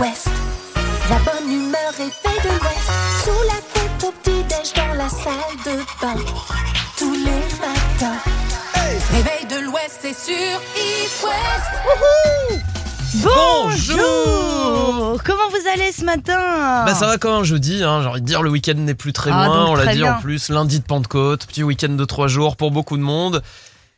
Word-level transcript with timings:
La 0.00 1.18
bonne 1.18 1.52
humeur 1.52 1.92
est 2.00 2.10
faite 2.10 2.42
de 2.42 2.48
l'Ouest. 2.48 2.90
Sous 3.24 3.42
la 3.46 3.60
tête 3.72 4.02
au 4.08 4.12
petit-déj 4.22 4.72
dans 4.74 4.94
la 4.94 5.08
salle 5.08 5.56
de 5.64 5.76
bain. 6.00 6.16
Tous 6.98 7.12
les 7.12 7.44
matins. 7.60 8.18
Réveil 9.12 9.46
de 9.48 9.60
l'Ouest, 9.64 10.00
c'est 10.02 10.12
sur 10.12 10.60
East 10.76 11.22
West. 11.22 11.70
Bonjour 13.22 15.20
Comment 15.24 15.48
vous 15.50 15.68
allez 15.72 15.92
ce 15.92 16.04
matin? 16.04 16.82
Bah 16.84 16.94
ça 16.94 17.06
va 17.06 17.16
comme 17.16 17.34
un 17.34 17.44
jeudi, 17.44 17.84
hein, 17.84 18.00
j'ai 18.02 18.08
envie 18.08 18.20
de 18.20 18.26
dire 18.26 18.42
le 18.42 18.50
week-end 18.50 18.74
n'est 18.74 18.94
plus 18.94 19.12
très 19.12 19.30
Ah, 19.32 19.46
loin, 19.46 19.66
on 19.66 19.76
l'a 19.76 19.92
dit 19.92 19.98
bien. 20.00 20.16
en 20.16 20.20
plus, 20.20 20.48
lundi 20.48 20.80
de 20.80 20.84
Pentecôte, 20.84 21.46
petit 21.46 21.62
week-end 21.62 21.90
de 21.90 22.04
trois 22.04 22.26
jours 22.26 22.56
pour 22.56 22.72
beaucoup 22.72 22.96
de 22.96 23.02
monde. 23.02 23.40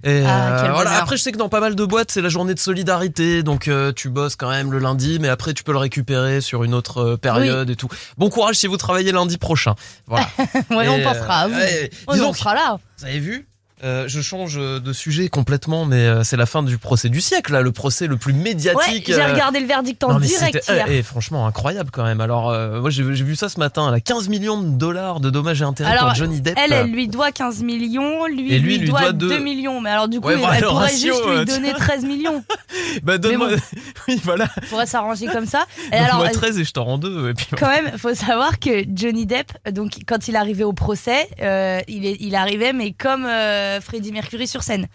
Et 0.09 0.23
Ah, 0.25 0.61
quel 0.63 0.71
voilà. 0.71 0.93
Après 1.03 1.17
je 1.17 1.23
sais 1.23 1.33
que 1.33 1.37
dans 1.37 1.49
pas 1.49 1.59
mal 1.61 1.75
de 1.75 1.85
boîtes 1.85 2.11
c'est 2.13 2.23
la 2.23 2.29
journée 2.29 2.55
de 2.55 2.59
solidarité, 2.61 3.43
donc 3.43 3.67
euh, 3.67 3.93
tu 3.93 4.09
bosses 4.09 4.37
quand 4.37 4.49
même 4.51 4.71
le 4.71 4.79
lundi, 4.79 5.19
mais 5.21 5.29
après 5.29 5.53
tu 5.53 5.65
peux 5.65 5.73
le 5.73 5.79
récupérer 5.79 6.41
sur 6.41 6.63
une 6.65 6.75
autre 6.75 6.99
euh, 7.03 7.17
période 7.17 7.69
et 7.71 7.77
tout. 7.77 7.89
Bon 8.17 8.31
courage 8.31 8.55
si 8.55 8.67
vous 8.69 8.77
travaillez 8.77 9.11
lundi 9.13 9.37
prochain. 9.37 9.75
Voilà. 10.07 10.29
Ouais, 10.71 10.89
on 10.89 11.03
pensera 11.03 11.41
à 11.41 11.49
vous. 11.49 11.55
euh, 11.55 11.89
ouais, 12.09 12.21
On 12.21 12.33
sera 12.33 12.55
là. 12.55 12.79
vous 12.99 13.05
avez 13.05 13.19
vu 13.19 13.47
Euh, 13.85 14.05
je 14.09 14.23
change 14.23 14.57
de 14.57 14.93
sujet 14.95 15.29
complètement, 15.29 15.85
mais 15.85 16.07
euh, 16.07 16.25
c'est 16.25 16.39
la 16.39 16.47
fin 16.47 16.63
du 16.63 16.79
procès 16.79 17.11
du 17.11 17.21
siècle, 17.21 17.53
là, 17.53 17.61
le 17.61 17.73
procès 17.73 18.07
le 18.07 18.17
plus 18.17 18.33
Ouais, 18.33 18.39
médiatique. 18.39 19.05
j'ai 19.07 19.21
euh, 19.21 19.33
regardé 19.33 19.61
le 19.61 19.67
verdict 19.67 20.03
en 20.03 20.15
non, 20.15 20.19
direct 20.19 20.65
hier. 20.67 20.87
eh, 20.89 20.99
eh, 20.99 21.03
franchement 21.03 21.47
incroyable 21.47 21.91
quand 21.93 22.03
même. 22.05 22.21
Alors 22.23 22.51
euh, 22.51 22.81
moi 22.81 22.89
j'ai 22.89 23.03
vu 23.03 23.37
ça 23.37 23.51
ce 23.51 23.59
matin, 23.61 23.91
là, 23.91 24.01
15 24.01 24.29
millions 24.31 24.61
de 24.63 24.71
dollars 24.79 25.21
de 25.21 25.29
dommages 25.29 25.61
et 25.61 25.65
intérêts 25.65 25.91
Alors, 25.93 26.07
pour 26.07 26.15
Johnny 26.15 26.41
Depp. 26.41 26.57
Elle, 26.59 26.73
elle 26.73 26.91
lui 26.91 27.07
doit 27.07 27.33
15 27.33 27.63
millions, 27.63 28.25
lui, 28.27 28.53
Et 28.55 28.59
lui, 28.59 28.73
lui, 28.73 28.79
lui 28.79 28.89
doit 28.89 29.01
doit 29.01 29.13
2 29.13 29.29
deux. 29.29 29.39
millions. 29.41 29.81
Mais 29.83 29.91
alors, 29.91 30.09
du 30.09 30.21
coup, 30.21 30.29
Ouais, 30.29 30.35
elle, 30.55 30.65
pourrait 30.65 30.85
ratio, 30.87 31.13
juste 31.15 31.27
lui 31.39 31.45
donner 31.45 31.73
13 31.75 32.05
millions. 32.07 32.43
bah 33.03 33.19
donne-moi, 33.19 33.51
bon. 33.51 33.57
oui 34.09 34.19
voilà, 34.25 34.49
On 34.63 34.67
pourrait 34.67 34.87
s'arranger 34.87 35.27
comme 35.27 35.47
ça. 35.47 35.67
Et 35.93 35.97
alors, 35.97 36.23
euh, 36.23 36.29
13 36.33 36.59
et 36.59 36.65
je 36.65 36.73
t'en 36.73 36.85
rends 36.85 36.99
deux. 36.99 37.29
Et 37.31 37.35
puis 37.35 37.47
quand 37.59 37.69
même, 37.69 37.91
faut 37.99 38.15
savoir 38.15 38.59
que 38.59 38.85
Johnny 38.95 39.27
Depp, 39.27 39.53
donc 39.71 39.99
quand 40.07 40.29
il 40.29 40.37
arrivait 40.37 40.65
au 40.65 40.73
procès, 40.73 41.29
euh, 41.43 41.81
il, 41.89 42.07
est, 42.07 42.17
il 42.21 42.35
arrivait, 42.35 42.73
mais 42.73 42.93
comme 42.93 43.27
euh, 43.27 43.76
Freddie 43.81 44.13
Mercury 44.13 44.47
sur 44.47 44.63
scène. 44.63 44.89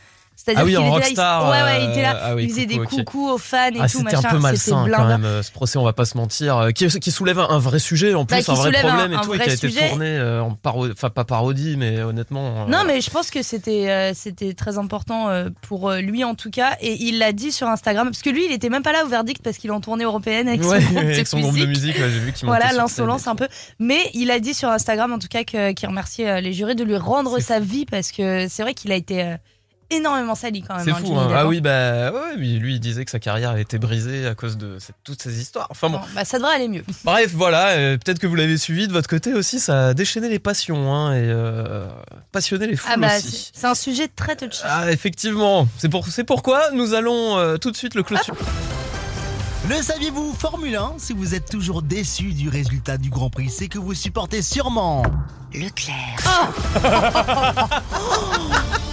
C'est-à-dire 0.44 0.62
Ah 0.62 0.66
oui, 0.66 0.72
qu'il 0.76 0.80
était 0.82 0.90
là, 0.90 0.96
il- 0.98 1.04
rockstar, 1.04 1.50
ouais, 1.52 1.62
ouais, 1.64 1.84
il 1.86 1.90
était 1.92 2.02
là, 2.02 2.20
ah 2.24 2.36
oui, 2.36 2.44
il 2.46 2.50
faisait 2.50 2.66
coucou, 2.66 2.74
des 2.74 2.80
ok. 2.80 2.90
coucous 3.06 3.30
aux 3.30 3.38
fans 3.38 3.58
et 3.70 3.78
ah, 3.80 3.84
tout, 3.88 3.98
c'était 4.00 4.04
machin. 4.04 4.18
un 4.18 4.22
peu 4.22 4.28
C'était 4.30 4.40
malsain 4.40 4.90
quand 4.98 5.06
même 5.08 5.44
ce 5.44 5.52
procès, 5.52 5.78
on 5.78 5.84
va 5.84 5.94
pas 5.94 6.06
se 6.06 6.18
mentir, 6.18 6.58
euh, 6.58 6.72
qui, 6.72 6.88
qui 6.88 7.12
soulève 7.12 7.40
un, 7.40 7.50
un 7.50 7.60
vrai 7.60 7.78
sujet 7.80 8.14
en 8.16 8.26
plus, 8.26 8.38
Bah, 8.46 8.54
un 8.54 8.56
vrai 8.56 8.72
problème 8.72 9.14
un 9.14 9.22
et 9.22 9.24
tout, 9.26 9.34
et 9.36 9.38
qui 9.40 9.50
a 9.50 9.54
été 9.54 9.70
sujet. 9.70 9.90
tourné 9.90 10.08
euh, 10.08 10.42
en 10.42 10.56
parodie, 10.56 10.94
enfin 10.94 11.10
pas 11.10 11.24
parodie, 11.26 11.76
mais 11.78 12.02
honnêtement. 12.02 12.64
euh, 12.64 12.66
Non, 12.70 12.84
mais 12.88 13.02
je 13.02 13.10
pense 13.12 13.30
que 13.30 13.44
c'était 13.44 13.90
euh, 13.90 14.12
c'était 14.16 14.54
très 14.54 14.78
important 14.78 15.30
pour 15.62 15.92
lui 15.92 16.24
en 16.24 16.36
tout 16.36 16.50
cas. 16.50 16.76
Et 16.82 16.98
il 17.04 17.20
l'a 17.20 17.32
dit 17.34 17.52
sur 17.52 17.68
Instagram, 17.68 18.08
parce 18.10 18.22
que 18.24 18.30
lui, 18.30 18.46
il 18.46 18.52
était 18.52 18.70
même 18.70 18.84
pas 18.84 18.92
là 18.94 19.06
au 19.06 19.08
verdict 19.08 19.42
parce 19.44 19.58
qu'il 19.58 19.70
est 19.70 19.74
en 19.74 19.82
tournée 19.82 20.04
européenne 20.06 20.48
avec 20.48 20.64
ouais, 20.64 20.82
son 20.82 20.86
groupe 20.92 21.04
de 21.06 21.12
avec 21.12 21.28
son 21.28 21.40
groupe 21.40 21.58
de 21.58 21.66
musique. 21.66 21.86
musique, 21.88 21.98
ouais, 21.98 22.10
j'ai 22.12 22.20
vu 22.20 22.32
qu'il 22.34 22.48
Voilà 22.48 22.72
l'insolence 22.74 23.28
un 23.28 23.36
peu. 23.36 23.48
Mais 23.80 24.00
il 24.14 24.32
a 24.32 24.40
dit 24.40 24.54
sur 24.54 24.70
Instagram 24.70 25.12
en 25.14 25.20
tout 25.20 25.28
cas 25.30 25.44
qu'il 25.44 25.88
remerciait 25.88 26.42
les 26.42 26.54
jurés 26.54 26.76
de 26.76 26.84
lui 26.84 26.98
rendre 26.98 27.40
sa 27.40 27.60
vie 27.60 27.86
parce 27.86 28.12
que 28.12 28.48
c'est 28.50 28.64
vrai 28.64 28.74
qu'il 28.74 28.92
a 28.92 28.96
été 28.96 29.36
énormément 29.92 30.36
sali 30.36 30.62
quand 30.64 30.76
même. 30.76 30.84
C'est 30.86 30.92
hein, 30.92 30.96
fou, 31.04 31.16
hein. 31.18 31.30
Ah 31.36 31.46
oui, 31.48 31.62
bah 31.62 32.12
ouais, 32.12 32.38
mais 32.38 32.48
lui 32.58 32.76
il 32.76 32.80
disait 32.80 33.06
que 33.06 33.12
sa 33.12 33.20
carrière 33.20 33.52
a 33.52 33.60
été 33.60 33.78
brisée 33.78 34.26
à 34.28 34.34
cause 34.36 34.58
de 34.58 34.78
cette- 34.80 34.96
toutes 35.04 35.22
ces 35.22 35.40
histoires. 35.40 35.68
Enfin 35.70 35.90
bon, 35.90 35.98
Bon, 36.00 36.06
bah, 36.16 36.26
ça 36.26 36.38
devrait 36.40 36.56
aller 36.56 36.68
mieux. 36.68 36.84
bref, 37.04 37.32
voilà, 37.34 37.70
euh, 37.72 37.98
peut-être 37.98 38.20
que 38.20 38.28
vous 38.28 38.36
l'avez 38.36 38.58
suivi 38.58 38.88
de 38.88 38.94
votre 38.94 39.08
côté 39.10 39.34
aussi, 39.34 39.60
ça 39.60 39.90
a 39.90 39.94
déchaîné 39.94 40.30
les 40.30 40.40
passions 40.40 40.94
hein, 40.94 41.14
et 41.14 41.22
euh, 41.28 41.86
passionné 42.32 42.68
les 42.68 42.76
foules 42.76 42.92
Ah 42.94 42.98
bah, 42.98 43.18
aussi. 43.18 43.52
c'est 43.54 43.68
un 43.68 43.76
sujet 43.76 44.08
très 44.08 44.36
touchy. 44.36 44.62
Ah, 44.64 44.92
effectivement, 44.92 45.68
c'est 45.78 45.90
pour, 45.90 46.08
c'est 46.08 46.24
pourquoi 46.24 46.72
nous 46.74 46.94
allons 46.94 47.38
euh, 47.38 47.58
tout 47.58 47.72
de 47.72 47.78
suite 47.78 47.94
le 47.96 48.04
clôturer. 48.04 48.38
Le 49.70 49.76
saviez-vous, 49.76 50.34
Formule 50.34 50.76
1, 50.76 50.94
si 50.98 51.14
vous 51.14 51.36
êtes 51.36 51.48
toujours 51.50 51.84
déçu 51.84 52.34
du 52.34 52.50
résultat 52.50 52.98
du 52.98 53.10
Grand 53.12 53.30
Prix, 53.30 53.50
c'est 53.50 53.68
que 53.68 53.78
vous 53.78 53.94
supportez 53.94 54.42
sûrement 54.42 55.04
Leclerc. 55.54 56.18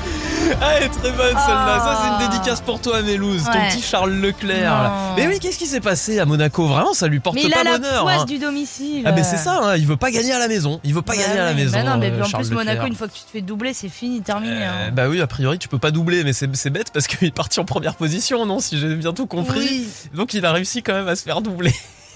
Ah, 0.62 0.74
elle 0.78 0.84
est 0.84 0.90
très 0.90 1.12
bonne 1.12 1.28
celle-là. 1.38 1.80
Ça, 1.80 2.00
c'est 2.02 2.10
Ah. 2.10 2.20
une 2.22 2.30
dédicace 2.30 2.62
pour 2.62 2.80
toi, 2.82 3.02
Mélouse, 3.02 3.44
ton 3.46 3.52
Ouais. 3.52 3.70
petit 3.70 3.82
Charles 3.82 4.12
Leclerc. 4.14 4.72
là. 4.72 5.14
Mais 5.16 5.28
oui, 5.28 5.40
qu'est-ce 5.40 5.58
qui 5.58 5.66
s'est 5.68 5.80
passé 5.80 6.20
à 6.20 6.26
Monaco? 6.26 6.68
Vraiment, 6.68 6.94
ça 6.94 7.08
lui 7.08 7.20
porte 7.20 7.36
Mais 7.36 7.44
il 7.44 7.52
pas 7.52 7.62
a 7.62 7.64
la 7.64 7.78
bonheur. 7.78 8.02
poisse 8.04 8.22
hein. 8.22 8.26
du 8.26 8.38
domicile. 8.40 9.04
Ah, 9.06 9.12
mais 9.12 9.24
c'est 9.24 9.38
ça, 9.38 9.60
hein, 9.64 9.76
il 9.78 9.86
veut 9.86 9.98
pas 9.98 10.12
gagner 10.12 10.32
à 10.34 10.40
la 10.40 10.48
maison. 10.48 10.80
Il 10.84 10.94
veut 10.94 11.02
pas 11.02 11.14
Bah 11.14 11.22
gagner 11.22 11.40
à 11.40 11.46
la 11.46 11.54
maison. 11.54 11.78
Bah 11.78 11.84
non, 11.84 11.98
mais 11.98 12.12
euh, 12.12 12.22
en 12.22 12.26
Charles 12.26 12.46
plus, 12.46 12.54
Monaco, 12.56 12.86
une 12.88 12.96
fois 12.96 13.08
que 13.08 13.14
tu 13.14 13.22
te 13.24 13.30
fais 13.32 13.42
doubler, 13.42 13.74
c'est 13.74 13.90
fini, 13.90 14.22
terminé. 14.22 14.54
Euh, 14.64 14.88
hein. 14.88 14.92
bah 14.94 15.08
oui, 15.10 15.22
a 15.22 15.28
priori, 15.28 15.58
tu 15.60 15.68
peux 15.68 15.80
pas 15.80 15.92
doubler, 15.92 16.24
mais 16.24 16.34
c'est 16.34 16.54
c'est 16.56 16.70
bête 16.70 16.92
parce 16.94 17.08
qu'il 17.08 17.28
est 17.28 17.32
parti 17.36 17.60
en 17.60 17.66
première 17.66 17.96
position, 17.96 18.46
non 18.46 18.60
Si 18.60 18.78
j'ai 18.80 18.96
bien 18.96 19.14
tout 19.14 19.26
compris. 19.28 19.60
Oui, 19.60 19.88
Donc 20.14 20.34
il 20.34 20.46
a 20.46 20.52
réussi 20.52 20.84
quand 20.84 20.94
même 20.94 21.08
à 21.08 21.16
se 21.16 21.24
faire 21.24 21.42
doubler. 21.42 21.74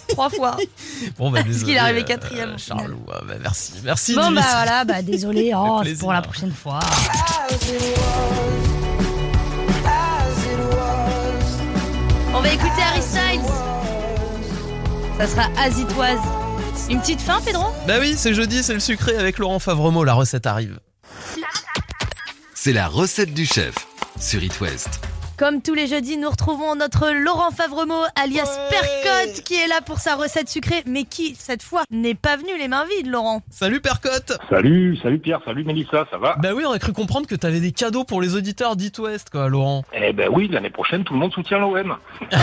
Trois 0.08 0.30
fois. 0.30 0.58
Bon, 1.18 1.32
bah, 1.32 1.44
qu'il 1.44 1.52
désolé, 1.52 1.74
est 1.74 1.78
arrivé 1.78 2.02
euh, 2.02 2.04
quatrième. 2.04 2.58
Charlot, 2.58 3.00
ah, 3.12 3.22
bah, 3.28 3.36
merci, 3.42 3.74
merci. 3.84 4.16
Bon, 4.16 4.32
bah 4.32 4.42
voilà, 4.42 4.86
bah 4.86 5.02
désolé, 5.02 5.52
oh, 5.58 5.82
c'est 5.84 5.98
pour 5.98 6.14
la 6.14 6.22
prochaine 6.22 6.52
fois. 6.52 6.80
On 12.34 12.42
va 12.42 12.50
écouter 12.50 12.82
Harry 12.82 13.02
Styles. 13.02 13.42
Ça 15.18 15.28
sera 15.28 15.48
Azitoise. 15.60 16.20
Une 16.90 17.02
petite 17.02 17.22
fin, 17.22 17.42
Pedro? 17.42 17.66
Bah 17.88 17.96
oui, 18.00 18.14
c'est 18.16 18.34
jeudi, 18.34 18.64
c'est 18.64 18.74
le 18.74 18.80
sucré 18.80 19.18
avec 19.18 19.40
Laurent 19.40 19.60
Favremo, 19.60 20.04
la 20.04 20.14
recette 20.14 20.46
arrive. 20.46 20.80
C'est 22.54 22.74
la 22.74 22.88
recette 22.88 23.34
du 23.34 23.46
chef 23.46 23.76
sur 24.20 24.44
It 24.44 24.60
West. 24.62 25.00
Comme 25.38 25.62
tous 25.62 25.76
les 25.76 25.86
jeudis, 25.86 26.18
nous 26.18 26.32
retrouvons 26.32 26.74
notre 26.74 27.12
Laurent 27.12 27.52
Favremo, 27.52 27.94
alias 28.16 28.58
Percotte, 28.72 29.44
qui 29.44 29.54
est 29.54 29.68
là 29.68 29.82
pour 29.86 30.00
sa 30.00 30.16
recette 30.16 30.50
sucrée, 30.50 30.82
mais 30.88 31.04
qui, 31.04 31.36
cette 31.36 31.62
fois, 31.62 31.84
n'est 31.92 32.16
pas 32.16 32.38
venu 32.38 32.58
les 32.58 32.68
mains 32.68 32.86
vides, 32.86 33.06
Laurent. 33.06 33.44
Salut 33.52 33.80
Percotte 33.80 34.36
Salut, 34.50 34.98
salut 34.98 35.20
Pierre, 35.20 35.40
salut 35.46 35.64
Mélissa, 35.64 36.08
ça 36.10 36.18
va? 36.18 36.38
Bah 36.40 36.50
oui, 36.56 36.64
on 36.66 36.72
a 36.72 36.80
cru 36.80 36.92
comprendre 36.92 37.28
que 37.28 37.36
t'avais 37.36 37.60
des 37.60 37.72
cadeaux 37.72 38.04
pour 38.04 38.20
les 38.20 38.36
auditeurs 38.36 38.76
d'It 38.76 38.98
West, 38.98 39.30
quoi, 39.30 39.48
Laurent. 39.48 39.84
Eh 39.94 40.12
ben 40.12 40.28
oui, 40.34 40.48
l'année 40.48 40.72
prochaine, 40.72 41.04
tout 41.04 41.14
le 41.14 41.20
monde 41.20 41.34
soutient 41.34 41.60
l'OM. 41.60 41.96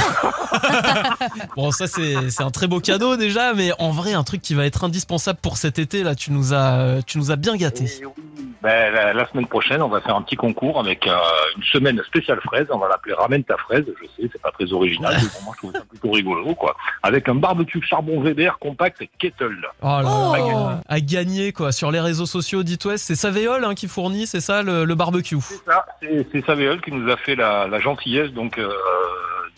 Bon, 1.57 1.71
ça 1.71 1.87
c'est 1.87 2.31
c'est 2.31 2.43
un 2.43 2.51
très 2.51 2.67
beau 2.67 2.81
cadeau 2.81 3.17
déjà, 3.17 3.55
mais 3.55 3.71
en 3.79 3.91
vrai, 3.91 4.13
un 4.13 4.23
truc 4.23 4.41
qui 4.41 4.55
va 4.55 4.67
être 4.67 4.85
indispensable 4.85 5.39
pour 5.43 5.57
cet 5.57 5.79
été, 5.79 6.03
là, 6.03 6.15
tu 6.15 6.31
nous 6.31 6.55
as, 6.55 7.03
tu 7.07 7.19
nous 7.19 7.31
as 7.31 7.37
bien 7.37 7.57
gâtés. 7.57 7.91
Oui, 8.01 8.45
ben, 8.63 8.93
la, 8.95 9.13
la 9.13 9.29
semaine 9.29 9.47
prochaine, 9.47 9.83
on 9.83 9.89
va 9.89 10.01
faire 10.01 10.17
un 10.17 10.23
petit 10.23 10.37
concours 10.37 10.81
avec 10.81 11.07
euh, 11.07 11.17
une 11.57 11.63
semaine 11.65 12.01
spéciale 12.07 12.41
fraise. 12.41 12.67
On 12.71 12.79
va 12.79 12.84
l'appeler 12.89 13.15
Ramène 13.15 13.45
ta 13.45 13.57
fraise. 13.57 13.85
Je 14.01 14.07
sais, 14.07 14.29
c'est 14.33 14.41
pas 14.43 14.51
très 14.51 14.73
original, 14.73 15.15
mais 15.23 15.29
pour 15.29 15.43
moi, 15.43 15.53
je 15.55 15.59
trouve 15.59 15.73
ça 15.73 15.85
plutôt 15.89 16.11
rigolo, 16.11 16.55
quoi. 16.55 16.77
Avec 17.03 17.29
un 17.29 17.35
barbecue 17.35 17.81
charbon 17.83 18.21
Weber 18.23 18.59
compact 18.59 19.03
kettle. 19.19 19.57
Oh 19.83 19.87
là 19.87 20.03
Oh. 20.05 20.35
là, 20.37 20.81
à 20.89 21.01
gagner 21.01 21.53
quoi 21.53 21.73
sur 21.73 21.91
les 21.91 22.01
réseaux 22.01 22.27
sociaux 22.27 22.63
d'It 22.63 22.85
West, 22.85 23.05
c'est 23.07 23.15
Savéol 23.15 23.65
hein, 23.65 23.75
qui 23.75 23.89
fournit, 23.89 24.27
c'est 24.27 24.41
ça 24.41 24.63
le, 24.63 24.85
le 24.85 24.95
barbecue. 24.95 25.37
C'est 25.41 25.65
ça, 25.65 25.85
c'est 26.01 26.27
c'est 26.33 26.45
Savéol 26.47 26.81
qui 26.81 26.93
nous 26.93 27.11
a 27.11 27.17
fait 27.17 27.35
la, 27.37 27.67
la 27.69 27.81
gentillesse, 27.81 28.31
donc, 28.33 28.59
euh, 28.59 28.69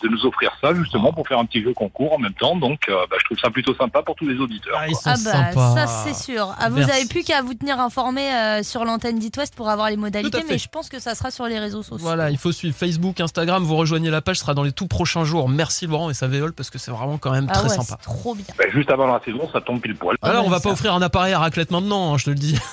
de 0.03 0.07
nous 0.09 0.25
offrir 0.25 0.51
ça, 0.61 0.73
justement, 0.73 1.11
pour 1.13 1.27
faire 1.27 1.39
un 1.39 1.45
petit 1.45 1.61
jeu 1.63 1.73
concours 1.73 2.13
en 2.13 2.19
même 2.19 2.33
temps. 2.33 2.55
Donc, 2.55 2.81
euh, 2.89 2.93
bah, 3.09 3.17
je 3.19 3.25
trouve 3.25 3.39
ça 3.39 3.49
plutôt 3.49 3.73
sympa 3.75 4.01
pour 4.03 4.15
tous 4.15 4.27
les 4.27 4.37
auditeurs. 4.39 4.77
Ah, 4.79 4.87
ils 4.87 4.93
quoi. 4.93 5.15
sont 5.15 5.29
Ah 5.31 5.31
bah, 5.33 5.51
sympas. 5.53 5.75
ça 5.75 5.87
c'est 5.87 6.13
sûr. 6.13 6.53
Ah, 6.59 6.69
vous 6.69 6.77
Merci. 6.77 6.91
avez 6.91 7.05
plus 7.07 7.23
qu'à 7.23 7.41
vous 7.41 7.53
tenir 7.53 7.79
informé 7.79 8.21
euh, 8.33 8.63
sur 8.63 8.85
l'antenne 8.85 9.19
d'It 9.19 9.35
West 9.37 9.55
pour 9.55 9.69
avoir 9.69 9.89
les 9.89 9.97
modalités, 9.97 10.43
mais 10.49 10.57
je 10.57 10.67
pense 10.69 10.89
que 10.89 10.99
ça 10.99 11.15
sera 11.15 11.31
sur 11.31 11.45
les 11.45 11.59
réseaux 11.59 11.83
sociaux. 11.83 11.97
Voilà, 12.05 12.29
il 12.29 12.37
faut 12.37 12.51
suivre 12.51 12.75
Facebook, 12.75 13.19
Instagram, 13.19 13.63
vous 13.63 13.75
rejoignez 13.75 14.09
la 14.09 14.21
page, 14.21 14.37
ce 14.37 14.41
sera 14.41 14.53
dans 14.53 14.63
les 14.63 14.71
tout 14.71 14.87
prochains 14.87 15.23
jours. 15.23 15.49
Merci 15.49 15.87
Laurent 15.87 16.09
et 16.09 16.13
Savéol 16.13 16.53
parce 16.53 16.69
que 16.69 16.77
c'est 16.77 16.91
vraiment 16.91 17.17
quand 17.17 17.31
même 17.31 17.47
Ah 17.49 17.53
très 17.53 17.69
ouais, 17.69 17.75
sympa. 17.75 17.97
trop 18.01 18.35
bien. 18.35 18.45
Ben, 18.57 18.69
juste 18.71 18.89
avant 18.91 19.07
la 19.07 19.21
saison, 19.23 19.49
ça 19.51 19.61
tombe 19.61 19.81
pile 19.81 19.95
poil. 19.95 20.15
Alors 20.21 20.43
bah, 20.43 20.47
on 20.47 20.49
va 20.49 20.57
ça. 20.57 20.63
pas 20.63 20.69
offrir 20.71 20.93
un 20.93 21.01
appareil 21.01 21.33
à 21.33 21.39
raclette 21.39 21.71
maintenant, 21.71 22.13
hein, 22.13 22.17
je 22.17 22.25
te 22.25 22.29
le 22.29 22.35
dis. 22.35 22.57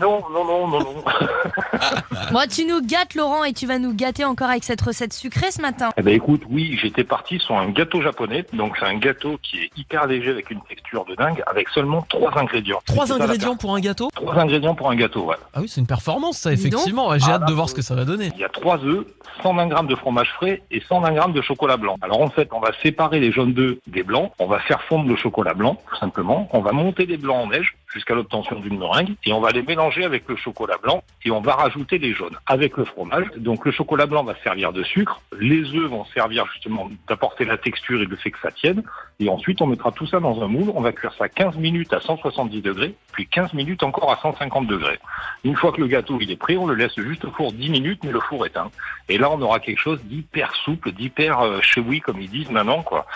Non, 0.00 0.22
non, 0.32 0.44
non, 0.44 0.66
non, 0.68 0.80
non. 0.80 1.04
Bon, 2.32 2.40
tu 2.50 2.64
nous 2.66 2.80
gâtes, 2.84 3.14
Laurent, 3.14 3.44
et 3.44 3.52
tu 3.52 3.66
vas 3.66 3.78
nous 3.78 3.94
gâter 3.94 4.24
encore 4.24 4.48
avec 4.50 4.64
cette 4.64 4.80
recette 4.80 5.12
sucrée 5.12 5.50
ce 5.52 5.60
matin. 5.62 5.90
Eh 5.96 6.02
ben 6.02 6.12
écoute, 6.14 6.23
oui, 6.50 6.78
j'étais 6.80 7.04
parti 7.04 7.38
sur 7.38 7.56
un 7.56 7.68
gâteau 7.70 8.00
japonais. 8.00 8.44
Donc 8.52 8.76
c'est 8.78 8.86
un 8.86 8.96
gâteau 8.96 9.38
qui 9.42 9.58
est 9.58 9.70
hyper 9.76 10.06
léger 10.06 10.30
avec 10.30 10.50
une 10.50 10.60
texture 10.62 11.04
de 11.04 11.14
dingue, 11.14 11.42
avec 11.46 11.68
seulement 11.70 12.02
trois 12.08 12.36
ingrédients. 12.38 12.80
Trois 12.86 13.12
ingrédients 13.12 13.56
pour 13.56 13.74
un 13.74 13.80
gâteau 13.80 14.08
Trois 14.14 14.38
ingrédients 14.38 14.74
pour 14.74 14.90
un 14.90 14.96
gâteau, 14.96 15.24
ouais. 15.26 15.36
Ah 15.52 15.60
oui, 15.60 15.68
c'est 15.68 15.80
une 15.80 15.86
performance 15.86 16.38
ça, 16.38 16.52
effectivement. 16.52 17.16
J'ai 17.18 17.26
Ah, 17.30 17.34
hâte 17.34 17.44
de 17.44 17.50
là, 17.50 17.54
voir 17.54 17.68
ce 17.68 17.74
que 17.74 17.82
ça 17.82 17.94
va 17.94 18.04
donner. 18.04 18.30
Il 18.34 18.40
y 18.40 18.44
a 18.44 18.48
trois 18.48 18.78
œufs, 18.84 19.04
120 19.42 19.66
grammes 19.68 19.86
de 19.86 19.94
fromage 19.96 20.30
frais 20.36 20.62
et 20.70 20.80
120 20.80 21.12
grammes 21.12 21.32
de 21.32 21.42
chocolat 21.42 21.76
blanc. 21.76 21.96
Alors 22.02 22.20
en 22.20 22.30
fait, 22.30 22.48
on 22.52 22.60
va 22.60 22.70
séparer 22.82 23.20
les 23.20 23.32
jaunes 23.32 23.52
d'œufs 23.52 23.76
des 23.86 24.02
blancs. 24.02 24.32
On 24.38 24.46
va 24.46 24.58
faire 24.60 24.82
fondre 24.82 25.08
le 25.08 25.16
chocolat 25.16 25.54
blanc, 25.54 25.76
tout 25.90 25.96
simplement. 25.98 26.48
On 26.52 26.60
va 26.60 26.72
monter 26.72 27.06
les 27.06 27.16
blancs 27.16 27.44
en 27.44 27.46
neige 27.48 27.74
jusqu'à 27.94 28.14
l'obtention 28.14 28.58
d'une 28.58 28.78
meringue 28.78 29.14
et 29.24 29.32
on 29.32 29.40
va 29.40 29.50
les 29.50 29.62
mélanger 29.62 30.04
avec 30.04 30.28
le 30.28 30.36
chocolat 30.36 30.76
blanc 30.82 31.02
et 31.24 31.30
on 31.30 31.40
va 31.40 31.54
rajouter 31.54 31.98
les 31.98 32.12
jaunes 32.12 32.36
avec 32.46 32.76
le 32.76 32.84
fromage. 32.84 33.26
Donc 33.36 33.64
le 33.64 33.72
chocolat 33.72 34.06
blanc 34.06 34.24
va 34.24 34.34
servir 34.42 34.72
de 34.72 34.82
sucre, 34.82 35.20
les 35.38 35.62
œufs 35.74 35.88
vont 35.88 36.04
servir 36.06 36.44
justement 36.52 36.90
d'apporter 37.08 37.44
la 37.44 37.56
texture 37.56 38.02
et 38.02 38.06
le 38.06 38.16
fait 38.16 38.32
que 38.32 38.40
ça 38.40 38.50
tienne 38.50 38.82
et 39.20 39.28
ensuite 39.28 39.62
on 39.62 39.66
mettra 39.66 39.92
tout 39.92 40.06
ça 40.06 40.20
dans 40.20 40.42
un 40.42 40.48
moule, 40.48 40.70
on 40.74 40.80
va 40.80 40.92
cuire 40.92 41.14
ça 41.16 41.28
15 41.28 41.56
minutes 41.56 41.92
à 41.92 42.00
170 42.00 42.60
degrés, 42.62 42.94
puis 43.12 43.26
15 43.26 43.52
minutes 43.54 43.82
encore 43.82 44.12
à 44.12 44.16
150 44.20 44.66
degrés. 44.66 44.98
Une 45.44 45.56
fois 45.56 45.72
que 45.72 45.80
le 45.80 45.86
gâteau 45.86 46.18
il 46.20 46.30
est 46.30 46.36
prêt, 46.36 46.56
on 46.56 46.66
le 46.66 46.74
laisse 46.74 46.96
juste 46.96 47.24
au 47.24 47.30
four 47.30 47.52
10 47.52 47.70
minutes 47.70 48.00
mais 48.04 48.10
le 48.10 48.20
four 48.20 48.44
éteint. 48.44 48.70
Et 49.08 49.18
là 49.18 49.30
on 49.30 49.40
aura 49.40 49.60
quelque 49.60 49.80
chose 49.80 50.02
d'hyper 50.04 50.54
souple, 50.64 50.92
d'hyper 50.92 51.40
euh, 51.40 51.60
chewy 51.60 52.00
comme 52.00 52.20
ils 52.20 52.30
disent 52.30 52.50
maintenant 52.50 52.82
quoi. 52.82 53.06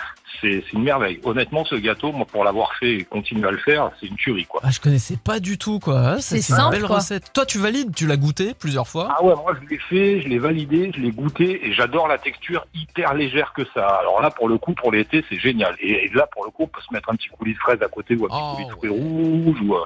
C'est 0.41 0.63
une 0.71 0.83
merveille. 0.83 1.19
Honnêtement 1.23 1.65
ce 1.65 1.75
gâteau, 1.75 2.11
moi 2.11 2.25
pour 2.25 2.43
l'avoir 2.43 2.73
fait 2.75 2.93
et 2.93 3.03
continuer 3.03 3.47
à 3.47 3.51
le 3.51 3.57
faire, 3.57 3.91
c'est 3.99 4.07
une 4.07 4.15
tuerie 4.15 4.45
quoi. 4.45 4.61
Ah, 4.69 4.71
je 4.71 4.79
connaissais 4.79 5.17
pas 5.17 5.39
du 5.39 5.57
tout 5.57 5.79
quoi. 5.79 5.99
Ah, 6.05 6.15
C'est 6.19 6.35
une 6.37 6.41
simple, 6.43 6.75
belle 6.75 6.85
quoi. 6.85 6.97
recette. 6.97 7.33
Toi, 7.33 7.43
tu 7.47 7.57
valides, 7.57 7.95
tu 7.95 8.05
l'as 8.05 8.17
goûté 8.17 8.53
plusieurs 8.53 8.87
fois? 8.87 9.07
Ah 9.17 9.23
ouais, 9.23 9.33
moi 9.35 9.55
je 9.59 9.67
l'ai 9.67 9.79
fait, 9.79 10.21
je 10.21 10.27
l'ai 10.27 10.37
validé, 10.37 10.91
je 10.95 11.01
l'ai 11.01 11.09
goûté 11.11 11.65
et 11.67 11.73
j'adore 11.73 12.07
la 12.07 12.19
texture 12.19 12.67
hyper 12.75 13.15
légère 13.15 13.51
que 13.53 13.63
ça. 13.73 13.87
a. 13.87 13.99
Alors 14.01 14.21
là 14.21 14.29
pour 14.29 14.47
le 14.47 14.59
coup 14.59 14.73
pour 14.73 14.91
l'été 14.91 15.25
c'est 15.27 15.39
génial. 15.39 15.75
Et, 15.79 16.05
et 16.05 16.09
là 16.13 16.27
pour 16.31 16.45
le 16.45 16.51
coup 16.51 16.63
on 16.63 16.67
peut 16.67 16.81
se 16.87 16.93
mettre 16.93 17.09
un 17.09 17.15
petit 17.15 17.29
coulis 17.29 17.53
de 17.55 17.59
fraise 17.59 17.81
à 17.81 17.87
côté 17.87 18.15
ou 18.15 18.25
un 18.25 18.27
petit 18.27 18.37
Oh, 18.39 18.53
coulis 18.55 18.67
de 18.67 18.71
fruits 18.71 18.89
rouges 18.91 19.61
ou 19.63 19.73
euh, 19.75 19.85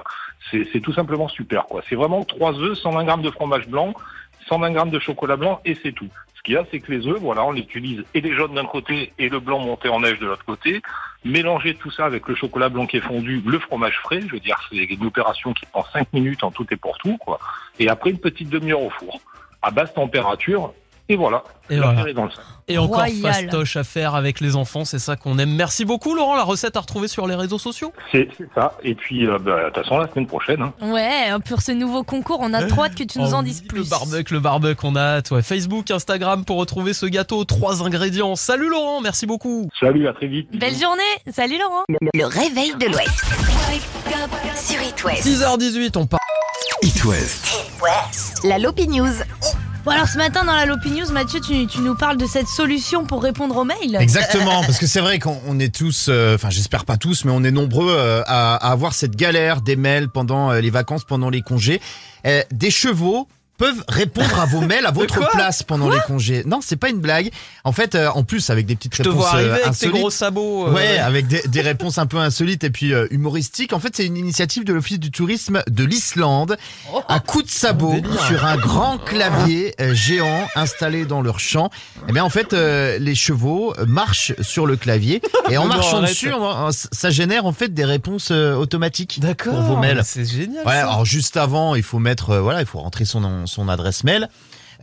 c'est 0.50 0.68
c'est 0.72 0.80
tout 0.80 0.92
simplement 0.92 1.28
super 1.28 1.64
quoi. 1.64 1.82
C'est 1.88 1.96
vraiment 1.96 2.22
trois 2.24 2.52
œufs, 2.58 2.76
120 2.76 3.04
grammes 3.04 3.22
de 3.22 3.30
fromage 3.30 3.66
blanc, 3.68 3.94
120 4.48 4.70
grammes 4.72 4.90
de 4.90 4.98
chocolat 4.98 5.36
blanc 5.36 5.60
et 5.64 5.76
c'est 5.82 5.92
tout. 5.92 6.08
Ce 6.34 6.42
qu'il 6.42 6.54
y 6.54 6.56
a 6.56 6.64
c'est 6.70 6.80
que 6.80 6.92
les 6.92 7.06
œufs, 7.06 7.18
voilà, 7.20 7.44
on 7.44 7.52
les 7.52 7.62
utilise 7.62 8.04
et 8.14 8.20
les 8.20 8.34
jaunes 8.34 8.54
d'un 8.54 8.66
côté 8.66 9.12
et 9.18 9.28
le 9.28 9.40
blanc 9.40 9.58
monté 9.58 9.88
en 9.88 10.00
neige 10.00 10.18
de 10.18 10.26
l'autre 10.26 10.44
côté. 10.44 10.82
Mélanger 11.24 11.74
tout 11.74 11.90
ça 11.90 12.04
avec 12.04 12.28
le 12.28 12.34
chocolat 12.34 12.68
blanc 12.68 12.86
qui 12.86 12.98
est 12.98 13.00
fondu, 13.00 13.42
le 13.46 13.58
fromage 13.58 13.98
frais, 14.00 14.20
je 14.20 14.32
veux 14.32 14.40
dire 14.40 14.58
c'est 14.70 14.76
une 14.76 15.06
opération 15.06 15.54
qui 15.54 15.64
prend 15.66 15.84
5 15.92 16.12
minutes 16.12 16.44
en 16.44 16.50
tout 16.50 16.66
et 16.70 16.76
pour 16.76 16.98
tout. 16.98 17.18
Et 17.78 17.88
après 17.88 18.10
une 18.10 18.18
petite 18.18 18.50
demi-heure 18.50 18.82
au 18.82 18.90
four 18.90 19.20
à 19.64 19.70
basse 19.70 19.94
température. 19.94 20.74
Et 21.10 21.16
voilà, 21.16 21.44
Et 21.68 21.76
voilà. 21.78 22.08
est 22.08 22.14
dans 22.14 22.24
le 22.24 22.30
sac. 22.30 22.40
Et 22.66 22.78
encore 22.78 23.00
Royal. 23.00 23.20
fastoche 23.20 23.76
à 23.76 23.84
faire 23.84 24.14
avec 24.14 24.40
les 24.40 24.56
enfants, 24.56 24.86
c'est 24.86 24.98
ça 24.98 25.16
qu'on 25.16 25.38
aime. 25.38 25.54
Merci 25.54 25.84
beaucoup 25.84 26.14
Laurent, 26.14 26.34
la 26.34 26.44
recette 26.44 26.78
à 26.78 26.80
retrouver 26.80 27.08
sur 27.08 27.26
les 27.26 27.34
réseaux 27.34 27.58
sociaux. 27.58 27.92
C'est 28.10 28.26
c'est 28.38 28.48
ça. 28.54 28.78
Et 28.82 28.94
puis, 28.94 29.26
euh, 29.26 29.38
bah, 29.38 29.64
de 29.64 29.66
toute 29.66 29.82
façon, 29.84 29.98
la 29.98 30.08
semaine 30.10 30.26
prochaine, 30.26 30.62
hein. 30.62 30.72
Ouais, 30.80 31.26
pour 31.46 31.60
ce 31.60 31.72
nouveau 31.72 32.04
concours, 32.04 32.38
on 32.40 32.54
a 32.54 32.62
trop 32.64 32.84
hâte 32.84 32.94
que 32.94 33.04
tu 33.04 33.18
nous 33.18 33.32
Oh 33.32 33.34
en 33.34 33.38
oui, 33.40 33.50
dises 33.50 33.60
plus. 33.60 33.80
Le 33.80 33.84
barbecue, 33.90 34.32
le 34.32 34.40
barbecue, 34.40 34.86
on 34.86 34.96
a 34.96 35.00
hâte. 35.18 35.30
Ouais. 35.30 35.42
Facebook, 35.42 35.90
Instagram 35.90 36.46
pour 36.46 36.56
retrouver 36.56 36.94
ce 36.94 37.04
gâteau. 37.04 37.44
Trois 37.44 37.82
ingrédients. 37.84 38.34
Salut 38.34 38.70
Laurent, 38.70 39.02
merci 39.02 39.26
beaucoup. 39.26 39.68
salut, 39.78 40.08
à 40.08 40.14
très 40.14 40.26
vite. 40.28 40.48
Belle 40.56 40.74
journée. 40.74 41.02
Salut 41.30 41.58
Laurent. 41.58 41.82
Le 42.14 42.24
réveil 42.24 42.74
de 42.76 42.86
l'Ouest. 42.86 43.24
Sur 44.56 44.80
It 44.82 45.04
West. 45.04 45.26
6h18, 45.26 45.98
on 45.98 46.06
part. 46.06 46.20
It 46.82 47.04
West. 47.04 47.54
La 48.42 48.58
Lopi 48.58 48.88
News. 48.88 49.12
Bon 49.84 49.90
alors 49.90 50.08
ce 50.08 50.16
matin 50.16 50.44
dans 50.44 50.54
la 50.54 50.64
Lopi 50.64 50.90
News, 50.90 51.12
Mathieu, 51.12 51.40
tu, 51.40 51.66
tu 51.66 51.80
nous 51.80 51.94
parles 51.94 52.16
de 52.16 52.24
cette 52.24 52.48
solution 52.48 53.04
pour 53.04 53.22
répondre 53.22 53.54
aux 53.58 53.64
mails. 53.64 53.98
Exactement, 54.00 54.60
parce 54.66 54.78
que 54.78 54.86
c'est 54.86 55.00
vrai 55.00 55.18
qu'on 55.18 55.38
on 55.46 55.58
est 55.58 55.74
tous, 55.74 56.06
euh, 56.08 56.36
enfin 56.36 56.48
j'espère 56.48 56.86
pas 56.86 56.96
tous, 56.96 57.26
mais 57.26 57.32
on 57.34 57.44
est 57.44 57.50
nombreux 57.50 57.90
euh, 57.90 58.22
à, 58.26 58.54
à 58.54 58.72
avoir 58.72 58.94
cette 58.94 59.14
galère 59.14 59.60
des 59.60 59.76
mails 59.76 60.08
pendant 60.08 60.50
euh, 60.50 60.60
les 60.62 60.70
vacances, 60.70 61.04
pendant 61.04 61.28
les 61.28 61.42
congés. 61.42 61.82
Des 62.50 62.70
chevaux 62.70 63.28
peuvent 63.56 63.84
répondre 63.88 64.40
à 64.40 64.46
vos 64.46 64.60
mails 64.66 64.86
à 64.86 64.90
votre 64.90 65.28
place 65.30 65.62
pendant 65.62 65.88
les 65.88 66.00
congés. 66.06 66.42
Non, 66.46 66.60
c'est 66.62 66.76
pas 66.76 66.88
une 66.90 66.98
blague. 67.00 67.30
En 67.64 67.72
fait, 67.72 67.94
euh, 67.94 68.08
en 68.10 68.24
plus 68.24 68.50
avec 68.50 68.66
des 68.66 68.74
petites 68.76 68.94
Je 68.96 69.02
te 69.02 69.08
réponses 69.08 69.22
vois 69.22 69.32
arriver 69.34 69.50
euh, 69.50 69.66
avec 69.66 69.78
tes 69.78 69.88
gros 69.88 70.10
sabots. 70.10 70.66
euh, 70.68 70.72
Ouais, 70.72 70.98
avec 70.98 71.26
des, 71.28 71.42
des 71.46 71.60
réponses 71.62 71.98
un 71.98 72.06
peu 72.06 72.18
insolites 72.18 72.64
et 72.64 72.70
puis 72.70 72.92
euh, 72.92 73.06
humoristiques. 73.10 73.72
En 73.72 73.80
fait, 73.80 73.94
c'est 73.96 74.06
une 74.06 74.16
initiative 74.16 74.64
de 74.64 74.72
l'Office 74.72 74.98
du 74.98 75.10
tourisme 75.10 75.62
de 75.68 75.84
l'Islande. 75.84 76.56
À 77.08 77.20
coup 77.20 77.42
de 77.42 77.48
sabot 77.48 77.94
Oh, 78.04 78.24
sur 78.28 78.44
un 78.44 78.56
grand 78.56 78.98
clavier 78.98 79.74
géant 79.92 80.46
installé 80.56 81.04
dans 81.04 81.22
leur 81.22 81.38
champ. 81.40 81.70
Eh 82.08 82.12
bien, 82.12 82.24
en 82.24 82.30
fait, 82.30 82.52
les 82.52 83.14
chevaux 83.14 83.74
marchent 83.86 84.32
sur 84.40 84.66
le 84.66 84.76
clavier 84.76 85.22
et 85.50 85.56
en 85.58 85.62
Non, 85.64 85.68
marchant 85.68 85.98
arrête. 85.98 86.10
dessus, 86.10 86.32
on- 86.32 86.70
ça 86.72 87.10
génère 87.10 87.46
en 87.46 87.52
fait 87.52 87.72
des 87.72 87.84
réponses 87.84 88.30
automatiques 88.30 89.20
pour 89.38 89.60
vos 89.62 89.76
mails. 89.76 90.00
C'est 90.04 90.24
génial. 90.24 90.64
Ouais, 90.66 90.72
alors 90.74 91.04
juste 91.04 91.36
avant, 91.36 91.74
il 91.74 91.82
faut 91.82 91.98
mettre, 91.98 92.36
voilà, 92.38 92.60
il 92.60 92.66
faut 92.66 92.78
rentrer 92.80 93.04
son, 93.04 93.43
son 93.46 93.68
adresse 93.68 94.04
mail. 94.04 94.28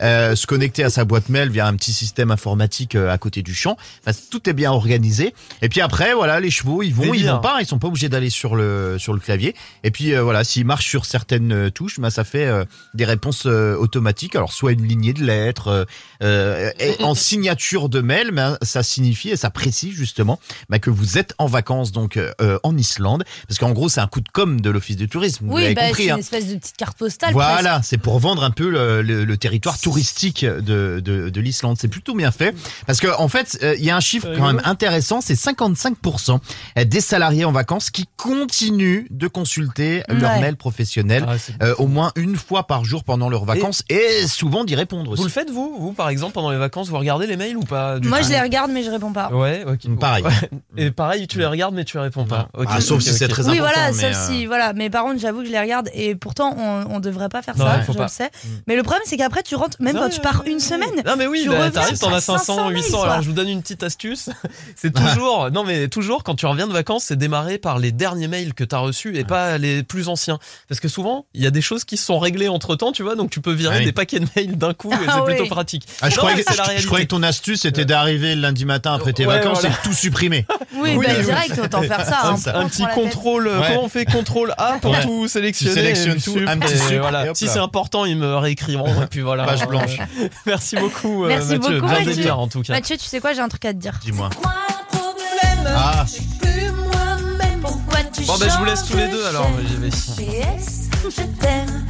Euh, 0.02 0.34
se 0.36 0.46
connecter 0.46 0.84
à 0.84 0.90
sa 0.90 1.04
boîte 1.04 1.28
mail 1.28 1.48
via 1.50 1.66
un 1.66 1.74
petit 1.74 1.92
système 1.92 2.30
informatique 2.30 2.94
euh, 2.94 3.10
à 3.10 3.18
côté 3.18 3.42
du 3.42 3.54
champ. 3.54 3.76
Enfin, 4.06 4.16
tout 4.30 4.48
est 4.48 4.52
bien 4.52 4.72
organisé. 4.72 5.34
Et 5.62 5.68
puis 5.68 5.80
après, 5.80 6.12
voilà, 6.14 6.40
les 6.40 6.50
chevaux, 6.50 6.82
ils 6.82 6.94
vont, 6.94 7.14
ils 7.14 7.26
vont 7.26 7.40
pas, 7.40 7.58
ils 7.60 7.66
sont 7.66 7.78
pas 7.78 7.88
obligés 7.88 8.08
d'aller 8.08 8.30
sur 8.30 8.56
le 8.56 8.96
sur 8.98 9.12
le 9.14 9.20
clavier. 9.20 9.54
Et 9.84 9.90
puis 9.90 10.14
euh, 10.14 10.22
voilà, 10.22 10.44
s'ils 10.44 10.64
marchent 10.64 10.88
sur 10.88 11.04
certaines 11.06 11.70
touches, 11.70 12.00
bah, 12.00 12.10
ça 12.10 12.24
fait 12.24 12.46
euh, 12.46 12.64
des 12.94 13.04
réponses 13.04 13.44
euh, 13.46 13.76
automatiques. 13.76 14.34
Alors 14.36 14.52
soit 14.52 14.72
une 14.72 14.86
lignée 14.86 15.12
de 15.12 15.24
lettres 15.24 15.86
et 16.20 17.02
en 17.02 17.14
signature 17.22 17.88
de 17.88 18.00
mail, 18.00 18.30
mais 18.32 18.42
hein, 18.42 18.58
ça 18.62 18.82
signifie 18.82 19.30
et 19.30 19.36
ça 19.36 19.50
précise 19.50 19.94
justement 19.94 20.38
bah, 20.68 20.78
que 20.78 20.90
vous 20.90 21.18
êtes 21.18 21.34
en 21.38 21.46
vacances 21.46 21.92
donc 21.92 22.16
euh, 22.16 22.58
en 22.62 22.76
Islande, 22.76 23.24
parce 23.48 23.58
qu'en 23.58 23.72
gros 23.72 23.88
c'est 23.88 24.00
un 24.00 24.06
coup 24.06 24.20
de 24.20 24.28
com 24.32 24.60
de 24.60 24.70
l'office 24.70 24.96
de 24.96 25.06
tourisme. 25.06 25.46
Vous 25.46 25.54
Oui, 25.54 25.62
l'avez 25.62 25.74
bah, 25.74 25.86
compris. 25.88 26.04
c'est 26.04 26.10
hein. 26.10 26.14
une 26.14 26.20
espèce 26.20 26.46
de 26.48 26.54
petite 26.56 26.76
carte 26.76 26.98
postale. 26.98 27.32
Voilà, 27.32 27.80
c'est 27.82 27.98
pour 27.98 28.18
vendre 28.18 28.44
un 28.44 28.50
peu 28.50 28.68
le, 28.68 29.02
le- 29.02 29.24
le 29.24 29.36
territoire 29.36 29.74
touristique 29.78 29.91
de, 29.96 31.00
de, 31.00 31.28
de 31.30 31.40
l'Islande. 31.40 31.76
C'est 31.80 31.88
plutôt 31.88 32.14
bien 32.14 32.30
fait 32.30 32.54
parce 32.86 33.00
que 33.00 33.08
en 33.18 33.28
fait, 33.28 33.58
euh, 33.62 33.74
il 33.78 33.84
y 33.84 33.90
a 33.90 33.96
un 33.96 34.00
chiffre 34.00 34.28
quand 34.36 34.46
même 34.46 34.60
intéressant, 34.64 35.20
c'est 35.20 35.34
55% 35.34 36.38
des 36.86 37.00
salariés 37.00 37.44
en 37.44 37.52
vacances 37.52 37.90
qui 37.90 38.06
continuent 38.16 39.06
de 39.10 39.28
consulter 39.28 40.02
leur 40.08 40.32
Ouais. 40.32 40.40
mail 40.40 40.56
professionnel 40.56 41.26
Ah, 41.28 41.34
euh, 41.64 41.74
au 41.78 41.86
moins 41.88 42.12
une 42.16 42.36
fois 42.36 42.66
par 42.66 42.84
jour 42.84 43.04
pendant 43.04 43.28
leurs 43.28 43.44
vacances 43.44 43.82
et, 43.90 44.26
souvent 44.26 44.64
d'y 44.64 44.74
répondre 44.74 45.10
aussi. 45.10 45.20
Vous 45.20 45.26
le 45.26 45.32
faites 45.32 45.50
vous, 45.50 45.76
vous 45.78 45.92
par 45.92 46.08
exemple 46.08 46.32
pendant 46.34 46.50
les 46.50 46.58
vacances, 46.58 46.88
vous 46.88 46.98
regardez 46.98 47.26
les 47.26 47.36
mails 47.36 47.56
ou 47.56 47.62
pas 47.64 47.98
du 47.98 48.08
Moi, 48.08 48.22
je 48.22 48.28
les 48.30 48.40
regarde, 48.40 48.70
mais 48.70 48.82
je 48.82 48.90
réponds 48.90 49.12
pas. 49.12 49.30
Ouais, 49.32 49.64
ok. 49.66 49.98
Pareil. 49.98 50.24
Et 50.76 50.90
pareil, 50.90 51.26
tu 51.26 51.38
les 51.38 51.46
regardes 51.46 51.74
mais 51.74 51.84
tu 51.84 51.98
réponds 51.98 52.24
pas. 52.24 52.48
Ah, 52.66 52.80
sauf 52.80 53.02
si 53.02 53.12
c'est 53.12 53.28
très 53.28 53.42
Oui, 53.48 53.58
important. 53.58 53.72
voilà, 53.74 53.92
mais, 53.92 53.98
sauf 53.98 54.10
euh, 54.16 54.26
si, 54.32 54.46
voilà. 54.46 54.72
Mais 54.72 54.88
par 54.90 55.04
contre, 55.04 55.20
j'avoue 55.20 55.40
que 55.40 55.46
je 55.46 55.52
les 55.52 55.60
regarde 55.60 55.88
et 55.92 56.14
pourtant, 56.14 56.54
on, 56.56 56.94
on 56.96 57.00
devrait 57.00 57.28
pas 57.28 57.42
faire 57.42 57.56
Non, 57.58 57.66
ça, 57.66 57.80
je 57.86 57.92
pas. 57.92 58.02
le 58.04 58.08
sais. 58.08 58.30
Mais 58.66 58.76
le 58.76 58.82
problème, 58.82 59.02
c'est 59.06 59.16
qu'après, 59.16 59.42
tu 59.42 59.54
rentres, 59.54 59.71
même 59.80 59.96
quand 59.96 60.08
tu 60.08 60.20
pars 60.20 60.42
une 60.46 60.60
semaine, 60.60 60.90
Non 61.06 61.14
mais 61.16 61.26
oui, 61.26 61.40
tu 61.42 61.48
bah, 61.48 61.56
reviens 61.56 61.70
t'arrives, 61.70 61.98
t'en 61.98 62.12
as 62.12 62.20
500, 62.20 62.38
500 62.54 62.64
mails, 62.68 62.76
800. 62.76 62.96
quoi. 62.98 63.06
Alors 63.10 63.22
je 63.22 63.28
vous 63.28 63.34
donne 63.34 63.48
une 63.48 63.62
petite 63.62 63.82
astuce. 63.82 64.28
C'est 64.76 64.92
toujours, 64.92 65.50
non 65.50 65.64
mais 65.64 65.88
toujours 65.88 66.24
quand 66.24 66.34
tu 66.34 66.46
reviens 66.46 66.66
de 66.66 66.72
vacances, 66.72 67.04
c'est 67.04 67.16
démarrer 67.16 67.58
par 67.58 67.78
les 67.78 67.92
derniers 67.92 68.28
mails 68.28 68.54
que 68.54 68.64
t'as 68.64 68.78
reçus 68.78 69.16
et 69.16 69.24
pas 69.24 69.58
les 69.58 69.82
plus 69.82 70.08
anciens. 70.08 70.38
Parce 70.68 70.80
que 70.80 70.88
souvent, 70.88 71.26
il 71.34 71.42
y 71.42 71.46
a 71.46 71.50
des 71.50 71.62
choses 71.62 71.84
qui 71.84 71.96
se 71.96 72.04
sont 72.06 72.18
réglées 72.18 72.48
entre 72.48 72.76
temps, 72.76 72.92
tu 72.92 73.02
vois, 73.02 73.14
donc 73.16 73.30
tu 73.30 73.40
peux 73.40 73.52
virer 73.52 73.74
Ah 73.76 73.78
oui. 73.80 73.84
des 73.84 73.92
paquets 73.92 74.20
de 74.20 74.26
mails 74.36 74.56
d'un 74.58 74.74
coup 74.74 74.92
et 74.92 74.96
Ah 75.08 75.12
c'est 75.14 75.20
oui. 75.20 75.34
plutôt 75.36 75.46
pratique. 75.54 75.86
Ah, 76.00 76.08
je, 76.10 76.14
Non, 76.16 76.18
croyais 76.22 76.42
que, 76.42 76.50
c'est 76.50 76.56
la 76.56 76.62
je- 76.62 76.62
je 76.62 76.68
réalité. 76.68 76.86
croyais 76.86 77.04
que 77.06 77.10
ton 77.10 77.22
astuce 77.22 77.60
c'était 77.62 77.84
d'arriver 77.84 78.34
le 78.34 78.40
lundi 78.40 78.64
matin 78.64 78.94
après 78.94 79.12
tes 79.12 79.26
Ouais, 79.26 79.38
vacances 79.38 79.60
voilà. 79.60 79.74
et 79.74 79.78
de 79.78 79.82
tout 79.88 79.92
supprimer. 79.94 80.46
oui, 80.74 80.94
Oui, 80.96 81.06
bah, 81.06 81.12
oui. 81.18 81.24
direct, 81.24 81.58
autant 81.62 81.82
faire 81.82 82.04
ça. 82.06 82.20
un, 82.24 82.34
hein, 82.34 82.62
un 82.64 82.68
petit 82.68 82.84
contrôle, 82.94 83.48
Ouais. 83.48 83.54
comment 83.68 83.84
on 83.84 83.88
fait 83.88 84.04
contrôle 84.04 84.54
A 84.58 84.78
pour 84.80 84.92
Ouais. 84.92 85.02
tout 85.02 85.28
sélectionner 85.28 85.72
Tu 85.74 85.80
sélectionnes 85.80 86.18
et 86.18 86.20
tout, 86.20 86.38
un 86.46 86.58
petit 86.58 86.74
et 86.74 86.76
sup, 86.76 86.98
voilà. 87.00 87.26
Si 87.34 87.48
c'est 87.48 87.58
important, 87.58 88.04
ils 88.04 88.16
me 88.16 88.36
réécriront 88.36 89.02
et 89.02 89.06
puis 89.06 89.20
voilà. 89.20 89.44
Blanche. 89.66 89.98
Merci 90.46 90.76
beaucoup, 90.76 91.24
euh, 91.24 91.28
Merci 91.28 91.58
Mathieu. 91.58 91.80
beaucoup, 91.80 91.92
Bien 91.94 92.04
Mathieu. 92.04 92.32
en 92.32 92.48
tout 92.48 92.62
cas. 92.62 92.72
Mathieu, 92.72 92.96
tu 92.96 93.04
sais 93.04 93.20
quoi, 93.20 93.32
j'ai 93.32 93.40
un 93.40 93.48
truc 93.48 93.64
à 93.64 93.72
te 93.72 93.78
dire. 93.78 93.98
Dis-moi. 94.02 94.30
Moi, 94.42 94.52
le 94.92 94.98
problème, 94.98 95.74
Ah. 95.76 96.04
je 96.06 96.12
suis 96.12 96.24
plus 96.40 96.70
moi-même. 96.70 97.60
Pourquoi 97.60 98.00
tu 98.12 98.22
Bon, 98.24 98.36
ben, 98.38 98.48
je 98.50 98.58
vous 98.58 98.64
laisse 98.64 98.84
tous 98.84 98.96
les 98.96 99.08
deux, 99.08 99.24
alors, 99.26 99.48
j'y 99.68 99.76
vais. 99.76 99.88
PS, 99.88 100.88
je 101.04 101.22
t'aime. 101.40 101.86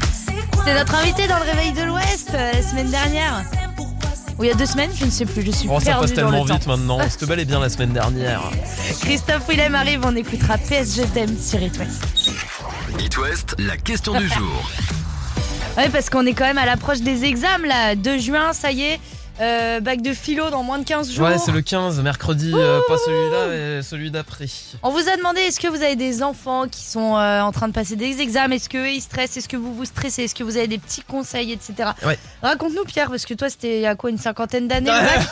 C'était 0.57 0.75
notre 0.79 0.95
invité 0.95 1.27
dans 1.27 1.39
le 1.39 1.45
Réveil 1.45 1.73
de 1.73 1.83
l'Ouest 1.83 2.31
euh, 2.35 2.53
la 2.53 2.63
semaine 2.63 2.91
dernière. 2.91 3.43
Ou 4.39 4.45
il 4.45 4.49
y 4.49 4.51
a 4.51 4.55
deux 4.55 4.67
semaines, 4.67 4.91
je 4.99 5.05
ne 5.05 5.11
sais 5.11 5.27
plus, 5.27 5.43
je 5.45 5.51
suis 5.51 5.69
Oh, 5.71 5.79
ça 5.79 5.95
passe 5.97 6.15
tellement 6.15 6.45
temps. 6.47 6.55
vite 6.55 6.67
maintenant. 6.67 6.99
C'était 7.09 7.27
bel 7.27 7.41
et 7.41 7.45
bien 7.45 7.61
la 7.61 7.69
semaine 7.69 7.93
dernière. 7.93 8.41
Christophe 9.01 9.47
Willem 9.49 9.75
arrive, 9.75 10.01
on 10.05 10.17
écoutera 10.17 10.57
PSG 10.57 11.05
Thème 11.13 11.37
sur 11.39 11.61
It 11.63 11.77
West. 11.79 12.05
It 12.99 13.19
West, 13.19 13.55
la 13.59 13.77
question 13.77 14.15
du 14.19 14.29
jour. 14.29 14.71
Ouais, 15.77 15.89
parce 15.89 16.11
qu'on 16.11 16.27
est 16.27 16.35
quand 16.35 16.45
même 16.45 16.59
à 16.59 16.67
l'approche 16.67 17.01
des 17.01 17.25
examens 17.25 17.67
là. 17.67 17.95
2 17.95 18.19
juin, 18.19 18.53
ça 18.53 18.71
y 18.73 18.83
est. 18.83 19.01
Euh, 19.41 19.81
bac 19.81 20.03
de 20.03 20.13
philo 20.13 20.51
dans 20.51 20.63
moins 20.63 20.79
de 20.79 20.85
15 20.85 21.11
jours. 21.11 21.27
Ouais, 21.27 21.39
c'est 21.39 21.51
le 21.53 21.63
15, 21.63 22.01
mercredi, 22.03 22.53
euh, 22.55 22.81
pas 22.87 22.99
celui-là, 22.99 23.47
mais 23.49 23.83
celui 23.83 24.11
d'après. 24.11 24.45
On 24.83 24.91
vous 24.91 25.09
a 25.09 25.17
demandé 25.17 25.41
est-ce 25.41 25.59
que 25.59 25.69
vous 25.69 25.83
avez 25.83 25.97
des 25.97 26.23
enfants 26.23 26.69
qui 26.71 26.83
sont 26.83 27.17
euh, 27.17 27.41
en 27.41 27.51
train 27.51 27.67
de 27.67 27.73
passer 27.73 27.97
des 27.97 28.21
examens? 28.21 28.55
Est-ce 28.55 28.69
qu'eux 28.69 28.91
ils 28.91 29.01
stressent? 29.01 29.39
Est-ce 29.39 29.49
que 29.49 29.57
vous 29.57 29.75
vous 29.75 29.87
stressez? 29.87 30.25
Est-ce 30.25 30.35
que 30.35 30.45
vous 30.45 30.59
avez 30.59 30.67
des 30.69 30.77
petits 30.79 31.01
conseils, 31.03 31.51
etc. 31.51 31.89
Ouais. 32.05 32.19
Raconte-nous, 32.43 32.85
Pierre, 32.85 33.09
parce 33.09 33.25
que 33.25 33.33
toi, 33.33 33.49
c'était 33.49 33.79
il 33.79 33.83
y 33.83 33.87
a 33.87 33.95
quoi, 33.95 34.11
une 34.11 34.19
cinquantaine 34.19 34.69
d'années 34.69 34.91
Ouais. 34.91 35.01
le 35.01 35.07
bac? 35.19 35.27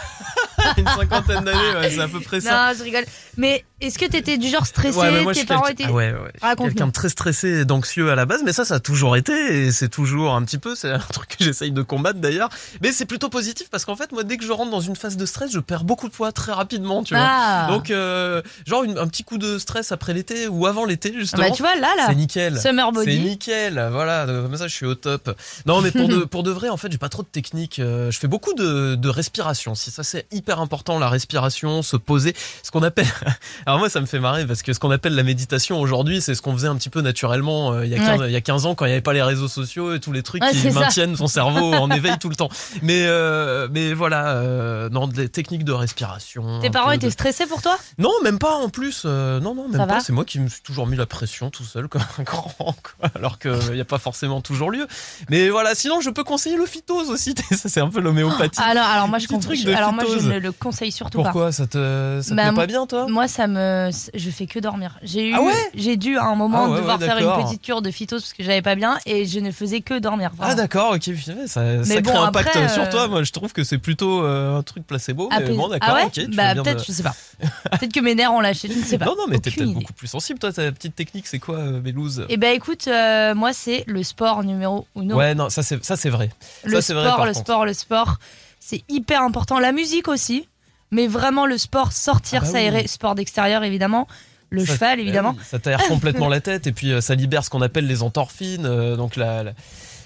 une 0.78 0.86
cinquantaine 0.86 1.44
d'années, 1.44 1.76
ouais, 1.80 1.90
c'est 1.90 2.00
à 2.00 2.08
peu 2.08 2.20
près 2.20 2.40
ça. 2.40 2.72
Non, 2.72 2.78
je 2.78 2.82
rigole. 2.84 3.04
Mais 3.36 3.64
est-ce 3.80 3.98
que 3.98 4.04
t'étais 4.06 4.36
du 4.38 4.48
genre 4.48 4.66
stressé 4.66 4.98
Ouais, 4.98 5.22
moi, 5.22 5.32
Tes 5.32 5.44
parents 5.44 5.66
étaient. 5.68 5.84
ah 5.86 5.92
ouais, 5.92 6.12
ouais, 6.12 6.54
quelqu'un 6.56 6.86
de 6.88 6.92
très 6.92 7.08
stressé 7.08 7.60
et 7.60 7.64
d'anxieux 7.64 8.10
à 8.10 8.14
la 8.14 8.26
base, 8.26 8.42
mais 8.44 8.52
ça, 8.52 8.64
ça 8.64 8.74
a 8.76 8.80
toujours 8.80 9.16
été 9.16 9.32
et 9.66 9.72
c'est 9.72 9.88
toujours 9.88 10.34
un 10.34 10.42
petit 10.42 10.58
peu, 10.58 10.74
c'est 10.74 10.90
un 10.90 10.98
truc 11.12 11.36
que 11.38 11.44
j'essaye 11.44 11.72
de 11.72 11.82
combattre 11.82 12.18
d'ailleurs. 12.20 12.48
Mais 12.82 12.92
c'est 12.92 13.06
plutôt 13.06 13.28
positif 13.28 13.68
parce 13.70 13.84
qu'en 13.84 13.96
fait, 13.96 14.12
moi, 14.12 14.22
dès 14.24 14.36
que 14.36 14.44
je 14.44 14.52
rentre 14.52 14.70
dans 14.70 14.80
une 14.80 14.96
phase 14.96 15.16
de 15.16 15.24
stress, 15.26 15.50
je 15.52 15.60
perds 15.60 15.84
beaucoup 15.84 16.08
de 16.08 16.12
poids 16.12 16.32
très 16.32 16.52
rapidement, 16.52 17.02
tu 17.02 17.14
vois. 17.14 17.24
Ah. 17.26 17.66
Donc, 17.70 17.90
euh, 17.90 18.42
genre 18.66 18.84
une- 18.84 18.98
un 18.98 19.06
petit 19.06 19.24
coup 19.24 19.38
de 19.38 19.58
stress 19.58 19.92
après 19.92 20.12
l'été 20.12 20.48
ou 20.48 20.66
avant 20.66 20.84
l'été, 20.84 21.14
justement. 21.16 21.42
bah 21.48 21.50
tu 21.54 21.62
vois 21.62 21.74
là 21.76 21.88
là. 21.96 22.06
C'est 22.08 22.14
nickel. 22.14 22.60
Summer 22.60 22.86
C'est 22.88 22.92
body. 23.04 23.20
nickel, 23.20 23.88
voilà, 23.92 24.26
comme 24.26 24.56
ça 24.56 24.68
je 24.68 24.74
suis 24.74 24.86
au 24.86 24.94
top. 24.94 25.30
Non 25.66 25.80
mais 25.80 25.90
pour 25.90 26.08
de, 26.08 26.18
pour 26.24 26.42
de 26.42 26.50
vrai, 26.50 26.68
en 26.68 26.76
fait, 26.76 26.90
j'ai 26.92 26.98
pas 26.98 27.08
trop 27.08 27.22
de 27.22 27.28
technique. 27.28 27.78
euh, 27.78 28.10
Je 28.10 28.18
fais 28.18 28.28
beaucoup 28.28 28.52
de, 28.54 28.94
de 28.96 29.08
respiration. 29.08 29.74
Si 29.74 29.90
ça 29.90 30.02
c'est 30.02 30.26
hyper 30.32 30.49
important, 30.58 30.98
la 30.98 31.08
respiration, 31.08 31.82
se 31.82 31.96
poser, 31.96 32.34
ce 32.62 32.70
qu'on 32.70 32.82
appelle. 32.82 33.06
Alors 33.66 33.78
moi 33.78 33.88
ça 33.88 34.00
me 34.00 34.06
fait 34.06 34.18
marrer 34.18 34.46
parce 34.46 34.62
que 34.62 34.72
ce 34.72 34.80
qu'on 34.80 34.90
appelle 34.90 35.14
la 35.14 35.22
méditation 35.22 35.80
aujourd'hui, 35.80 36.20
c'est 36.20 36.34
ce 36.34 36.42
qu'on 36.42 36.52
faisait 36.54 36.66
un 36.68 36.76
petit 36.76 36.90
peu 36.90 37.02
naturellement 37.02 37.72
euh, 37.72 37.84
il, 37.84 37.90
y 37.92 37.94
a 37.94 37.98
15, 37.98 38.22
il 38.26 38.32
y 38.32 38.36
a 38.36 38.40
15 38.40 38.66
ans 38.66 38.74
quand 38.74 38.86
il 38.86 38.88
n'y 38.88 38.92
avait 38.94 39.00
pas 39.02 39.12
les 39.12 39.22
réseaux 39.22 39.48
sociaux 39.48 39.94
et 39.94 40.00
tous 40.00 40.12
les 40.12 40.22
trucs 40.22 40.42
Ouais, 40.42 40.50
qui 40.50 40.58
c'est 40.58 40.70
ça. 40.72 40.80
maintiennent 40.80 41.16
son 41.16 41.26
cerveau 41.28 41.74
en 41.74 41.90
éveil 41.90 42.18
tout 42.18 42.28
le 42.30 42.36
temps. 42.36 42.48
Mais 42.82 43.04
euh, 43.06 43.68
mais 43.70 43.92
voilà, 43.94 44.28
euh, 44.36 44.88
non, 44.88 45.06
des 45.06 45.28
techniques 45.28 45.64
de 45.64 45.72
respiration. 45.72 46.60
Tes 46.60 46.70
parents 46.70 46.90
étaient 46.92 47.06
de- 47.06 47.12
stressés 47.12 47.46
pour 47.46 47.62
toi? 47.62 47.76
Non, 47.98 48.10
même 48.24 48.38
pas 48.38 48.54
en 48.56 48.68
plus. 48.70 49.02
euh, 49.04 49.38
non, 49.40 49.54
non, 49.54 49.68
même 49.68 49.80
Ça 49.80 49.86
pas. 49.86 50.00
C'est 50.00 50.12
moi 50.12 50.24
qui 50.24 50.38
me 50.40 50.48
suis 50.48 50.62
toujours 50.62 50.86
mis 50.86 50.96
la 50.96 51.06
pression 51.06 51.50
tout 51.50 51.64
seul 51.64 51.88
comme 51.88 52.02
un 52.18 52.22
grand, 52.24 52.52
quoi, 52.58 53.10
alors 53.14 53.38
qu'il 53.38 53.72
n'y 53.74 53.80
a 53.80 53.84
pas 53.84 53.98
forcément 53.98 54.40
toujours 54.40 54.70
lieu. 54.70 54.86
Mais 55.28 55.48
voilà, 55.50 55.74
sinon 55.74 56.00
je 56.00 56.10
peux 56.10 56.24
conseiller 56.24 56.56
le 56.56 56.66
phytose 56.66 57.10
aussi. 57.10 57.34
Ça, 57.50 57.68
c'est 57.68 57.80
un 57.80 57.88
peu 57.88 58.00
l'homéopathie. 58.00 58.60
Alors, 58.60 58.86
alors 58.86 59.08
moi 59.08 59.18
je 59.18 59.26
comprends. 59.28 59.50
Alors 59.74 59.92
moi 59.92 60.04
je 60.08 60.26
ne 60.28 60.38
le 60.40 60.52
conseille 60.52 60.90
surtout 60.92 61.18
pas. 61.22 61.30
Pourquoi 61.30 61.52
ça 61.52 61.66
te, 61.66 62.20
ça 62.22 62.30
te 62.30 62.34
Bah, 62.34 62.50
met 62.50 62.56
pas 62.56 62.66
bien, 62.66 62.86
toi? 62.86 63.06
Moi, 63.08 63.28
ça 63.28 63.46
me, 63.46 63.90
je 64.14 64.30
fais 64.30 64.46
que 64.46 64.58
dormir. 64.58 64.98
J'ai 65.02 65.28
eu, 65.30 65.34
Ah 65.34 65.42
ouais? 65.42 65.52
j'ai 65.74 65.96
dû 65.96 66.16
à 66.18 66.24
un 66.24 66.34
moment 66.34 66.64
Ah 66.64 66.70
ouais, 66.70 66.76
devoir 66.78 66.98
ouais, 66.98 67.06
faire 67.06 67.18
une 67.18 67.44
petite 67.44 67.62
cure 67.62 67.82
de 67.82 67.90
phytose 67.90 68.22
parce 68.22 68.32
que 68.32 68.42
j'avais 68.42 68.62
pas 68.62 68.74
bien 68.74 68.98
et 69.06 69.26
je 69.26 69.38
ne 69.40 69.50
faisais 69.50 69.80
que 69.80 69.98
dormir. 69.98 70.30
Ah 70.34 70.36
vraiment. 70.46 70.54
d'accord, 70.56 70.94
ok, 70.94 71.10
ça, 71.46 71.62
Mais 71.86 72.00
bon, 72.00 72.20
impact 72.20 72.48
après, 72.48 72.68
sur 72.68 72.82
euh, 72.82 72.90
toi. 72.90 73.08
Moi, 73.08 73.22
je 73.22 73.32
trouve 73.32 73.52
que 73.52 73.64
c'est 73.64 73.78
plutôt 73.78 74.24
euh, 74.24 74.58
un 74.58 74.62
truc 74.62 74.86
placebo. 74.86 75.28
Ah, 75.30 75.40
mais 75.40 75.50
bon, 75.52 75.68
d'accord, 75.68 75.90
ah 75.92 75.94
ouais? 75.94 76.04
ok. 76.06 76.34
Bah 76.34 76.54
peut-être, 76.54 76.84
je 76.84 76.92
sais 76.92 77.02
pas. 77.02 77.14
peut-être 77.78 77.92
que 77.92 78.00
mes 78.00 78.14
nerfs 78.14 78.32
ont 78.32 78.40
lâché, 78.40 78.68
je 78.68 78.78
ne 78.78 78.84
sais 78.84 78.98
pas. 78.98 79.04
Non, 79.06 79.14
non, 79.16 79.24
mais 79.28 79.38
t'es 79.38 79.50
peut-être 79.50 79.72
beaucoup 79.72 79.92
plus 79.92 80.06
sensible. 80.08 80.38
Toi, 80.38 80.52
ta 80.52 80.70
petite 80.72 80.94
technique, 80.94 81.26
c'est 81.26 81.38
quoi, 81.38 81.56
euh, 81.56 81.80
Bélouse 81.80 82.26
Eh 82.28 82.36
ben 82.36 82.54
écoute, 82.54 82.86
euh, 82.88 83.34
moi 83.34 83.52
c'est 83.52 83.84
le 83.86 84.02
sport 84.02 84.42
numéro 84.44 84.86
uno. 84.96 85.16
Ouais, 85.16 85.34
non, 85.34 85.48
ça 85.50 85.62
c'est 85.62 85.82
ça 85.84 85.96
c'est 85.96 86.10
vrai. 86.10 86.30
le 86.64 86.80
sport, 86.80 87.24
le 87.24 87.32
sport, 87.34 87.64
le 87.66 87.72
sport, 87.72 88.18
c'est 88.60 88.84
hyper 88.88 89.22
important. 89.22 89.58
La 89.58 89.72
musique 89.72 90.06
aussi, 90.06 90.48
mais 90.92 91.08
vraiment 91.08 91.46
le 91.46 91.58
sport, 91.58 91.92
sortir, 91.92 92.42
Ah 92.42 92.46
bah 92.46 92.52
s'aérer, 92.52 92.80
oui. 92.82 92.88
sport 92.88 93.14
d'extérieur 93.16 93.64
évidemment, 93.64 94.06
le 94.50 94.64
Ça- 94.64 94.74
cheval 94.74 94.96
bah 94.98 95.02
évidemment. 95.02 95.34
oui, 95.36 95.44
ça 95.44 95.58
t'aère 95.58 95.82
complètement 95.88 96.28
la 96.28 96.40
tête 96.40 96.66
et 96.68 96.72
puis 96.72 96.92
euh, 96.92 97.00
ça 97.00 97.14
libère 97.14 97.44
ce 97.44 97.50
qu'on 97.50 97.62
appelle 97.62 97.86
les 97.86 98.02
endorphines, 98.02 98.66
euh, 98.66 98.96
donc 98.96 99.16
la, 99.16 99.42
la- 99.42 99.52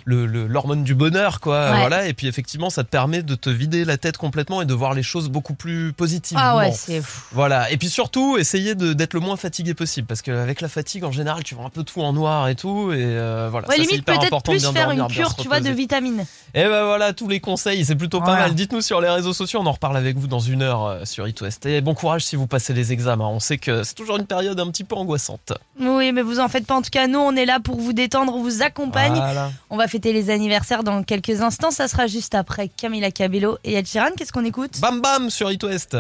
le- 0.05 0.27
le- 0.27 0.47
l'hormone 0.47 0.85
du 0.85 0.95
bonheur, 0.95 1.41
quoi. 1.41 1.71
Ouais. 1.71 1.81
Voilà. 1.81 2.07
Et 2.07 2.13
puis 2.15 2.27
effectivement, 2.27 2.71
ça 2.71 2.85
te 2.85 2.89
permet 2.89 3.23
de 3.23 3.35
te 3.35 3.51
vider 3.51 3.85
la 3.85 3.97
tête 3.97 4.17
complètement 4.17 4.63
et 4.63 4.67
de 4.67 4.75
voir 4.75 4.95
les 4.95 5.03
choses 5.03 5.29
beaucoup 5.29 5.55
plus 5.55 5.93
positivement. 5.93 6.43
Ah 6.45 6.57
ouais, 6.57 6.73
c'est 6.73 7.01
fou. 7.01 7.23
Voilà. 7.33 7.71
Et 7.71 7.77
puis 7.77 7.89
surtout, 7.89 8.37
essayer 8.39 8.75
d'être 8.75 9.15
le 9.15 9.21
moins 9.21 9.37
fatigué 9.37 9.75
possible 9.75 10.07
parce 10.07 10.23
qu'avec 10.23 10.61
la 10.61 10.69
fatigue, 10.69 11.05
en 11.05 11.13
général, 11.13 11.43
tu 11.45 11.55
vois 11.55 11.65
un 11.65 11.71
peu 11.71 11.83
tout 11.85 12.03
en 12.03 12.13
noir 12.13 12.49
et 12.49 12.55
tout. 12.55 12.93
Et 12.93 12.97
euh, 13.03 13.49
voilà. 13.51 13.69
Ouais, 13.69 13.77
ça, 13.77 13.83
limite 13.83 14.05
peut-être 14.05 14.43
plus 14.43 14.59
bien 14.61 14.73
faire 14.73 14.87
dormir, 14.89 15.05
une 15.05 15.11
cure, 15.11 15.35
tu 15.37 15.49
vois, 15.49 15.61
de 15.61 15.71
vitamines. 15.71 16.25
Et 16.55 16.65
ben 16.65 16.85
voilà, 16.85 17.13
tous 17.13 17.29
les 17.29 17.41
conseils, 17.41 17.85
c'est 17.85 17.97
plutôt 17.97 18.21
pas 18.21 18.35
mal. 18.37 18.55
Dites-nous 18.55 18.81
sur 18.83 19.01
les 19.01 19.09
réseaux 19.09 19.33
sociaux, 19.33 19.61
on 19.63 19.67
en 19.67 19.73
reparle 19.73 19.97
avec 19.97 20.17
vous 20.17 20.27
dans 20.27 20.39
une 20.41 20.63
heure 20.63 20.85
euh, 20.85 21.05
sur 21.05 21.27
It 21.27 21.41
West. 21.41 21.67
Et 21.67 21.81
bon 21.81 21.95
courage 21.95 22.25
si 22.25 22.37
vous 22.37 22.47
passez 22.47 22.73
les 22.75 22.93
examens. 22.93 23.27
On 23.29 23.41
sait 23.41 23.59
que 23.59 23.83
c'est 23.83 23.95
toujours 23.95 24.17
une 24.17 24.27
période 24.27 24.59
un 24.61 24.67
petit 24.71 24.85
peu 24.85 24.95
angoissante. 24.95 25.53
Oui, 25.81 26.13
mais 26.13 26.23
vous 26.23 26.41
en 26.41 26.49
faites 26.49 26.67
pas. 26.67 26.75
En 26.77 26.83
tout 26.83 26.91
cas, 26.91 27.07
nous, 27.07 27.19
on 27.19 27.35
est 27.37 27.47
là 27.47 27.59
pour 27.61 27.81
vous 27.81 27.93
détendre, 27.93 28.35
on 28.35 28.43
vous 28.43 28.63
accompagne. 28.63 29.15
Voilà. 29.15 29.51
On 29.71 29.77
va 29.77 29.89
fêter 29.95 30.13
les 30.13 30.29
anniversaires 30.29 30.83
dans 30.83 31.05
quelques 31.05 31.41
instants. 31.41 31.71
Ça 31.71 31.87
sera 31.87 32.09
juste 32.09 32.35
après 32.35 32.67
Camila 32.69 33.13
Cabello 33.13 33.59
et 33.63 33.75
Ed 33.75 33.87
Sheeran. 33.87 34.11
Qu'est-ce 34.17 34.33
qu'on 34.33 34.45
écoute? 34.45 34.81
Bam 34.81 35.01
bam 35.01 35.31
sur 35.31 35.53
It 35.53 35.63
West. 35.63 35.97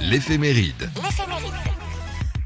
L'éphéméride. 0.00 0.90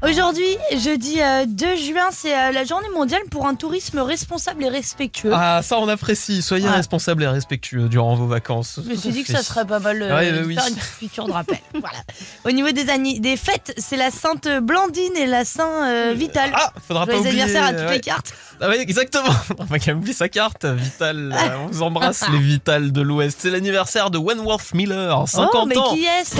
Aujourd'hui, 0.01 0.45
jeudi 0.77 1.21
euh, 1.21 1.43
2 1.45 1.75
juin, 1.75 2.07
c'est 2.11 2.33
euh, 2.33 2.51
la 2.53 2.63
journée 2.63 2.87
mondiale 2.95 3.21
pour 3.29 3.45
un 3.47 3.55
tourisme 3.55 3.99
responsable 3.99 4.63
et 4.63 4.69
respectueux. 4.69 5.31
Ah 5.33 5.59
ça 5.61 5.77
on 5.79 5.89
apprécie. 5.89 6.41
Soyez 6.41 6.67
Ouais. 6.67 6.71
responsables 6.75 7.21
et 7.23 7.27
respectueux 7.27 7.89
durant 7.89 8.15
vos 8.15 8.25
vacances. 8.27 8.79
Je 8.81 8.89
me 8.89 8.95
suis 8.95 9.09
dit 9.09 9.23
que 9.25 9.33
ça 9.33 9.43
serait 9.43 9.65
pas 9.65 9.79
mal 9.79 10.01
euh, 10.01 10.15
Ouais, 10.15 10.31
de 10.31 10.45
oui. 10.45 10.55
faire 10.55 10.67
une 10.67 10.75
petite 10.75 10.97
piqûre 10.99 11.27
de 11.27 11.33
rappel. 11.33 11.57
voilà. 11.73 11.97
Au 12.45 12.51
niveau 12.51 12.71
des, 12.71 12.89
anni- 12.89 13.19
des 13.19 13.35
fêtes, 13.35 13.73
c'est 13.77 13.97
la 13.97 14.09
Sainte 14.09 14.47
Blandine 14.61 15.17
et 15.17 15.25
la 15.27 15.43
Saint 15.43 15.85
euh, 15.87 16.13
Vital. 16.15 16.51
Ah, 16.53 16.71
faudra 16.87 17.05
pas 17.05 17.11
Joyeux 17.13 17.27
oublier. 17.27 17.41
anniversaire 17.43 17.67
à 17.67 17.73
toutes 17.73 17.87
ouais. 17.89 17.95
les 17.95 17.99
cartes. 18.01 18.33
Ah 18.61 18.69
ouais, 18.69 18.79
exactement. 18.79 19.33
On 19.57 19.65
va 19.65 19.79
quand 19.79 19.87
même 19.87 19.97
oublier 19.97 20.13
sa 20.15 20.29
carte. 20.29 20.63
Vital, 20.63 21.33
euh, 21.37 21.55
on 21.65 21.67
vous 21.67 21.81
embrasse 21.81 22.23
les 22.31 22.39
Vital 22.39 22.93
de 22.93 23.01
l'Ouest. 23.01 23.39
C'est 23.41 23.49
l'anniversaire 23.49 24.09
de 24.11 24.17
Wentworth 24.17 24.73
Miller, 24.73 25.27
50 25.27 25.49
oh, 25.53 25.65
mais 25.65 25.77
ans. 25.77 25.93
qui 25.93 26.05
est-ce? 26.05 26.35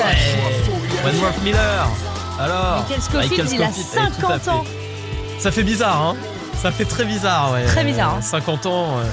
Wentworth 1.05 1.43
Miller. 1.43 1.89
Alors, 2.39 2.83
Michael 2.83 3.01
Scofield, 3.01 3.31
Michael 3.31 3.53
il 3.53 3.63
a 3.63 3.71
Scofield, 3.71 4.11
eh, 4.17 4.21
tout 4.21 4.27
à 4.27 4.39
50 4.39 4.47
ans. 4.47 4.63
Ça 5.39 5.51
fait 5.51 5.63
bizarre, 5.63 6.01
hein 6.01 6.15
Ça 6.61 6.71
fait 6.71 6.85
très 6.85 7.05
bizarre, 7.05 7.51
ouais. 7.53 7.65
Très 7.65 7.83
bizarre, 7.83 8.15
hein. 8.17 8.21
50 8.21 8.65
ans. 8.65 8.97
euh, 8.99 9.03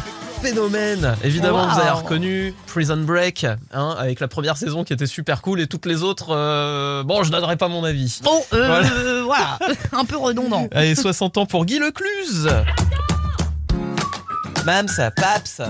Phénomène. 0.43 1.17
Évidemment, 1.25 1.65
Wow. 1.65 1.71
vous 1.71 1.81
avez 1.81 1.91
reconnu 1.91 2.55
Prison 2.67 2.99
Break, 2.99 3.47
hein, 3.73 3.97
avec 3.99 4.21
la 4.21 4.29
première 4.29 4.57
saison 4.59 4.85
qui 4.85 4.93
était 4.93 5.07
super 5.07 5.41
cool 5.41 5.61
et 5.61 5.67
toutes 5.67 5.87
les 5.87 6.03
autres. 6.03 6.27
euh, 6.31 7.03
bon, 7.05 7.23
je 7.25 7.31
donnerai 7.33 7.57
pas 7.57 7.69
mon 7.69 7.83
avis. 7.85 8.21
Bon, 8.23 8.43
euh, 8.53 8.67
Voilà. 8.67 8.87
euh, 8.93 9.23
voilà. 9.25 9.59
un 9.93 10.05
peu 10.05 10.17
redondant. 10.19 10.69
Allez, 10.73 10.95
60 10.95 11.39
ans 11.39 11.47
pour 11.47 11.65
Guy 11.65 11.79
Lecluse. 11.79 12.49
Mams, 14.67 14.87
Paps. 15.17 15.63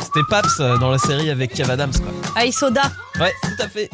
C'était 0.00 0.26
Paps 0.30 0.58
dans 0.58 0.90
la 0.90 0.98
série 0.98 1.28
avec 1.30 1.52
Kev 1.52 1.70
Adams, 1.70 1.92
quoi. 1.92 2.12
Ah, 2.36 2.44
et 2.46 2.52
soda. 2.52 2.82
Ouais, 3.20 3.32
tout 3.42 3.62
à 3.62 3.68
fait. 3.68 3.90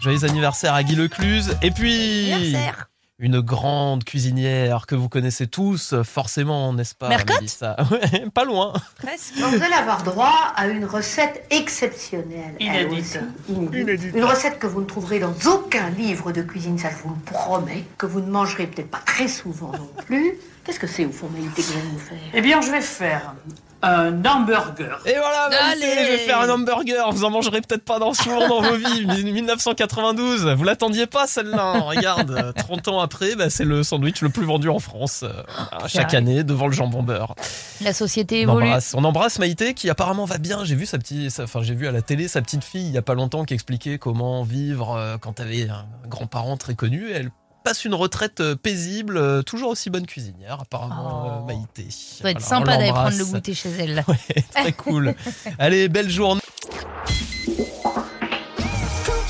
Joyeux 0.00 0.24
anniversaire 0.24 0.74
à 0.74 0.82
Guy 0.82 0.94
Lecluse. 0.94 1.56
Et 1.62 1.70
puis, 1.70 2.32
Anniversaire. 2.32 2.88
une 3.18 3.40
grande 3.40 4.04
cuisinière 4.04 4.86
que 4.86 4.94
vous 4.94 5.08
connaissez 5.08 5.48
tous, 5.48 5.94
forcément, 6.04 6.72
n'est-ce 6.72 6.94
pas 6.94 7.08
Mercotte 7.08 7.62
Ouais, 7.90 8.24
pas 8.32 8.44
loin. 8.44 8.72
Presque. 8.96 9.34
Vous 9.36 9.62
allez 9.62 9.74
avoir 9.74 10.02
droit 10.04 10.52
à 10.54 10.68
une 10.68 10.84
recette 10.84 11.44
exceptionnelle. 11.50 12.54
elle 12.60 12.86
aussi. 12.88 13.18
Inédite. 13.48 14.14
Une 14.14 14.24
recette 14.24 14.58
que 14.60 14.66
vous 14.68 14.80
ne 14.80 14.86
trouverez 14.86 15.18
dans 15.18 15.34
aucun 15.46 15.90
livre 15.90 16.30
de 16.32 16.42
cuisine, 16.42 16.78
ça 16.78 16.90
je 16.90 17.02
vous 17.02 17.14
le 17.14 17.20
promets, 17.32 17.84
que 17.98 18.06
vous 18.06 18.20
ne 18.20 18.30
mangerez 18.30 18.66
peut-être 18.68 18.90
pas 18.90 19.02
très 19.04 19.26
souvent 19.28 19.72
non 19.72 19.90
plus. 20.06 20.34
Qu'est-ce 20.64 20.78
que 20.80 20.86
c'est 20.86 21.06
au 21.06 21.10
fond, 21.12 21.28
Maïté, 21.32 21.62
que 21.62 21.66
vous 21.66 21.78
allez 21.78 21.88
nous 21.92 21.98
faire? 21.98 22.18
Eh 22.34 22.40
bien, 22.40 22.60
je 22.60 22.70
vais 22.70 22.82
faire 22.82 23.34
un 23.82 24.24
hamburger. 24.24 25.00
Et 25.06 25.14
voilà, 25.16 25.48
Maïté, 25.50 25.86
Allez. 25.86 26.04
je 26.04 26.10
vais 26.12 26.18
faire 26.18 26.40
un 26.40 26.48
hamburger. 26.50 27.10
Vous 27.12 27.24
en 27.24 27.30
mangerez 27.30 27.60
peut-être 27.60 27.84
pas 27.84 27.98
dans 27.98 28.12
souvent 28.12 28.48
dans 28.48 28.60
vos 28.60 28.74
vies. 28.76 29.06
1992, 29.06 30.46
vous 30.56 30.64
l'attendiez 30.64 31.06
pas 31.06 31.26
celle-là. 31.26 31.80
Regarde, 31.80 32.30
euh, 32.38 32.52
30 32.52 32.88
ans 32.88 33.00
après, 33.00 33.34
bah, 33.36 33.50
c'est 33.50 33.64
le 33.64 33.82
sandwich 33.82 34.20
le 34.22 34.30
plus 34.30 34.44
vendu 34.44 34.68
en 34.68 34.78
France 34.80 35.22
euh, 35.22 35.42
chaque 35.86 36.08
vrai. 36.08 36.16
année 36.18 36.42
devant 36.44 36.66
le 36.66 36.72
jambon 36.72 37.02
beurre. 37.02 37.34
La 37.80 37.92
société 37.92 38.46
On 38.46 38.50
évolue. 38.50 38.66
embrasse, 38.66 38.94
on 38.96 39.04
embrasse 39.04 39.38
Maïté 39.38 39.74
qui 39.74 39.88
apparemment 39.90 40.24
va 40.24 40.38
bien. 40.38 40.64
J'ai 40.64 40.74
vu 40.74 40.84
sa 40.86 40.98
petite, 40.98 41.30
sa- 41.30 41.44
enfin 41.44 41.62
j'ai 41.62 41.74
vu 41.74 41.86
à 41.86 41.92
la 41.92 42.02
télé 42.02 42.26
sa 42.28 42.42
petite 42.42 42.64
fille 42.64 42.86
il 42.86 42.92
y 42.92 42.98
a 42.98 43.02
pas 43.02 43.14
longtemps 43.14 43.44
qui 43.44 43.54
expliquait 43.54 43.98
comment 43.98 44.42
vivre 44.42 44.96
euh, 44.96 45.16
quand 45.18 45.34
t'avais 45.34 45.68
un 45.68 45.86
grand-parent 46.08 46.56
très 46.56 46.74
connu. 46.74 47.10
Elle 47.12 47.30
passe 47.68 47.84
une 47.84 47.94
retraite 47.94 48.40
euh, 48.40 48.56
paisible, 48.56 49.18
euh, 49.18 49.42
toujours 49.42 49.68
aussi 49.70 49.90
bonne 49.90 50.06
cuisinière 50.06 50.58
apparemment 50.62 51.24
Oh. 51.24 51.28
euh, 51.42 51.46
Maïté. 51.46 51.86
Ça 51.90 52.22
doit 52.22 52.30
être 52.30 52.38
on 52.42 52.46
sympa 52.46 52.78
d'aller 52.78 52.88
prendre 52.92 53.18
le 53.18 53.24
goûter 53.26 53.52
chez 53.52 53.68
elle. 53.78 54.02
Ouais, 54.08 54.42
très 54.54 54.72
cool. 54.72 55.14
Allez, 55.58 55.88
belle 55.90 56.08
journée. 56.08 56.40
Quand 56.64 57.52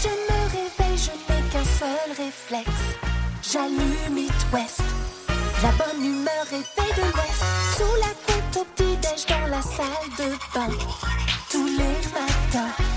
je 0.02 0.08
me 0.08 0.38
réveille, 0.52 0.96
je 0.96 1.10
n'ai 1.34 1.40
qu'un 1.50 1.64
seul 1.64 2.10
réflexe. 2.16 2.84
J'allume 3.52 4.18
It 4.18 4.32
West. 4.52 4.82
La 5.64 5.70
bonne 5.72 6.04
humeur 6.04 6.46
est 6.52 6.62
faite 6.62 6.96
de 6.96 7.02
l'Ouest. 7.02 7.44
Sous 7.76 7.94
la 8.00 8.12
couette 8.24 8.56
au 8.56 8.64
petit-déj 8.76 9.26
dans 9.28 9.46
la 9.48 9.62
salle 9.62 10.08
de 10.16 10.30
bain. 10.54 10.72
Tous 11.50 11.66
les 11.66 11.96
matins. 12.14 12.87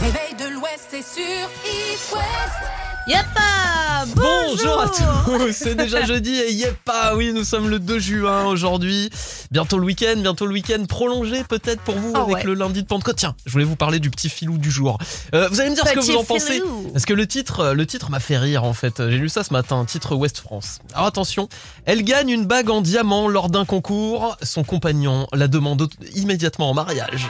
Réveil 0.00 0.34
de 0.38 0.54
l'Ouest, 0.54 0.88
c'est 0.90 1.02
sur 1.02 1.22
It 1.22 2.12
West. 2.12 2.70
Yapa 3.06 4.06
Bonjour 4.16 4.80
à 4.80 4.88
tous, 4.88 5.52
c'est 5.52 5.74
déjà 5.74 6.04
jeudi 6.06 6.34
et 6.34 6.52
yep, 6.52 6.76
ah 6.88 7.12
oui, 7.16 7.32
nous 7.34 7.44
sommes 7.44 7.68
le 7.68 7.78
2 7.78 7.98
juin 7.98 8.44
aujourd'hui. 8.46 9.10
Bientôt 9.50 9.78
le 9.78 9.84
week-end, 9.84 10.14
bientôt 10.16 10.46
le 10.46 10.52
week-end 10.52 10.84
prolongé 10.86 11.44
peut-être 11.44 11.80
pour 11.82 11.94
vous 11.96 12.12
Ah 12.14 12.22
avec 12.22 12.36
ouais. 12.36 12.44
le 12.44 12.54
lundi 12.54 12.82
de 12.82 12.86
Pentecôte. 12.86 13.16
Tiens, 13.16 13.34
je 13.46 13.52
voulais 13.52 13.64
vous 13.64 13.76
parler 13.76 13.98
du 13.98 14.10
petit 14.10 14.28
filou 14.28 14.58
du 14.58 14.70
jour. 14.70 14.98
Euh, 15.34 15.48
vous 15.48 15.60
allez 15.60 15.70
me 15.70 15.74
dire 15.74 15.86
ce 15.86 15.92
que 15.92 16.00
vous 16.00 16.16
en 16.16 16.24
pensez 16.24 16.54
filou. 16.54 16.90
Parce 16.92 17.04
que 17.06 17.14
le 17.14 17.26
titre, 17.26 17.72
le 17.72 17.86
titre 17.86 18.10
m'a 18.10 18.20
fait 18.20 18.38
rire 18.38 18.64
en 18.64 18.72
fait. 18.74 19.08
J'ai 19.10 19.18
lu 19.18 19.28
ça 19.28 19.44
ce 19.44 19.52
matin, 19.52 19.84
titre 19.84 20.14
Ouest 20.16 20.38
France. 20.38 20.80
Alors 20.94 21.06
attention, 21.06 21.48
elle 21.84 22.02
gagne 22.04 22.30
une 22.30 22.46
bague 22.46 22.70
en 22.70 22.80
diamant 22.80 23.28
lors 23.28 23.48
d'un 23.48 23.64
concours. 23.64 24.36
Son 24.42 24.64
compagnon 24.64 25.26
la 25.32 25.46
demande 25.48 25.88
immédiatement 26.14 26.70
en 26.70 26.74
mariage. 26.74 27.28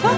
Quoi? 0.00 0.10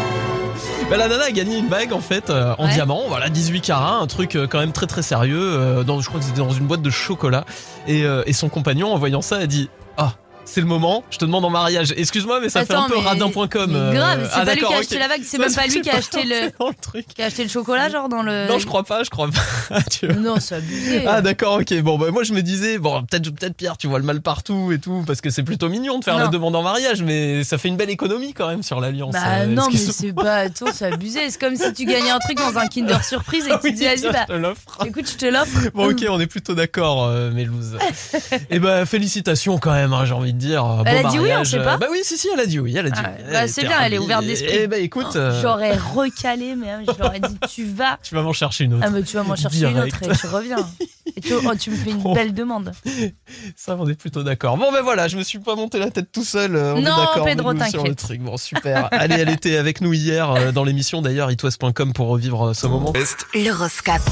Bah, 0.88 0.96
la 0.96 1.08
nana 1.08 1.24
a 1.24 1.30
gagné 1.32 1.58
une 1.58 1.66
bague 1.68 1.92
en 1.92 2.00
fait 2.00 2.30
euh, 2.30 2.54
en 2.58 2.66
Ouais. 2.66 2.72
diamant, 2.74 3.02
voilà 3.08 3.28
18 3.28 3.60
carats, 3.60 3.96
un 3.96 4.06
truc 4.06 4.36
euh, 4.36 4.46
quand 4.46 4.60
même 4.60 4.70
très 4.72 4.86
très 4.86 5.02
sérieux. 5.02 5.36
euh, 5.40 5.82
dans, 5.82 6.00
je 6.00 6.06
crois 6.08 6.20
que 6.20 6.26
c'était 6.26 6.38
dans 6.38 6.50
une 6.52 6.66
boîte 6.66 6.82
de 6.82 6.90
chocolat. 6.90 7.44
Et, 7.88 8.04
euh, 8.04 8.22
et 8.26 8.32
son 8.32 8.48
compagnon 8.48 8.92
en 8.92 8.98
voyant 8.98 9.20
ça 9.22 9.36
a 9.36 9.46
dit 9.46 9.68
ah. 9.96 10.12
C'est 10.46 10.60
le 10.60 10.66
moment, 10.66 11.04
je 11.10 11.18
te 11.18 11.24
demande 11.24 11.44
en 11.44 11.50
mariage. 11.50 11.92
Excuse-moi, 11.96 12.40
mais 12.40 12.48
ça 12.48 12.64
fait 12.64 12.74
un 12.74 12.88
peu 12.88 12.96
radin.com. 12.96 13.48
mais 13.66 13.96
grave, 13.96 14.20
euh, 14.20 14.26
c'est 14.32 14.40
ah, 14.40 14.44
pas 14.44 14.54
lui 14.54 14.62
qui 14.62 14.72
a 14.72 14.78
acheté 14.78 14.98
la 14.98 15.08
bague, 15.08 15.22
c'est 15.24 15.38
même 15.38 15.52
pas 15.52 15.66
lui 15.66 15.80
qui 15.82 15.90
a 15.90 15.96
acheté 15.96 16.22
le, 16.22 16.50
dans 16.58 16.68
le 16.68 16.74
truc. 16.80 17.06
qui 17.08 17.20
a 17.20 17.26
acheté 17.26 17.42
le 17.42 17.50
chocolat, 17.50 17.88
genre 17.90 18.08
dans 18.08 18.22
le. 18.22 18.46
Non, 18.48 18.58
je 18.58 18.66
crois 18.66 18.84
pas, 18.84 19.02
je 19.02 19.10
crois 19.10 19.28
pas. 19.28 19.80
Tu 19.90 20.06
vois. 20.06 20.16
Non, 20.16 20.36
c'est 20.40 20.54
abusé. 20.54 21.04
Ah 21.06 21.20
d'accord 21.20 21.58
ok 21.60 21.80
bon 21.82 21.98
bah 21.98 22.10
moi 22.10 22.22
je 22.22 22.32
me 22.32 22.42
disais 22.42 22.78
bon 22.78 23.02
peut-être 23.04 23.30
peut-être 23.30 23.56
Pierre 23.56 23.76
tu 23.76 23.86
vois 23.86 23.98
le 23.98 24.04
mal 24.04 24.20
partout 24.20 24.72
et 24.72 24.78
tout 24.78 25.02
parce 25.06 25.20
que 25.20 25.30
c'est 25.30 25.42
plutôt 25.42 25.68
mignon 25.68 25.98
de 25.98 26.04
faire 26.04 26.14
Non. 26.14 26.24
la 26.24 26.28
demande 26.28 26.54
en 26.56 26.62
mariage 26.62 27.02
mais 27.02 27.44
ça 27.44 27.58
fait 27.58 27.68
une 27.68 27.76
belle 27.76 27.90
économie 27.90 28.32
quand 28.32 28.48
même 28.48 28.62
sur 28.62 28.80
l'alliance 28.80 29.12
Bah 29.12 29.20
euh, 29.40 29.46
non, 29.46 29.68
mais 29.70 29.78
c'est 29.78 30.12
pas. 30.12 30.36
Attends, 30.36 30.66
c'est 30.72 30.92
abusé. 30.92 31.30
C'est 31.30 31.40
comme 31.40 31.56
si 31.56 31.72
tu 31.72 31.84
gagnais 31.84 32.10
un 32.10 32.18
truc 32.18 32.38
dans 32.38 32.56
un 32.58 32.66
Kinder 32.66 33.02
Surprise 33.04 33.46
et 33.46 33.50
que 33.50 33.54
tu 33.54 33.66
Oui, 33.66 33.72
dis, 33.72 33.84
vas-y, 33.84 34.12
bah, 34.12 34.26
je 34.28 34.86
écoute, 34.86 35.10
je 35.10 35.16
te 35.16 35.26
l'offre. 35.26 35.70
Bon 35.74 35.90
ok 35.90 36.04
on 36.08 36.20
est 36.20 36.26
plutôt 36.26 36.54
d'accord 36.54 37.04
euh, 37.04 37.30
Mélouse 37.32 37.76
Et 38.50 38.58
bah 38.58 38.86
félicitations 38.86 39.58
quand 39.58 39.72
même 39.72 39.92
hein, 39.92 40.04
j'ai 40.04 40.14
envie 40.14 40.32
de 40.36 40.40
dire 40.40 40.62
Beau 40.64 40.82
Elle 40.86 41.04
a 41.06 41.10
dit 41.10 41.18
oui, 41.18 41.30
on 41.36 41.44
sait 41.44 41.58
pas 41.62 41.76
Bah 41.78 41.86
oui 41.90 41.98
si 42.04 42.16
si 42.16 42.28
elle 42.32 42.40
a 42.40 42.46
dit 42.46 42.60
oui 42.60 42.74
elle 42.76 42.86
a 42.86 42.90
dit 42.90 43.00
Ah, 43.04 43.10
oui. 43.18 43.24
bah, 43.32 43.48
c'est 43.48 43.62
bien, 43.64 43.80
elle 43.82 43.94
est 43.94 43.98
ouverte 43.98 44.24
d'esprit. 44.24 44.50
Eh 44.52 44.66
bah 44.68 44.78
écoute 44.78 45.16
euh, 45.16 45.40
J'aurais 45.42 45.76
recalé, 45.76 46.54
mais 46.54 46.70
hein, 46.70 46.82
je 46.86 47.02
leur 47.02 47.14
ai 47.14 47.20
dit, 47.20 47.36
tu 47.52 47.64
vas. 47.64 47.98
tu 48.02 48.14
vas 48.14 48.22
m'en 48.22 48.32
chercher 48.32 48.64
une 48.64 48.74
autre 48.74 48.84
Ah, 48.86 48.90
mais 48.90 49.02
tu 49.02 49.16
vas 49.16 49.22
m'en 49.24 49.34
chercher 49.36 49.66
une 49.66 49.80
autre 49.80 50.02
et 50.02 50.16
tu 50.16 50.26
reviens. 50.28 50.68
Et 51.16 51.20
tu, 51.20 51.32
oh, 51.34 51.54
tu 51.58 51.70
me 51.70 51.76
fais 51.76 51.90
une 51.90 52.02
Oh. 52.04 52.14
belle 52.14 52.34
demande. 52.34 52.72
Ça, 53.56 53.76
on 53.78 53.88
est 53.88 53.94
plutôt 53.94 54.22
d'accord. 54.22 54.56
Bon, 54.58 54.70
ben 54.72 54.82
voilà, 54.82 55.08
je 55.08 55.16
me 55.16 55.22
suis 55.22 55.38
pas 55.38 55.54
monté 55.54 55.78
la 55.78 55.90
tête 55.90 56.10
tout 56.12 56.24
seul. 56.24 56.56
euh, 56.56 56.74
On 56.74 56.80
Non, 56.80 56.80
est 56.80 56.84
d'accord 56.84 57.24
Pedro, 57.24 57.52
Melou, 57.52 57.64
sur 57.70 57.78
le 57.78 57.90
t'inquiète. 57.94 57.98
truc. 57.98 58.20
Bon, 58.20 58.36
super. 58.36 58.88
Allez, 58.92 59.14
elle 59.16 59.28
était 59.30 59.56
avec 59.56 59.80
nous 59.80 59.92
hier 59.94 60.30
euh, 60.32 60.52
dans 60.52 60.64
l'émission 60.64 61.00
d'ailleurs, 61.02 61.30
itwest.com 61.30 61.92
pour 61.92 62.08
revivre 62.08 62.48
euh, 62.48 62.54
ce 62.54 62.66
moment. 62.66 62.92
L'horoscope? 63.34 64.02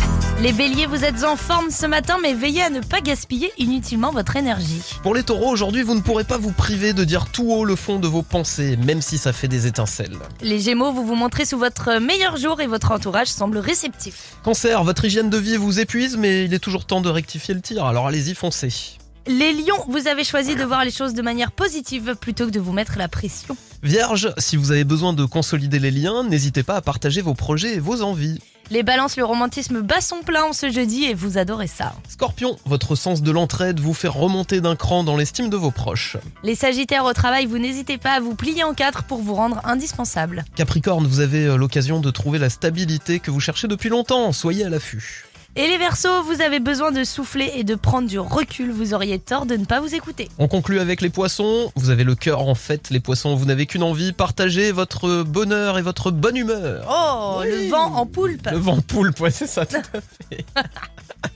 Les 0.40 0.52
béliers, 0.52 0.86
vous 0.86 1.04
êtes 1.04 1.24
en 1.24 1.36
forme 1.36 1.70
ce 1.70 1.86
matin, 1.86 2.16
mais 2.22 2.32
veillez 2.32 2.62
à 2.62 2.70
ne 2.70 2.80
pas 2.80 3.00
gaspiller 3.00 3.52
inutilement 3.58 4.12
votre 4.12 4.36
énergie. 4.36 4.80
Pour 5.02 5.14
les 5.14 5.24
taureaux, 5.24 5.50
aujourd'hui, 5.50 5.82
vous 5.82 5.94
ne 5.96 6.00
pourrez 6.00 6.13
pas 6.22 6.38
vous 6.38 6.52
priver 6.52 6.92
de 6.92 7.02
dire 7.02 7.26
tout 7.26 7.50
haut 7.50 7.64
le 7.64 7.74
fond 7.74 7.98
de 7.98 8.06
vos 8.06 8.22
pensées, 8.22 8.76
même 8.76 9.02
si 9.02 9.18
ça 9.18 9.32
fait 9.32 9.48
des 9.48 9.66
étincelles. 9.66 10.16
Les 10.40 10.60
gémeaux, 10.60 10.92
vous 10.92 11.04
vous 11.04 11.16
montrez 11.16 11.44
sous 11.44 11.58
votre 11.58 11.98
meilleur 11.98 12.36
jour 12.36 12.60
et 12.60 12.68
votre 12.68 12.92
entourage 12.92 13.26
semble 13.26 13.58
réceptif. 13.58 14.36
Cancer, 14.44 14.84
votre 14.84 15.04
hygiène 15.04 15.30
de 15.30 15.38
vie 15.38 15.56
vous 15.56 15.80
épuise, 15.80 16.16
mais 16.16 16.44
il 16.44 16.54
est 16.54 16.60
toujours 16.60 16.84
temps 16.84 17.00
de 17.00 17.08
rectifier 17.08 17.54
le 17.54 17.60
tir, 17.60 17.84
alors 17.84 18.06
allez-y, 18.06 18.36
foncez. 18.36 18.98
Les 19.26 19.52
lions, 19.52 19.82
vous 19.88 20.06
avez 20.06 20.22
choisi 20.22 20.54
de 20.54 20.64
voir 20.64 20.84
les 20.84 20.90
choses 20.90 21.14
de 21.14 21.22
manière 21.22 21.50
positive 21.50 22.14
plutôt 22.20 22.44
que 22.46 22.50
de 22.50 22.60
vous 22.60 22.72
mettre 22.72 22.98
la 22.98 23.08
pression. 23.08 23.56
Vierge, 23.82 24.32
si 24.38 24.56
vous 24.56 24.70
avez 24.70 24.84
besoin 24.84 25.14
de 25.14 25.24
consolider 25.24 25.78
les 25.78 25.90
liens, 25.90 26.22
n'hésitez 26.22 26.62
pas 26.62 26.76
à 26.76 26.82
partager 26.82 27.22
vos 27.22 27.34
projets 27.34 27.74
et 27.74 27.80
vos 27.80 28.02
envies. 28.02 28.38
Les 28.70 28.82
balances, 28.82 29.16
le 29.16 29.24
romantisme 29.24 29.82
bat 29.82 30.00
son 30.00 30.22
plein 30.22 30.44
en 30.44 30.52
ce 30.52 30.70
jeudi 30.70 31.04
et 31.04 31.14
vous 31.14 31.36
adorez 31.36 31.66
ça. 31.66 31.94
Scorpion, 32.08 32.56
votre 32.64 32.96
sens 32.96 33.22
de 33.22 33.30
l'entraide 33.30 33.78
vous 33.78 33.92
fait 33.94 34.08
remonter 34.08 34.60
d'un 34.60 34.74
cran 34.74 35.04
dans 35.04 35.16
l'estime 35.16 35.50
de 35.50 35.56
vos 35.56 35.70
proches. 35.70 36.16
Les 36.42 36.54
sagittaires 36.54 37.04
au 37.04 37.12
travail, 37.12 37.46
vous 37.46 37.58
n'hésitez 37.58 37.98
pas 37.98 38.12
à 38.12 38.20
vous 38.20 38.34
plier 38.34 38.64
en 38.64 38.72
quatre 38.72 39.04
pour 39.04 39.20
vous 39.20 39.34
rendre 39.34 39.60
indispensable. 39.64 40.44
Capricorne, 40.56 41.06
vous 41.06 41.20
avez 41.20 41.44
euh, 41.44 41.56
l'occasion 41.56 42.00
de 42.00 42.10
trouver 42.10 42.38
la 42.38 42.48
stabilité 42.48 43.20
que 43.20 43.30
vous 43.30 43.40
cherchez 43.40 43.68
depuis 43.68 43.90
longtemps, 43.90 44.32
soyez 44.32 44.64
à 44.64 44.70
l'affût. 44.70 45.24
Et 45.56 45.68
les 45.68 45.78
versos, 45.78 46.22
vous 46.24 46.40
avez 46.42 46.58
besoin 46.58 46.90
de 46.90 47.04
souffler 47.04 47.52
et 47.54 47.62
de 47.62 47.76
prendre 47.76 48.08
du 48.08 48.18
recul, 48.18 48.72
vous 48.72 48.92
auriez 48.92 49.20
tort 49.20 49.46
de 49.46 49.54
ne 49.56 49.64
pas 49.64 49.78
vous 49.80 49.94
écouter. 49.94 50.28
On 50.38 50.48
conclut 50.48 50.80
avec 50.80 51.00
les 51.00 51.10
poissons, 51.10 51.70
vous 51.76 51.90
avez 51.90 52.02
le 52.02 52.16
cœur 52.16 52.40
en 52.40 52.56
fait, 52.56 52.90
les 52.90 52.98
poissons, 52.98 53.36
vous 53.36 53.44
n'avez 53.44 53.66
qu'une 53.66 53.84
envie, 53.84 54.12
partagez 54.12 54.72
votre 54.72 55.22
bonheur 55.22 55.78
et 55.78 55.82
votre 55.82 56.10
bonne 56.10 56.36
humeur. 56.36 56.84
Oh, 56.90 57.38
Oui. 57.42 57.50
le 57.50 57.68
vent 57.70 57.94
en 57.94 58.04
poulpe 58.04 58.48
Le 58.50 58.58
vent 58.58 58.80
poulpe, 58.80 59.20
ouais 59.20 59.30
c'est 59.30 59.46
ça 59.46 59.64
tout 59.64 59.76
à 59.76 60.00
fait. 60.30 60.44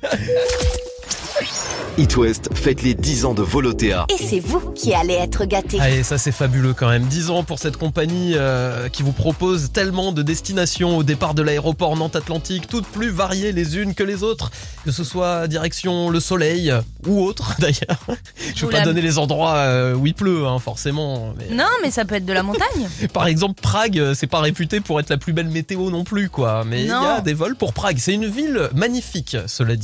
It 1.96 2.16
West 2.16 2.48
fête 2.54 2.82
les 2.82 2.94
10 2.94 3.24
ans 3.24 3.34
de 3.34 3.42
Volotea. 3.42 4.06
Et 4.08 4.22
c'est 4.24 4.38
vous 4.38 4.70
qui 4.70 4.94
allez 4.94 5.14
être 5.14 5.44
gâtés. 5.46 5.80
Allez, 5.80 6.04
ça 6.04 6.16
c'est 6.16 6.30
fabuleux 6.30 6.72
quand 6.72 6.88
même. 6.88 7.02
10 7.02 7.30
ans 7.30 7.42
pour 7.42 7.58
cette 7.58 7.76
compagnie 7.76 8.34
euh, 8.36 8.88
qui 8.88 9.02
vous 9.02 9.10
propose 9.10 9.72
tellement 9.72 10.12
de 10.12 10.22
destinations 10.22 10.96
au 10.96 11.02
départ 11.02 11.34
de 11.34 11.42
l'aéroport 11.42 11.96
Nantes-Atlantique, 11.96 12.68
toutes 12.68 12.86
plus 12.86 13.10
variées 13.10 13.50
les 13.50 13.78
unes 13.78 13.94
que 13.96 14.04
les 14.04 14.22
autres, 14.22 14.52
que 14.84 14.92
ce 14.92 15.02
soit 15.02 15.48
direction 15.48 16.08
le 16.08 16.20
soleil 16.20 16.72
ou 17.04 17.20
autre 17.24 17.54
d'ailleurs. 17.58 17.98
Je 18.54 18.60
veux 18.60 18.68
Oula. 18.68 18.78
pas 18.78 18.84
donner 18.84 19.02
les 19.02 19.18
endroits 19.18 19.56
euh, 19.56 19.94
où 19.94 20.06
il 20.06 20.14
pleut, 20.14 20.46
hein, 20.46 20.60
forcément. 20.60 21.34
mais- 21.36 21.52
Non, 21.52 21.66
mais 21.82 21.90
ça 21.90 22.04
peut 22.04 22.14
être 22.14 22.26
de 22.26 22.32
la 22.32 22.44
montagne. 22.44 22.88
Par 23.12 23.26
exemple, 23.26 23.60
Prague, 23.60 23.98
euh, 23.98 24.14
c'est 24.14 24.28
pas 24.28 24.40
réputé 24.40 24.78
pour 24.80 25.00
être 25.00 25.10
la 25.10 25.16
plus 25.18 25.32
belle 25.32 25.48
météo 25.48 25.90
non 25.90 26.04
plus, 26.04 26.30
quoi. 26.30 26.62
Mais 26.64 26.82
il 26.82 26.86
y 26.86 26.92
a 26.92 27.20
des 27.22 27.34
vols 27.34 27.56
pour 27.56 27.72
Prague. 27.72 27.98
C'est 27.98 28.14
une 28.14 28.26
ville 28.26 28.68
magnifique, 28.72 29.36
cela 29.48 29.74
dit. 29.74 29.77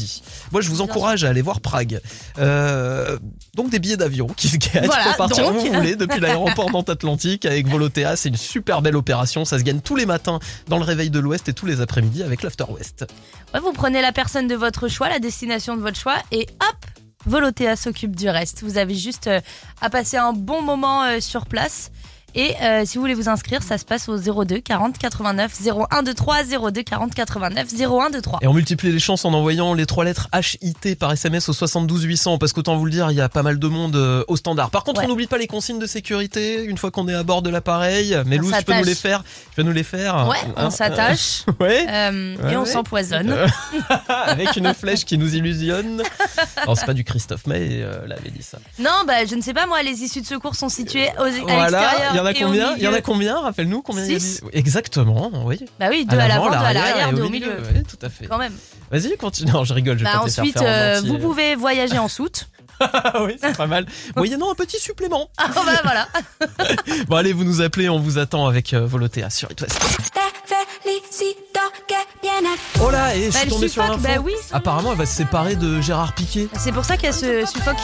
Moi, 0.52 0.60
je 0.60 0.68
vous 0.68 0.80
encourage 0.80 1.24
à 1.24 1.28
aller 1.28 1.42
voir 1.42 1.60
Prague. 1.60 2.00
Euh, 2.38 3.18
donc 3.54 3.70
des 3.70 3.78
billets 3.78 3.96
d'avion 3.96 4.26
qui 4.26 4.48
se 4.48 4.56
gagnent 4.56 4.86
Voilà, 4.86 5.04
pour 5.04 5.16
partir 5.16 5.44
donc. 5.44 5.56
où 5.56 5.66
vous 5.66 5.72
voulez 5.72 5.96
depuis 5.96 6.20
l'aéroport 6.20 6.70
Nantes-Atlantique 6.70 7.46
avec 7.46 7.68
Volotea. 7.68 8.16
C'est 8.16 8.28
une 8.28 8.36
super 8.36 8.82
belle 8.82 8.96
opération. 8.96 9.44
Ça 9.44 9.58
se 9.58 9.64
gagne 9.64 9.80
tous 9.80 9.96
les 9.96 10.06
matins 10.06 10.38
dans 10.68 10.78
le 10.78 10.84
réveil 10.84 11.10
de 11.10 11.18
l'Ouest 11.18 11.48
et 11.48 11.52
tous 11.52 11.66
les 11.66 11.80
après-midi 11.80 12.22
avec 12.22 12.42
l'After 12.42 12.64
West. 12.68 13.06
Ouais, 13.52 13.60
vous 13.60 13.72
prenez 13.72 14.02
la 14.02 14.12
personne 14.12 14.48
de 14.48 14.54
votre 14.54 14.88
choix, 14.88 15.08
la 15.08 15.18
destination 15.18 15.76
de 15.76 15.82
votre 15.82 15.98
choix, 15.98 16.16
et 16.30 16.46
hop, 16.60 16.76
Volotea 17.26 17.76
s'occupe 17.76 18.16
du 18.16 18.28
reste. 18.28 18.62
Vous 18.62 18.78
avez 18.78 18.94
juste 18.94 19.28
euh, 19.28 19.40
à 19.80 19.90
passer 19.90 20.16
un 20.16 20.32
bon 20.32 20.62
moment 20.62 21.04
euh, 21.04 21.20
sur 21.20 21.46
place. 21.46 21.90
Et 22.34 22.54
euh, 22.62 22.82
si 22.84 22.96
vous 22.96 23.02
voulez 23.02 23.14
vous 23.14 23.28
inscrire, 23.28 23.62
ça 23.62 23.78
se 23.78 23.84
passe 23.84 24.08
au 24.08 24.16
02 24.18 24.60
40 24.60 24.98
89 24.98 25.52
01 25.90 26.02
23 26.02 26.70
02 26.70 26.82
40 26.82 27.14
89 27.14 27.66
01 27.80 28.10
23. 28.10 28.38
Et 28.42 28.46
on 28.46 28.52
multiplie 28.54 28.92
les 28.92 28.98
chances 28.98 29.24
en 29.24 29.32
envoyant 29.32 29.74
les 29.74 29.86
trois 29.86 30.04
lettres 30.04 30.28
HIT 30.34 30.96
par 30.98 31.12
SMS 31.12 31.48
au 31.48 31.52
72 31.52 32.02
800 32.02 32.38
parce 32.38 32.52
qu'autant 32.52 32.76
vous 32.76 32.84
le 32.86 32.90
dire, 32.90 33.10
il 33.10 33.16
y 33.16 33.20
a 33.20 33.28
pas 33.28 33.42
mal 33.42 33.58
de 33.58 33.68
monde 33.68 33.96
euh, 33.96 34.24
au 34.28 34.36
standard. 34.36 34.70
Par 34.70 34.82
contre, 34.84 35.00
Ouais. 35.00 35.06
on 35.06 35.08
n'oublie 35.08 35.26
pas 35.26 35.38
les 35.38 35.46
consignes 35.46 35.78
de 35.78 35.86
sécurité 35.86 36.62
une 36.64 36.78
fois 36.78 36.90
qu'on 36.90 37.08
est 37.08 37.14
à 37.14 37.22
bord 37.22 37.42
de 37.42 37.50
l'appareil. 37.50 38.16
Mais 38.26 38.36
Lou, 38.36 38.50
tu 38.52 38.64
peux 38.64 38.74
nous 38.74 38.84
les 38.84 38.94
faire 38.94 39.22
Tu 39.24 39.56
peux 39.56 39.62
nous 39.62 39.72
les 39.72 39.82
faire 39.82 40.26
Ouais, 40.28 40.36
Hein, 40.56 40.66
on 40.66 40.70
s'attache 40.70 41.44
euh, 41.48 41.52
ouais. 41.64 41.86
Ouais, 42.44 42.52
et 42.52 42.56
on 42.56 42.64
s'empoisonne. 42.64 43.34
Avec 44.08 44.56
une 44.56 44.72
flèche 44.74 45.04
qui 45.04 45.18
nous 45.18 45.34
illusionne. 45.34 46.02
Non, 46.66 46.74
c'est 46.74 46.86
pas 46.86 46.94
du 46.94 47.04
Christophe 47.04 47.46
May, 47.46 47.80
là, 48.06 48.16
avait 48.18 48.30
dit 48.30 48.42
ça. 48.42 48.58
Non, 48.78 49.02
bah 49.06 49.24
je 49.28 49.34
ne 49.34 49.42
sais 49.42 49.52
pas, 49.52 49.66
moi, 49.66 49.82
les 49.82 50.02
issues 50.02 50.22
de 50.22 50.26
secours 50.26 50.54
sont 50.54 50.68
situées 50.70 51.08
aux, 51.18 51.22
à 51.24 51.30
Voilà, 51.30 51.80
l'extérieur. 51.80 52.12
Il 52.32 52.40
y 52.40 52.44
en 52.44 52.48
a 52.48 52.50
combien 52.50 52.76
Il 52.76 52.82
y 52.82 52.88
en 52.88 52.92
a 52.92 53.00
combien 53.00 53.40
Rappelle-nous 53.40 53.82
combien 53.82 54.04
il 54.04 54.12
y 54.12 54.16
a 54.16 54.20
Six. 54.20 54.40
dit 54.42 54.48
Exactement, 54.52 55.30
oui. 55.44 55.60
Bah 55.78 55.86
oui, 55.90 56.06
deux 56.06 56.18
à 56.18 56.28
l'avant, 56.28 56.48
deux 56.50 56.56
à 56.56 56.72
l'arrière 56.72 57.12
deux 57.12 57.22
au 57.22 57.28
milieu. 57.28 57.56
Oui, 57.74 57.82
tout 57.82 57.98
à 58.04 58.08
fait. 58.08 58.26
Quand 58.26 58.38
même. 58.38 58.54
Vas-y, 58.90 59.16
continue. 59.16 59.50
Non, 59.50 59.64
je 59.64 59.74
rigole, 59.74 59.98
je 59.98 60.04
vais 60.04 60.10
Bah 60.10 60.18
pas 60.18 60.24
te 60.24 60.26
les 60.26 60.32
faire 60.32 60.44
ensuite, 60.44 60.58
faire 60.58 60.68
en 60.68 61.06
euh, 61.06 61.08
vous 61.08 61.18
pouvez 61.18 61.54
voyager 61.56 61.98
en 61.98 62.08
soute. 62.08 62.48
Ah 62.80 63.22
oui, 63.22 63.36
c'est 63.40 63.56
pas 63.56 63.68
mal. 63.68 63.86
Moyennant 64.16 64.50
un 64.50 64.56
petit 64.56 64.80
supplément. 64.80 65.30
Ah 65.38 65.46
bah 65.54 65.62
voilà. 65.84 66.08
Bon, 67.06 67.14
allez, 67.16 67.32
vous 67.32 67.44
nous 67.44 67.60
appelez, 67.60 67.88
on 67.88 68.00
vous 68.00 68.18
attend 68.18 68.48
avec 68.48 68.74
euh, 68.74 68.84
Volotea 68.84 69.30
sur 69.30 69.48
It 69.52 69.60
West. 69.60 69.78
Oh 72.82 72.90
là, 72.90 73.14
et 73.16 73.22
je 73.22 73.26
Bah, 73.26 73.32
suis 73.32 73.42
elle 73.44 73.48
tombé 73.48 73.68
sur 73.68 73.82
l'info. 73.84 73.98
bah 74.02 74.08
oui. 74.22 74.32
Apparemment, 74.52 74.90
elle 74.92 74.98
va 74.98 75.06
se 75.06 75.14
séparer 75.16 75.54
de 75.54 75.80
Gérard 75.80 76.14
Piquet. 76.14 76.48
C'est 76.58 76.72
pour 76.72 76.84
ça 76.84 76.96
qu'elle 76.96 77.14
se 77.14 77.46
suffoque. 77.46 77.76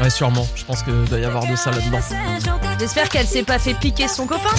Ouais, 0.00 0.10
sûrement. 0.10 0.46
Je 0.54 0.64
pense 0.64 0.82
qu'il 0.82 1.04
doit 1.04 1.18
y 1.18 1.24
avoir 1.24 1.46
de 1.46 1.56
ça 1.56 1.70
là-dedans. 1.70 2.00
J'espère 2.78 3.08
qu'elle 3.08 3.26
s'est 3.26 3.44
pas 3.44 3.58
fait 3.58 3.74
piquer 3.74 4.08
son 4.08 4.26
copain. 4.26 4.54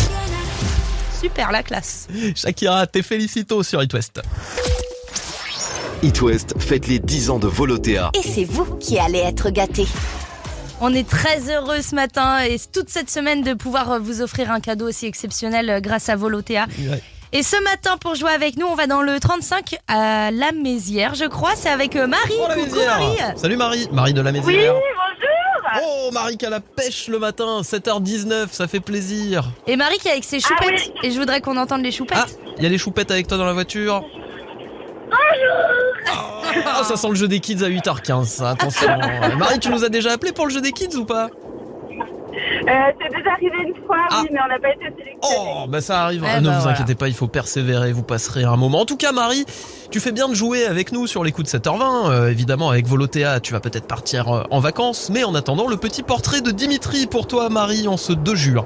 Super 1.21 1.51
la 1.51 1.63
classe. 1.63 2.07
Shakira, 2.35 2.87
t'es 2.87 3.03
félicito 3.03 3.61
sur 3.63 3.81
It 3.83 3.93
West. 3.93 4.21
It 6.03 6.21
West 6.21 6.53
fête 6.59 6.87
les 6.87 6.99
10 6.99 7.29
ans 7.31 7.39
de 7.39 7.47
Volotea. 7.47 8.11
Et 8.13 8.21
c'est 8.21 8.43
vous 8.43 8.65
qui 8.75 8.99
allez 8.99 9.19
être 9.19 9.49
gâtés. 9.49 9.87
On 10.79 10.93
est 10.93 11.07
très 11.07 11.49
heureux 11.49 11.81
ce 11.81 11.95
matin 11.95 12.39
et 12.43 12.57
toute 12.71 12.89
cette 12.89 13.09
semaine 13.09 13.41
de 13.41 13.53
pouvoir 13.55 13.93
euh, 13.93 13.99
vous 13.99 14.21
offrir 14.21 14.51
un 14.51 14.59
cadeau 14.59 14.87
aussi 14.87 15.07
exceptionnel 15.07 15.69
euh, 15.71 15.79
grâce 15.79 16.07
à 16.09 16.15
Volotea. 16.15 16.67
Ouais. 16.79 17.01
Et 17.33 17.41
ce 17.41 17.61
matin, 17.63 17.97
pour 17.97 18.13
jouer 18.13 18.29
avec 18.31 18.57
nous, 18.57 18.67
on 18.67 18.75
va 18.75 18.85
dans 18.85 19.01
le 19.01 19.19
35 19.19 19.75
à 19.87 20.29
La 20.31 20.51
Mézière, 20.51 21.15
je 21.15 21.25
crois. 21.25 21.53
C'est 21.55 21.69
avec 21.69 21.95
euh, 21.95 22.05
Marie. 22.07 22.33
Oh, 22.39 22.45
la 22.47 22.53
Coucou 22.55 22.75
Mézière. 22.75 22.99
Marie. 22.99 23.17
Salut 23.37 23.57
Marie, 23.57 23.87
Marie 23.91 24.13
de 24.13 24.21
la 24.21 24.31
Mézière. 24.31 24.75
Oui, 24.75 24.81
Oh, 25.83 26.09
Marie 26.11 26.37
qui 26.37 26.45
a 26.45 26.49
la 26.49 26.59
pêche 26.59 27.07
le 27.07 27.19
matin, 27.19 27.61
7h19, 27.61 28.47
ça 28.51 28.67
fait 28.67 28.79
plaisir. 28.79 29.43
Et 29.67 29.75
Marie 29.75 29.97
qui 29.97 30.07
est 30.07 30.11
avec 30.11 30.23
ses 30.23 30.37
Ah 30.37 30.47
choupettes. 30.47 30.91
Et 31.03 31.11
je 31.11 31.19
voudrais 31.19 31.41
qu'on 31.41 31.57
entende 31.57 31.81
les 31.83 31.91
choupettes. 31.91 32.17
Ah, 32.21 32.25
il 32.57 32.63
y 32.63 32.65
a 32.65 32.69
les 32.69 32.77
choupettes 32.77 33.11
avec 33.11 33.27
toi 33.27 33.37
dans 33.37 33.45
la 33.45 33.53
voiture 33.53 34.03
Bonjour 35.09 36.63
Ah, 36.65 36.83
ça 36.83 36.95
sent 36.95 37.09
le 37.09 37.15
jeu 37.15 37.27
des 37.27 37.39
kids 37.39 37.63
à 37.63 37.69
8h15, 37.69 38.25
ça, 38.25 38.49
attention. 38.51 38.87
Marie, 39.37 39.59
tu 39.59 39.69
nous 39.69 39.83
as 39.83 39.89
déjà 39.89 40.11
appelé 40.13 40.31
pour 40.31 40.45
le 40.45 40.51
jeu 40.51 40.61
des 40.61 40.71
kids 40.71 40.95
ou 40.95 41.05
pas? 41.05 41.29
Euh, 42.67 42.71
c'est 43.01 43.15
déjà 43.15 43.31
arrivé 43.31 43.55
une 43.65 43.85
fois, 43.85 43.97
Ah. 44.09 44.19
oui, 44.21 44.29
mais 44.31 44.39
on 44.43 44.47
n'a 44.49 44.59
pas 44.59 44.69
été 44.73 44.85
sélectionnés. 44.97 45.37
Oh, 45.39 45.67
bah 45.69 45.79
ça 45.79 46.03
arrive. 46.03 46.23
Eh 46.25 46.39
ne 46.41 46.45
bah 46.47 46.51
vous 46.55 46.61
voilà. 46.61 46.75
inquiétez 46.75 46.95
pas, 46.95 47.07
il 47.07 47.13
faut 47.13 47.27
persévérer, 47.27 47.93
vous 47.93 48.03
passerez 48.03 48.43
un 48.43 48.57
moment. 48.57 48.81
En 48.81 48.85
tout 48.85 48.97
cas, 48.97 49.11
Marie, 49.13 49.45
tu 49.89 49.99
fais 50.01 50.11
bien 50.11 50.27
de 50.27 50.33
jouer 50.33 50.65
avec 50.65 50.91
nous 50.91 51.07
sur 51.07 51.23
les 51.23 51.31
coups 51.31 51.45
de 51.51 51.57
7h20. 51.57 52.09
Euh, 52.11 52.29
évidemment, 52.29 52.69
avec 52.69 52.85
Volotea, 52.85 53.39
tu 53.39 53.53
vas 53.53 53.61
peut-être 53.61 53.87
partir 53.87 54.27
euh, 54.35 54.43
en 54.51 54.59
vacances. 54.59 55.09
Mais 55.13 55.23
en 55.23 55.33
attendant, 55.35 55.67
le 55.69 55.77
petit 55.77 56.03
portrait 56.03 56.41
de 56.41 56.51
Dimitri 56.51 57.07
pour 57.07 57.25
toi, 57.27 57.49
Marie, 57.49 57.87
en 57.87 57.95
ce 57.97 58.11
2 58.13 58.35
juin. 58.35 58.65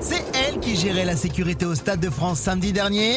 C'est 0.00 0.24
elle 0.34 0.58
qui 0.60 0.76
gérait 0.76 1.04
la 1.04 1.16
sécurité 1.16 1.64
au 1.64 1.74
Stade 1.74 2.00
de 2.00 2.10
France 2.10 2.40
samedi 2.40 2.72
dernier. 2.72 3.16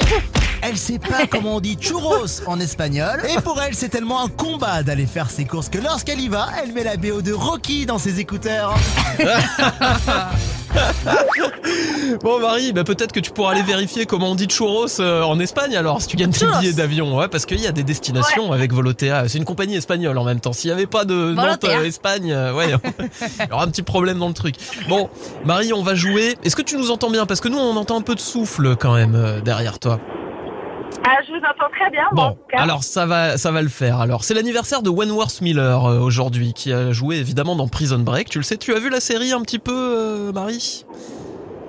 Elle 0.61 0.77
sait 0.77 0.99
pas 0.99 1.25
comment 1.29 1.57
on 1.57 1.59
dit 1.59 1.77
churros 1.79 2.41
en 2.47 2.59
espagnol. 2.59 3.21
Et 3.29 3.41
pour 3.41 3.61
elle, 3.61 3.75
c'est 3.75 3.89
tellement 3.89 4.23
un 4.23 4.29
combat 4.29 4.83
d'aller 4.83 5.05
faire 5.05 5.29
ses 5.29 5.45
courses 5.45 5.69
que 5.69 5.77
lorsqu'elle 5.77 6.19
y 6.19 6.27
va, 6.27 6.47
elle 6.61 6.73
met 6.73 6.83
la 6.83 6.97
BO 6.97 7.21
de 7.21 7.33
Rocky 7.33 7.85
dans 7.85 7.99
ses 7.99 8.19
écouteurs. 8.19 8.75
Bon 12.21 12.39
Marie, 12.39 12.73
bah, 12.73 12.83
peut-être 12.83 13.11
que 13.11 13.19
tu 13.19 13.31
pourras 13.31 13.51
aller 13.51 13.63
vérifier 13.63 14.05
comment 14.05 14.31
on 14.31 14.35
dit 14.35 14.47
churros 14.47 14.99
euh, 14.99 15.23
en 15.23 15.39
Espagne 15.39 15.75
alors 15.75 16.01
si 16.01 16.07
tu 16.07 16.17
gagnes 16.17 16.31
tes 16.31 16.45
billets 16.59 16.73
d'avion. 16.73 17.17
Ouais, 17.17 17.27
parce 17.27 17.45
qu'il 17.45 17.59
y 17.59 17.67
a 17.67 17.71
des 17.71 17.83
destinations 17.83 18.51
avec 18.51 18.73
Volotea. 18.73 19.27
C'est 19.27 19.37
une 19.37 19.45
compagnie 19.45 19.75
espagnole 19.75 20.17
en 20.17 20.23
même 20.23 20.39
temps. 20.39 20.53
S'il 20.53 20.69
n'y 20.69 20.73
avait 20.73 20.87
pas 20.87 21.05
de 21.05 21.33
Nantes 21.33 21.63
euh, 21.63 21.83
Espagne, 21.83 22.31
euh, 22.31 22.53
ouais, 22.53 22.67
il 23.39 23.47
y 23.49 23.51
aura 23.51 23.63
un 23.63 23.67
petit 23.67 23.83
problème 23.83 24.19
dans 24.19 24.27
le 24.27 24.33
truc. 24.33 24.55
Bon, 24.87 25.09
Marie, 25.45 25.73
on 25.73 25.83
va 25.83 25.95
jouer. 25.95 26.35
Est-ce 26.43 26.55
que 26.55 26.61
tu 26.61 26.77
nous 26.77 26.91
entends 26.91 27.09
bien? 27.09 27.25
Parce 27.25 27.41
que 27.41 27.49
nous, 27.49 27.57
on 27.57 27.75
entend 27.75 27.97
un 27.97 28.01
peu 28.01 28.15
de 28.15 28.19
souffle 28.19 28.75
quand 28.75 28.93
même 28.93 29.15
euh, 29.15 29.41
derrière 29.41 29.79
toi. 29.79 29.99
Ah, 31.07 31.17
je 31.25 31.31
vous 31.31 31.37
entends 31.37 31.69
très 31.79 31.89
bien, 31.91 32.03
moi, 32.13 32.23
en 32.23 32.29
Bon, 32.29 32.33
tout 32.33 32.39
cas. 32.49 32.61
alors 32.61 32.83
ça 32.83 33.05
va, 33.05 33.37
ça 33.37 33.51
va 33.51 33.61
le 33.61 33.69
faire. 33.69 33.99
Alors, 33.99 34.23
c'est 34.23 34.33
l'anniversaire 34.33 34.81
de 34.81 34.89
Wentworth 34.89 35.41
Miller 35.41 35.85
euh, 35.85 35.99
aujourd'hui, 35.99 36.53
qui 36.53 36.73
a 36.73 36.91
joué 36.91 37.17
évidemment 37.17 37.55
dans 37.55 37.67
Prison 37.67 37.99
Break. 37.99 38.29
Tu 38.29 38.39
le 38.39 38.43
sais, 38.43 38.57
tu 38.57 38.73
as 38.73 38.79
vu 38.79 38.89
la 38.89 38.99
série 38.99 39.31
un 39.31 39.41
petit 39.41 39.59
peu, 39.59 39.71
euh, 39.75 40.31
Marie? 40.31 40.85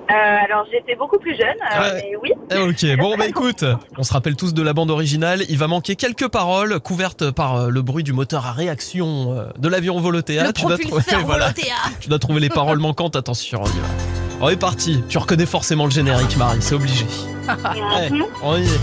Euh, 0.09 0.13
alors, 0.13 0.65
j'étais 0.71 0.95
beaucoup 0.95 1.19
plus 1.19 1.35
jeune, 1.35 1.57
euh, 1.79 1.91
mais 2.01 2.13
oui. 2.23 2.31
Eh, 2.49 2.59
Ok, 2.59 2.97
bon 3.01 3.17
bah 3.17 3.27
écoute, 3.27 3.65
on 3.97 4.03
se 4.03 4.13
rappelle 4.13 4.37
tous 4.37 4.53
de 4.53 4.61
la 4.63 4.71
bande 4.71 4.89
originale, 4.89 5.43
il 5.49 5.57
va 5.57 5.67
manquer 5.67 5.97
quelques 5.97 6.29
paroles 6.29 6.79
couvertes 6.79 7.29
par 7.29 7.55
euh, 7.57 7.69
le 7.69 7.81
bruit 7.81 8.05
du 8.05 8.13
moteur 8.13 8.45
à 8.45 8.53
réaction 8.53 9.33
euh, 9.37 9.47
de 9.59 9.67
l'avion 9.67 9.99
Volotea. 9.99 10.45
Le 10.45 10.53
tu, 10.53 10.65
dois 10.65 10.77
trouver, 10.77 11.03
voilà, 11.25 11.47
Volotea. 11.49 11.73
tu 11.99 12.07
dois 12.07 12.19
trouver 12.19 12.39
les 12.39 12.47
paroles 12.49 12.79
manquantes, 12.79 13.17
attention, 13.17 13.59
on 13.61 13.67
y 13.67 13.79
va. 13.79 14.16
On 14.39 14.49
est 14.49 14.55
parti, 14.55 15.03
tu 15.09 15.17
reconnais 15.17 15.45
forcément 15.47 15.85
le 15.85 15.91
générique 15.91 16.37
Marie, 16.37 16.61
c'est 16.61 16.75
obligé. 16.75 17.05
Ouais, 17.47 18.11
on 18.43 18.57
y 18.57 18.63
est. 18.63 18.79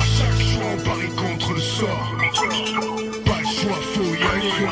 Contre 1.16 1.52
le 1.52 1.60
sort. 1.60 1.88
Pas 3.24 3.38
le 3.38 3.46
choix, 3.46 3.76
faut 3.94 4.14
y 4.14 4.22
aller. 4.22 4.68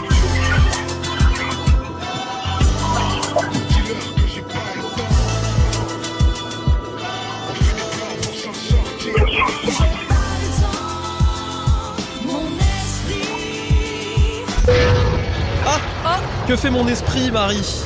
Ah 16.05 16.19
Que 16.47 16.57
fait 16.57 16.71
mon 16.71 16.87
esprit 16.89 17.31
Marie? 17.31 17.85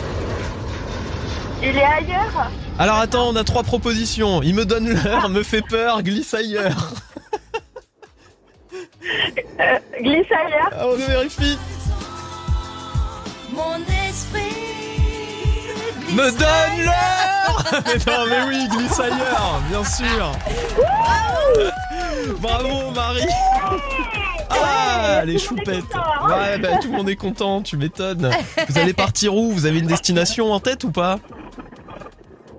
Il 1.63 1.77
est 1.77 1.83
ailleurs? 1.83 2.51
Alors 2.79 2.97
attends, 2.97 3.29
on 3.29 3.37
a 3.37 3.45
trois 3.45 3.63
propositions. 3.63 4.43
Il 4.43 4.55
me 4.55 4.65
donne 4.67 4.89
l'heure, 4.91 5.29
me 5.29 5.43
fait 5.43 5.63
peur, 5.63 6.03
glisse 6.03 6.35
ailleurs. 6.35 6.93
Euh, 9.03 9.79
glisse 10.01 10.27
ailleurs. 10.31 10.71
Ah, 10.73 10.87
on 10.89 10.97
vérifie. 10.97 11.59
Mon 13.53 13.77
esprit. 14.09 14.43
Me 16.13 16.31
donne 16.31 16.85
l'heure 16.85 17.83
Mais 17.87 18.13
non, 18.13 18.27
mais 18.29 18.43
oui, 18.49 18.69
glisse 18.69 19.01
ailleurs, 19.01 19.61
bien 19.69 19.85
sûr 19.85 20.33
Bravo 22.39 22.91
Marie 22.93 23.27
Ah, 24.51 25.25
les 25.25 25.39
choupettes 25.39 25.85
Ouais, 26.29 26.59
bah 26.59 26.79
tout 26.81 26.91
le 26.91 26.97
monde 26.97 27.09
est 27.09 27.17
content, 27.17 27.63
tu 27.63 27.77
m'étonnes 27.77 28.31
Vous 28.69 28.79
allez 28.79 28.93
partir 28.93 29.35
où? 29.35 29.51
Vous 29.53 29.67
avez 29.67 29.79
une 29.81 29.87
destination 29.87 30.53
en 30.53 30.61
tête 30.61 30.85
ou 30.85 30.91
pas? 30.91 31.19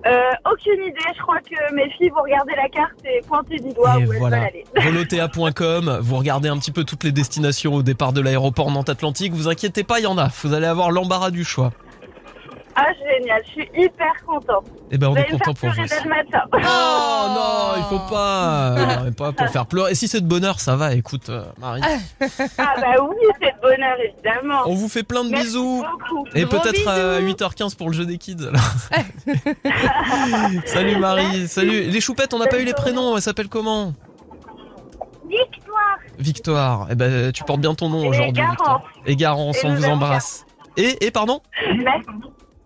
Euh, 0.08 0.50
aucune 0.50 0.82
idée. 0.84 0.96
Je 1.16 1.22
crois 1.22 1.38
que 1.40 1.74
mes 1.74 1.90
filles 1.90 2.08
vont 2.10 2.22
regarder 2.22 2.54
la 2.56 2.68
carte 2.68 2.94
et 3.04 3.20
pointer 3.26 3.58
du 3.58 3.72
doigt 3.74 3.98
Et 4.00 4.06
où 4.06 4.12
elles 4.12 4.18
voilà, 4.18 4.38
veulent 4.38 4.46
aller. 4.46 4.64
volotea.com, 4.76 5.98
vous 6.00 6.16
regardez 6.16 6.48
un 6.48 6.58
petit 6.58 6.72
peu 6.72 6.84
toutes 6.84 7.04
les 7.04 7.12
destinations 7.12 7.74
au 7.74 7.82
départ 7.82 8.12
de 8.12 8.20
l'aéroport 8.20 8.70
Nantes-Atlantique, 8.70 9.32
vous 9.32 9.48
inquiétez 9.48 9.84
pas, 9.84 10.00
il 10.00 10.04
y 10.04 10.06
en 10.06 10.16
a, 10.16 10.28
vous 10.42 10.54
allez 10.54 10.66
avoir 10.66 10.90
l'embarras 10.90 11.30
du 11.30 11.44
choix. 11.44 11.72
Ah, 12.80 12.86
génial. 12.94 13.42
Je 13.44 13.50
suis 13.50 13.68
hyper 13.76 14.12
contente. 14.24 14.66
Eh 14.92 14.98
ben 14.98 15.08
on 15.08 15.16
est 15.16 15.24
content 15.24 15.52
faire 15.52 15.54
pour 15.54 15.70
vous 15.70 15.88
dès 15.88 16.00
le 16.04 16.08
matin. 16.08 16.42
Oh 16.52 17.26
non, 17.34 17.72
il 17.76 17.82
faut 17.88 18.08
pas, 18.08 18.74
euh, 19.06 19.10
pas 19.10 19.32
pour 19.32 19.48
faire 19.48 19.66
pleurer. 19.66 19.90
Et 19.92 19.94
si 19.96 20.06
c'est 20.06 20.20
de 20.20 20.26
bonheur, 20.28 20.60
ça 20.60 20.76
va. 20.76 20.94
Écoute, 20.94 21.28
euh, 21.28 21.42
Marie, 21.58 21.82
Ah 21.82 22.74
bah 22.80 23.02
oui, 23.02 23.16
c'est 23.40 23.52
de 23.56 23.60
bonheur, 23.60 23.96
évidemment. 24.00 24.62
on 24.66 24.74
vous 24.74 24.88
fait 24.88 25.02
plein 25.02 25.24
de 25.24 25.30
Merci 25.30 25.46
bisous. 25.46 25.84
beaucoup. 25.90 26.24
Et 26.34 26.46
peut-être 26.46 26.86
à 26.86 27.18
bisous. 27.20 27.32
8h15 27.34 27.76
pour 27.76 27.88
le 27.88 27.94
jeu 27.94 28.06
des 28.06 28.16
kids. 28.18 28.36
alors. 28.48 29.04
salut 30.66 30.96
Marie, 30.98 31.48
salut. 31.48 31.82
Les 31.82 32.00
choupettes, 32.00 32.32
on 32.32 32.38
n'a 32.38 32.46
pas 32.46 32.60
eu 32.60 32.64
les 32.64 32.74
prénoms. 32.74 33.16
Elles 33.16 33.22
s'appellent 33.22 33.48
comment? 33.48 33.92
Victoire. 35.28 35.98
Victoire. 36.18 36.86
Eh 36.90 36.94
ben, 36.94 37.32
tu 37.32 37.42
portes 37.44 37.60
bien 37.60 37.74
ton 37.74 37.88
nom 37.88 38.04
Et 38.04 38.08
aujourd'hui. 38.08 38.32
Garance. 38.32 38.82
Et 39.04 39.16
Garance, 39.16 39.56
Et 39.62 39.66
on 39.66 39.70
nous 39.70 39.76
vous 39.76 39.84
embrasse. 39.88 40.46
Et, 40.76 41.04
et 41.06 41.10
pardon? 41.10 41.40
Merci. 41.82 42.06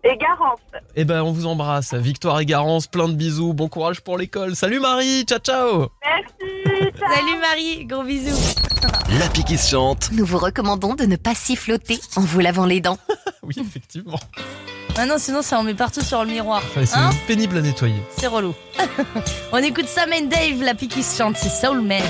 Et 0.05 0.17
Garance. 0.17 0.59
Eh 0.97 1.05
ben, 1.05 1.23
on 1.23 1.31
vous 1.33 1.47
embrasse. 1.47 1.95
Victoire 1.95 2.41
et 2.41 2.47
Garance, 2.47 2.89
plein 2.89 3.09
de 3.09 3.15
bisous. 3.15 3.53
Bon 3.55 3.69
courage 3.69 4.01
pour 4.01 4.19
l'école. 4.19 4.57
Salut 4.57 4.81
Marie, 4.81 5.23
ciao 5.25 5.39
ciao. 5.39 5.89
Merci. 6.05 6.99
ciao. 6.99 7.09
Salut 7.15 7.39
Marie, 7.41 7.85
gros 7.87 8.03
bisous. 8.03 8.37
L'appli 9.21 9.45
qui 9.45 9.57
se 9.57 9.71
chante. 9.71 10.11
Nous 10.13 10.25
vous 10.27 10.39
recommandons 10.39 10.95
de 10.95 11.05
ne 11.05 11.15
pas 11.17 11.35
siffloter 11.37 12.01
en 12.17 12.21
vous 12.23 12.41
lavant 12.41 12.67
les 12.67 12.81
dents. 12.81 12.99
Oui, 13.45 13.57
effectivement. 13.59 14.21
Ah 14.97 15.05
non, 15.05 15.17
sinon 15.19 15.43
ça 15.43 15.59
en 15.59 15.65
met 15.65 15.75
partout 15.75 16.01
sur 16.01 16.23
le 16.25 16.31
miroir. 16.31 16.63
Ouais, 16.77 16.87
c'est 16.87 16.97
Hein 16.97 17.11
pénible 17.27 17.57
à 17.57 17.61
nettoyer. 17.61 18.01
C'est 18.17 18.29
relou. 18.29 18.55
On 19.53 19.57
écoute 19.59 19.89
Sam 19.89 20.11
and 20.13 20.27
Dave, 20.27 20.63
la 20.63 20.75
pique 20.75 20.93
qui 20.93 21.03
se 21.03 21.19
chante, 21.19 21.37
c'est 21.37 21.49
Soul 21.49 21.81
Man. 21.81 22.01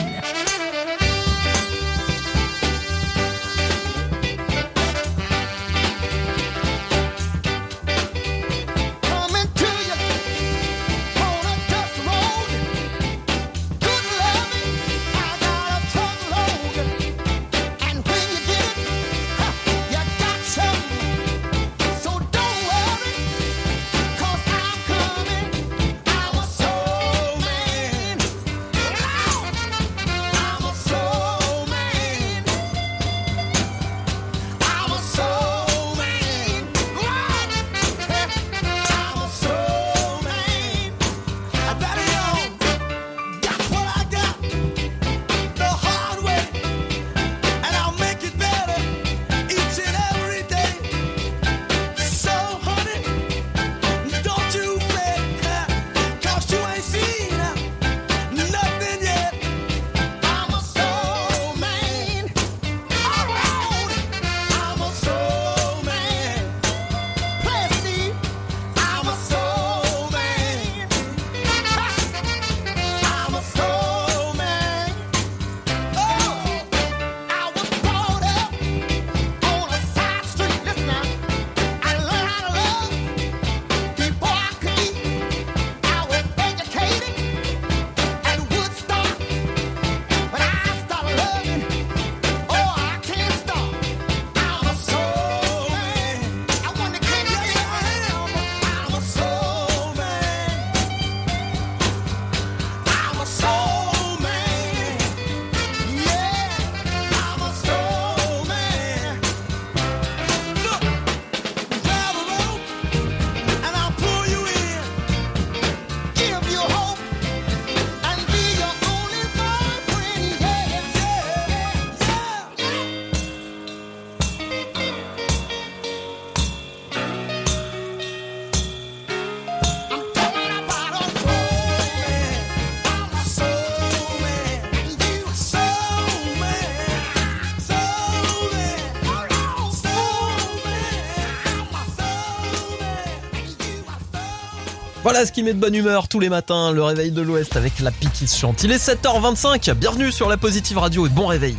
Voilà 145.12 145.26
ce 145.26 145.32
qui 145.32 145.42
met 145.42 145.52
de 145.52 145.58
bonne 145.58 145.74
humeur 145.74 146.08
tous 146.08 146.20
les 146.20 146.30
matins, 146.30 146.72
le 146.72 146.82
réveil 146.82 147.10
de 147.10 147.20
l'Ouest 147.20 147.54
avec 147.54 147.80
la 147.80 147.90
pique 147.90 148.14
qui 148.14 148.26
se 148.26 148.38
chante. 148.38 148.62
Il 148.62 148.72
est 148.72 148.82
7h25, 148.82 149.74
bienvenue 149.74 150.10
sur 150.10 150.26
la 150.26 150.38
Positive 150.38 150.78
Radio 150.78 151.06
et 151.06 151.10
bon 151.10 151.26
réveil. 151.26 151.54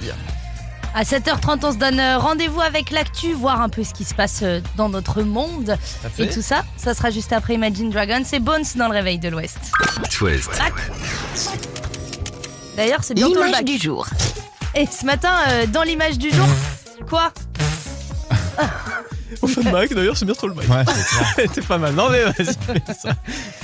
À 0.96 1.04
7h30, 1.04 1.60
on 1.62 1.72
se 1.72 1.78
donne 1.78 2.00
euh, 2.00 2.18
rendez-vous 2.18 2.62
avec 2.62 2.90
l'actu, 2.90 3.34
voir 3.34 3.62
un 3.62 3.70
peu 3.70 3.84
ce 3.84 3.94
qui 3.94 4.06
se 4.06 4.16
passe 4.16 4.40
euh, 4.42 4.60
dans 4.76 4.90
notre 4.90 5.22
monde. 5.22 5.78
Et 6.18 6.28
tout 6.30 6.42
ça, 6.42 6.66
ça 6.78 6.96
sera 6.96 7.12
juste 7.12 7.32
après 7.32 7.54
Imagine 7.54 7.92
Dragons 7.92 8.24
et 8.34 8.40
Bones 8.40 8.66
dans 8.76 8.88
le 8.88 8.94
réveil 8.94 9.20
de 9.20 9.30
l'Ouest. 9.30 9.60
D'ailleurs, 12.76 13.04
c'est 13.04 13.14
bientôt 13.14 13.44
L'image 13.44 13.66
du 13.66 13.78
jour. 13.78 14.08
Et 14.74 14.88
ce 14.88 15.06
matin, 15.06 15.36
euh, 15.50 15.68
dans 15.68 15.84
l'image 15.84 16.18
du 16.18 16.32
jour, 16.32 16.48
quoi? 17.08 17.32
Au 19.42 19.48
fun 19.48 19.62
bac 19.72 19.94
d'ailleurs, 19.94 20.18
c'est 20.18 20.26
bientôt 20.26 20.48
le 20.48 20.54
bac. 20.54 20.68
Ouais, 20.70 20.84
c'est. 21.36 21.48
T'es 21.54 21.62
pas 21.62 21.78
mal. 21.78 21.94
Non 21.94 22.10
mais 22.10 22.24
vas-y. 22.24 22.46
fais 22.46 22.94
ça. 23.02 23.10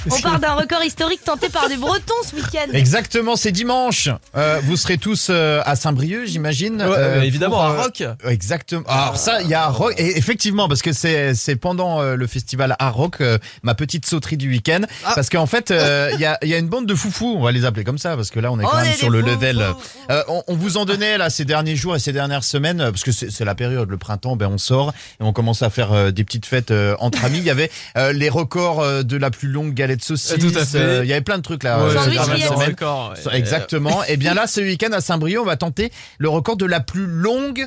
On 0.10 0.20
part 0.22 0.40
d'un 0.40 0.54
record 0.54 0.84
historique 0.84 1.24
tenté 1.24 1.50
par 1.50 1.68
des 1.70 1.78
Bretons 1.78 2.14
ce 2.30 2.36
week-end. 2.36 2.72
Exactement, 2.74 3.36
c'est 3.36 3.52
dimanche. 3.52 4.10
Euh, 4.36 4.60
vous 4.64 4.78
serez 4.78 4.98
tous 4.98 5.28
euh, 5.30 5.62
à 5.66 5.76
Saint-Brieuc, 5.76 6.26
j'imagine. 6.26 6.78
Ouais, 6.82 6.96
euh, 6.98 7.22
évidemment, 7.22 7.56
pour, 7.58 7.66
à 7.66 7.72
euh, 7.72 7.82
Rock. 7.84 8.04
Exactement. 8.28 8.84
Alors 8.88 9.18
ça, 9.18 9.42
il 9.42 9.48
y 9.50 9.54
a 9.54 9.68
Rock. 9.68 9.94
Et 9.98 10.18
effectivement, 10.18 10.68
parce 10.68 10.82
que 10.82 10.94
c'est 10.94 11.34
c'est 11.36 11.56
pendant 11.56 12.02
euh, 12.02 12.16
le 12.16 12.28
festival 12.28 12.76
à 12.80 12.90
Rock, 12.90 13.22
euh, 13.22 13.38
ma 13.64 13.76
petite 13.76 14.06
sauterie 14.06 14.38
du 14.38 14.50
week-end. 14.50 14.82
Ah. 15.06 15.14
Parce 15.16 15.30
qu'en 15.30 15.46
fait, 15.46 15.72
euh, 15.72 16.12
il 16.14 16.20
y, 16.20 16.26
a, 16.26 16.38
il 16.44 16.50
y 16.50 16.54
a 16.54 16.58
une 16.58 16.68
bande 16.70 16.86
de 16.86 16.96
foufous, 16.96 17.36
on 17.38 17.44
va 17.44 17.52
les 17.52 17.66
appeler 17.66 17.84
comme 17.84 17.98
ça, 17.98 18.16
parce 18.16 18.30
que 18.32 18.40
là, 18.40 18.52
on 18.52 18.60
est 18.60 18.64
quand 18.64 18.72
On 18.74 18.78
même 18.82 18.92
est 18.92 18.96
sur 18.96 19.10
le 19.10 19.22
level. 19.22 19.64
Euh, 20.10 20.24
on, 20.28 20.44
on 20.48 20.56
vous 20.56 20.78
en 20.78 20.86
donnait 20.86 21.18
là 21.18 21.30
ces 21.30 21.46
derniers 21.46 21.76
jours 21.76 21.96
et 21.96 22.00
ces 22.00 22.14
dernières 22.14 22.44
semaines, 22.44 22.78
parce 22.78 23.04
que 23.04 23.12
c'est 23.12 23.30
c'est 23.32 23.46
la 23.46 23.56
période, 23.56 23.90
le 23.90 23.98
printemps, 23.98 24.36
ben 24.36 24.48
on 24.48 24.58
sort 24.58 24.94
et 25.20 25.24
on 25.24 25.34
commence 25.34 25.59
à 25.64 25.70
faire 25.70 25.92
euh, 25.94 26.12
des 26.12 26.24
petites 26.24 26.46
fêtes 26.46 26.72
euh, 26.72 26.96
entre 27.00 27.24
amis. 27.26 27.38
Il 27.40 27.44
y 27.44 27.50
avait 27.50 27.70
euh, 27.98 28.12
les 28.14 28.30
records 28.30 28.82
euh, 28.82 29.04
de 29.04 29.18
la 29.18 29.32
plus 29.32 29.48
longue 29.48 29.74
galette 29.74 30.04
saucisse. 30.04 30.38
Tout 30.40 30.58
à 30.58 30.66
fait. 30.66 31.00
Il 31.04 31.08
y 31.08 31.12
avait 31.14 31.22
plein 31.22 31.38
de 31.38 31.44
trucs 31.44 31.64
là. 31.64 31.84
Ouais, 31.84 31.94
euh. 31.96 32.50
Record, 32.50 33.14
ouais. 33.26 33.38
Exactement. 33.38 34.04
Et 34.08 34.18
bien 34.18 34.34
là, 34.34 34.48
ce 34.48 34.62
week-end 34.62 34.92
à 34.92 35.02
Saint-Brieuc, 35.02 35.42
on 35.42 35.46
va 35.46 35.56
tenter 35.58 35.92
le 36.18 36.30
record 36.30 36.58
de 36.58 36.66
la 36.66 36.80
plus 36.80 37.06
longue 37.06 37.66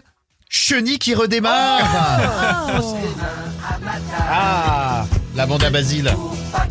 chenille 0.48 0.98
qui 0.98 1.14
redémarre. 1.14 2.78
Oh. 2.82 2.96
Ah, 4.28 5.06
la 5.34 5.46
bande 5.46 5.64
à 5.64 5.70
Basile. 5.70 6.12
Ah, 6.54 6.66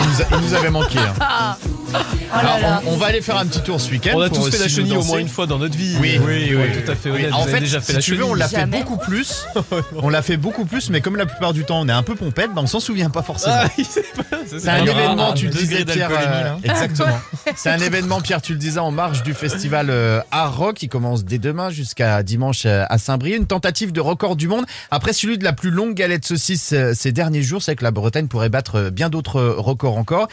il 0.00 0.08
nous, 0.08 0.22
a- 0.22 0.24
il 0.40 0.46
nous 0.48 0.54
avait 0.54 0.70
manqué. 0.70 0.98
hein. 1.20 1.56
Ah. 1.94 2.04
Oh 2.12 2.16
là 2.34 2.38
Alors, 2.54 2.60
là. 2.60 2.82
on, 2.86 2.94
on 2.94 2.96
va 2.96 3.06
aller 3.06 3.20
faire 3.20 3.36
un 3.38 3.46
petit 3.46 3.60
tour 3.60 3.80
ce 3.80 3.90
week-end. 3.90 4.12
On 4.14 4.20
a 4.20 4.28
tous 4.28 4.50
fait 4.50 4.58
la 4.58 4.68
chenille 4.68 4.96
au 4.96 5.04
moins 5.04 5.18
une 5.18 5.28
fois 5.28 5.46
dans 5.46 5.58
notre 5.58 5.76
vie. 5.76 5.96
Oui, 6.00 6.18
oui, 6.24 6.54
oui, 6.54 6.82
tout 6.84 6.90
à 6.90 6.94
fait 6.94 7.10
Oui. 7.10 7.26
En 7.32 7.44
fait, 7.44 7.60
déjà 7.60 7.80
fait 7.80 7.92
si 7.92 7.96
la 7.96 8.02
tu 8.02 8.14
veux, 8.16 8.24
on 8.24 8.34
l'a 8.34 8.48
fait 8.48 8.56
Jamais. 8.56 8.82
beaucoup 8.82 8.96
plus. 8.98 9.44
On 10.02 10.08
l'a 10.08 10.22
fait 10.22 10.36
beaucoup 10.36 10.64
plus, 10.64 10.90
mais 10.90 11.00
comme 11.00 11.16
la 11.16 11.26
plupart 11.26 11.52
du 11.52 11.64
temps, 11.64 11.80
on 11.80 11.88
est 11.88 11.92
un 11.92 12.02
peu 12.02 12.14
pompette, 12.14 12.52
ben 12.54 12.62
on 12.62 12.66
s'en 12.66 12.80
souvient 12.80 13.10
pas 13.10 13.22
forcément. 13.22 13.54
Ah, 13.58 13.68
C'est 14.46 14.68
un 14.68 14.84
événement, 14.84 15.32
tu 15.32 15.46
le 15.46 15.52
disais 15.52 15.84
Pierre. 15.84 16.10
euh, 16.12 16.54
exactement. 16.62 17.18
C'est 17.56 17.70
un 17.70 17.78
événement, 17.78 18.20
Pierre, 18.20 18.42
tu 18.42 18.52
le 18.52 18.58
disais, 18.58 18.80
en 18.80 18.90
marge 18.90 19.22
du 19.22 19.34
festival 19.34 19.88
euh, 19.90 20.20
Art 20.30 20.56
Rock 20.56 20.76
qui 20.76 20.88
commence 20.88 21.24
dès 21.24 21.38
demain 21.38 21.70
jusqu'à 21.70 22.22
dimanche 22.22 22.62
euh, 22.66 22.84
à 22.90 22.98
Saint-Brieuc. 22.98 23.36
Une 23.38 23.46
tentative 23.46 23.92
de 23.92 24.00
record 24.00 24.36
du 24.36 24.48
monde. 24.48 24.64
Après 24.90 25.12
celui 25.12 25.38
de 25.38 25.44
la 25.44 25.52
plus 25.52 25.70
longue 25.70 25.94
galette 25.94 26.26
saucisse 26.26 26.74
ces 26.94 27.12
derniers 27.12 27.42
jours, 27.42 27.62
c'est 27.62 27.76
que 27.76 27.84
la 27.84 27.90
Bretagne 27.90 28.26
pourrait 28.28 28.48
battre 28.48 28.90
bien 28.90 29.08
d'autres 29.08 29.40
records 29.42 29.96
encore. 29.96 30.28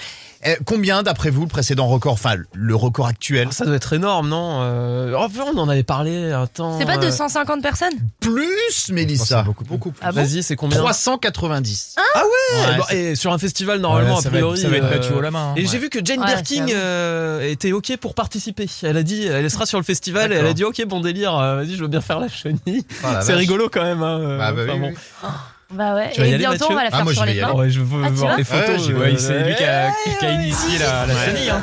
Euh, 0.48 0.56
combien, 0.66 1.04
d'après 1.04 1.30
vous, 1.30 1.42
le 1.42 1.48
précédent 1.48 1.88
record, 1.88 2.14
enfin 2.14 2.36
le 2.54 2.76
record 2.76 3.08
actuel 3.08 3.52
Ça 3.54 3.66
doit 3.66 3.76
être 3.76 3.94
énorme, 3.94 4.30
non 4.30 4.60
euh... 4.62 5.14
oh, 5.18 5.28
on 5.54 5.58
en 5.58 5.70
avait 5.70 5.84
parlé 5.84 6.32
un 6.32 6.48
temps. 6.48 6.80
C'est 6.80 6.86
pas 6.86 6.98
euh, 6.98 7.02
250 7.02 7.62
personnes 7.62 7.94
Plus, 8.20 8.90
Mélissa. 8.90 9.44
beaucoup, 9.44 9.64
beaucoup. 9.66 9.94
Ah 10.02 10.12
bon 10.12 10.22
Vas-y, 10.24 10.42
c'est 10.44 10.56
combien 10.56 10.78
390. 10.80 11.96
Ah 12.16 12.22
ouais, 12.24 12.32
Ouais, 12.72 12.78
Bon, 12.78 12.84
c'est- 12.90 12.98
Et 12.98 13.16
sur 13.16 13.32
un 13.34 13.38
festival, 13.38 13.80
normalement, 13.80 14.14
Ouais, 14.14 14.20
a 14.20 14.22
ça 14.22 14.30
va 14.30 14.38
être- 14.38 14.44
priori. 14.46 14.62
ça 14.62 14.70
va 14.70 14.78
être 14.78 14.86
euh, 14.86 14.90
battu 14.98 15.14
haut 15.14 15.22
la 15.22 15.32
main, 15.32 15.50
hein. 15.50 15.54
Et 15.58 15.62
Ouais. 15.62 15.68
j'ai 15.72 15.78
vu 15.78 15.90
que 15.90 16.00
Jane 16.04 16.20
Ouais, 16.22 16.26
Birkin 16.26 16.66
euh, 16.74 17.50
était 17.50 17.72
OK 17.72 17.96
pour 17.98 18.14
participer. 18.16 18.68
Elle 18.84 18.98
a 18.98 19.04
dit, 19.04 19.26
elle 19.28 19.50
sera 19.52 19.66
sur 19.66 19.78
le 19.78 19.84
festival 19.84 20.34
et 20.34 20.36
elle 20.38 20.46
a 20.48 20.54
dit 20.54 20.64
OK, 20.64 20.84
bon 20.88 21.02
délire, 21.02 21.38
euh, 21.38 21.58
vas-y, 21.58 21.76
je 21.76 21.82
veux 21.82 21.88
bien 21.88 22.02
faire 22.02 22.20
la 22.20 22.28
chenille. 22.30 22.86
Oh 23.04 23.08
c'est 23.22 23.34
rigolo 23.34 23.70
quand 23.72 23.84
même. 23.84 24.02
Hein, 24.04 24.20
euh, 24.22 24.38
Bah, 24.38 24.52
bah, 24.54 24.62
enfin, 24.64 24.74
oui, 24.74 24.80
bon. 24.80 24.88
oui. 24.90 25.30
Bah 25.74 25.96
ouais. 25.96 26.10
Tu 26.14 26.20
vas 26.22 26.28
y 26.28 26.32
Et 26.32 26.34
aller, 26.34 26.40
bientôt, 26.40 26.52
Mathieu 26.54 26.68
on 26.72 26.76
va 26.76 26.84
la 26.84 26.90
Ah, 26.92 26.96
faire 26.98 27.04
moi, 27.06 27.14
sur 27.14 27.22
je 27.24 27.28
vais 27.28 27.34
les 27.34 27.40
y 27.40 27.42
aller. 27.44 27.52
plans. 27.52 27.60
Ouais, 27.62 27.70
je 27.70 27.80
veux 27.80 28.02
Ah, 28.06 28.10
voir 28.12 28.38
les 28.38 28.44
photos. 28.44 28.88
Ouais, 28.90 29.14
c'est 29.18 29.40
lui 29.44 29.56
qui 29.56 29.64
a, 29.64 29.90
qui 30.20 30.26
a 30.26 30.32
initié 30.32 30.78
la, 30.80 31.26
chenille. 31.26 31.50
Hein. 31.50 31.62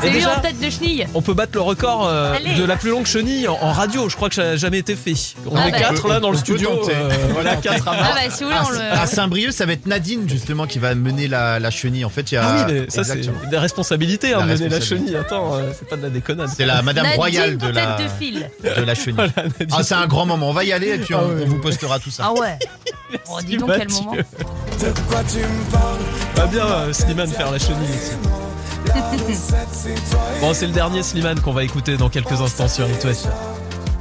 C'est 0.00 0.08
Et 0.08 0.10
lui 0.10 0.26
en 0.26 0.40
tête 0.40 0.58
de 0.60 0.70
chenille. 0.70 1.06
On 1.14 1.22
peut 1.22 1.34
battre 1.34 1.52
le 1.54 1.60
record 1.60 2.06
euh, 2.08 2.34
de 2.56 2.64
la 2.64 2.76
plus 2.76 2.90
longue 2.90 3.06
chenille 3.06 3.48
en, 3.48 3.58
en 3.60 3.72
radio. 3.72 4.08
Je 4.08 4.16
crois 4.16 4.28
que 4.28 4.34
ça 4.34 4.42
n'a 4.44 4.56
jamais 4.56 4.78
été 4.78 4.96
fait. 4.96 5.12
On 5.50 5.56
Ah 5.56 5.68
est 5.68 5.72
bah. 5.72 5.78
quatre 5.78 6.08
là 6.08 6.20
dans 6.20 6.30
le 6.30 6.36
studio. 6.38 6.70
euh, 6.88 7.08
voilà, 7.32 7.56
quatre 7.56 7.86
à 7.88 7.92
Ah 8.00 8.12
bah 8.14 8.20
si 8.30 8.44
vous 8.44 8.50
voulez, 8.50 8.58
À, 8.58 8.64
on 8.66 8.70
le. 8.70 9.00
à 9.02 9.06
Saint-Brieuc, 9.06 9.52
ça 9.52 9.66
va 9.66 9.72
être 9.74 9.86
Nadine 9.86 10.28
justement 10.28 10.66
qui 10.66 10.78
va 10.78 10.94
mener 10.94 11.28
la, 11.28 11.58
la 11.58 11.70
chenille. 11.70 12.04
En 12.04 12.10
fait, 12.10 12.32
il 12.32 12.36
y 12.36 12.38
a. 12.38 12.42
Ah 12.44 12.66
oui, 12.68 12.72
mais 12.74 12.84
ça 12.90 13.04
c'est 13.04 13.20
des 13.50 13.58
responsabilités, 13.58 14.32
hein, 14.34 14.46
mener 14.46 14.68
la 14.68 14.80
chenille. 14.80 15.16
Attends, 15.16 15.54
euh, 15.56 15.70
c'est 15.78 15.88
pas 15.88 15.96
de 15.96 16.02
la 16.02 16.08
déconnade. 16.10 16.48
C'est 16.56 16.64
la 16.66 16.80
Madame 16.82 17.06
Royale 17.16 17.58
de 17.58 17.66
la, 17.68 17.96
de 17.96 18.82
la 18.84 18.94
chenille. 18.94 19.20
Ah, 19.70 19.82
c'est 19.82 19.94
un 19.94 20.06
grand 20.06 20.26
moment. 20.26 20.48
On 20.48 20.52
va 20.52 20.64
y 20.64 20.72
aller 20.72 20.88
et 20.94 20.98
puis 20.98 21.14
on 21.14 21.28
vous 21.46 21.58
postera 21.58 21.98
tout 21.98 22.10
ça. 22.10 22.24
Ah 22.26 22.32
ouais. 22.40 22.58
Oh, 23.30 23.38
dis 23.44 23.56
donc 23.56 23.70
quel 23.76 23.90
moment. 23.90 24.14
Va 26.34 26.46
bien 26.46 26.66
euh, 26.66 26.92
Slimane 26.92 27.30
faire 27.30 27.50
la 27.50 27.58
chenille 27.58 27.88
aussi. 27.90 28.12
bon, 30.40 30.54
c'est 30.54 30.66
le 30.66 30.72
dernier 30.72 31.02
Slimane 31.02 31.40
qu'on 31.40 31.52
va 31.52 31.62
écouter 31.64 31.96
dans 31.96 32.08
quelques 32.08 32.40
instants 32.40 32.68
sur 32.68 32.88
It 32.88 33.04
West. 33.04 33.28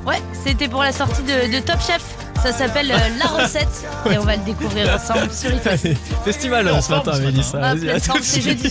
Ouais, 0.06 0.22
c'était 0.46 0.68
pour 0.68 0.82
la 0.82 0.92
sortie 0.92 1.22
de, 1.24 1.54
de 1.54 1.60
Top 1.60 1.80
Chef. 1.86 2.02
Ça 2.44 2.52
s'appelle 2.54 2.92
euh, 2.92 2.98
La 3.20 3.26
Recette 3.28 3.86
et 4.12 4.18
on 4.18 4.24
va 4.24 4.36
le 4.36 4.44
découvrir 4.44 4.92
ensemble 4.96 5.32
sur 5.32 5.52
It 5.54 5.64
West. 5.64 5.86
Allez, 5.86 5.98
Festival 6.26 6.82
ce 6.82 6.90
matin. 6.92 7.20
Mélissa. 7.20 7.60
Ah, 7.62 7.76
Vas-y, 7.76 7.80
pleine 7.82 7.96
à 7.96 8.00
tout 8.00 8.06
forme, 8.08 8.20
de 8.20 8.24
c'est 8.26 8.42
jeudi. 8.42 8.68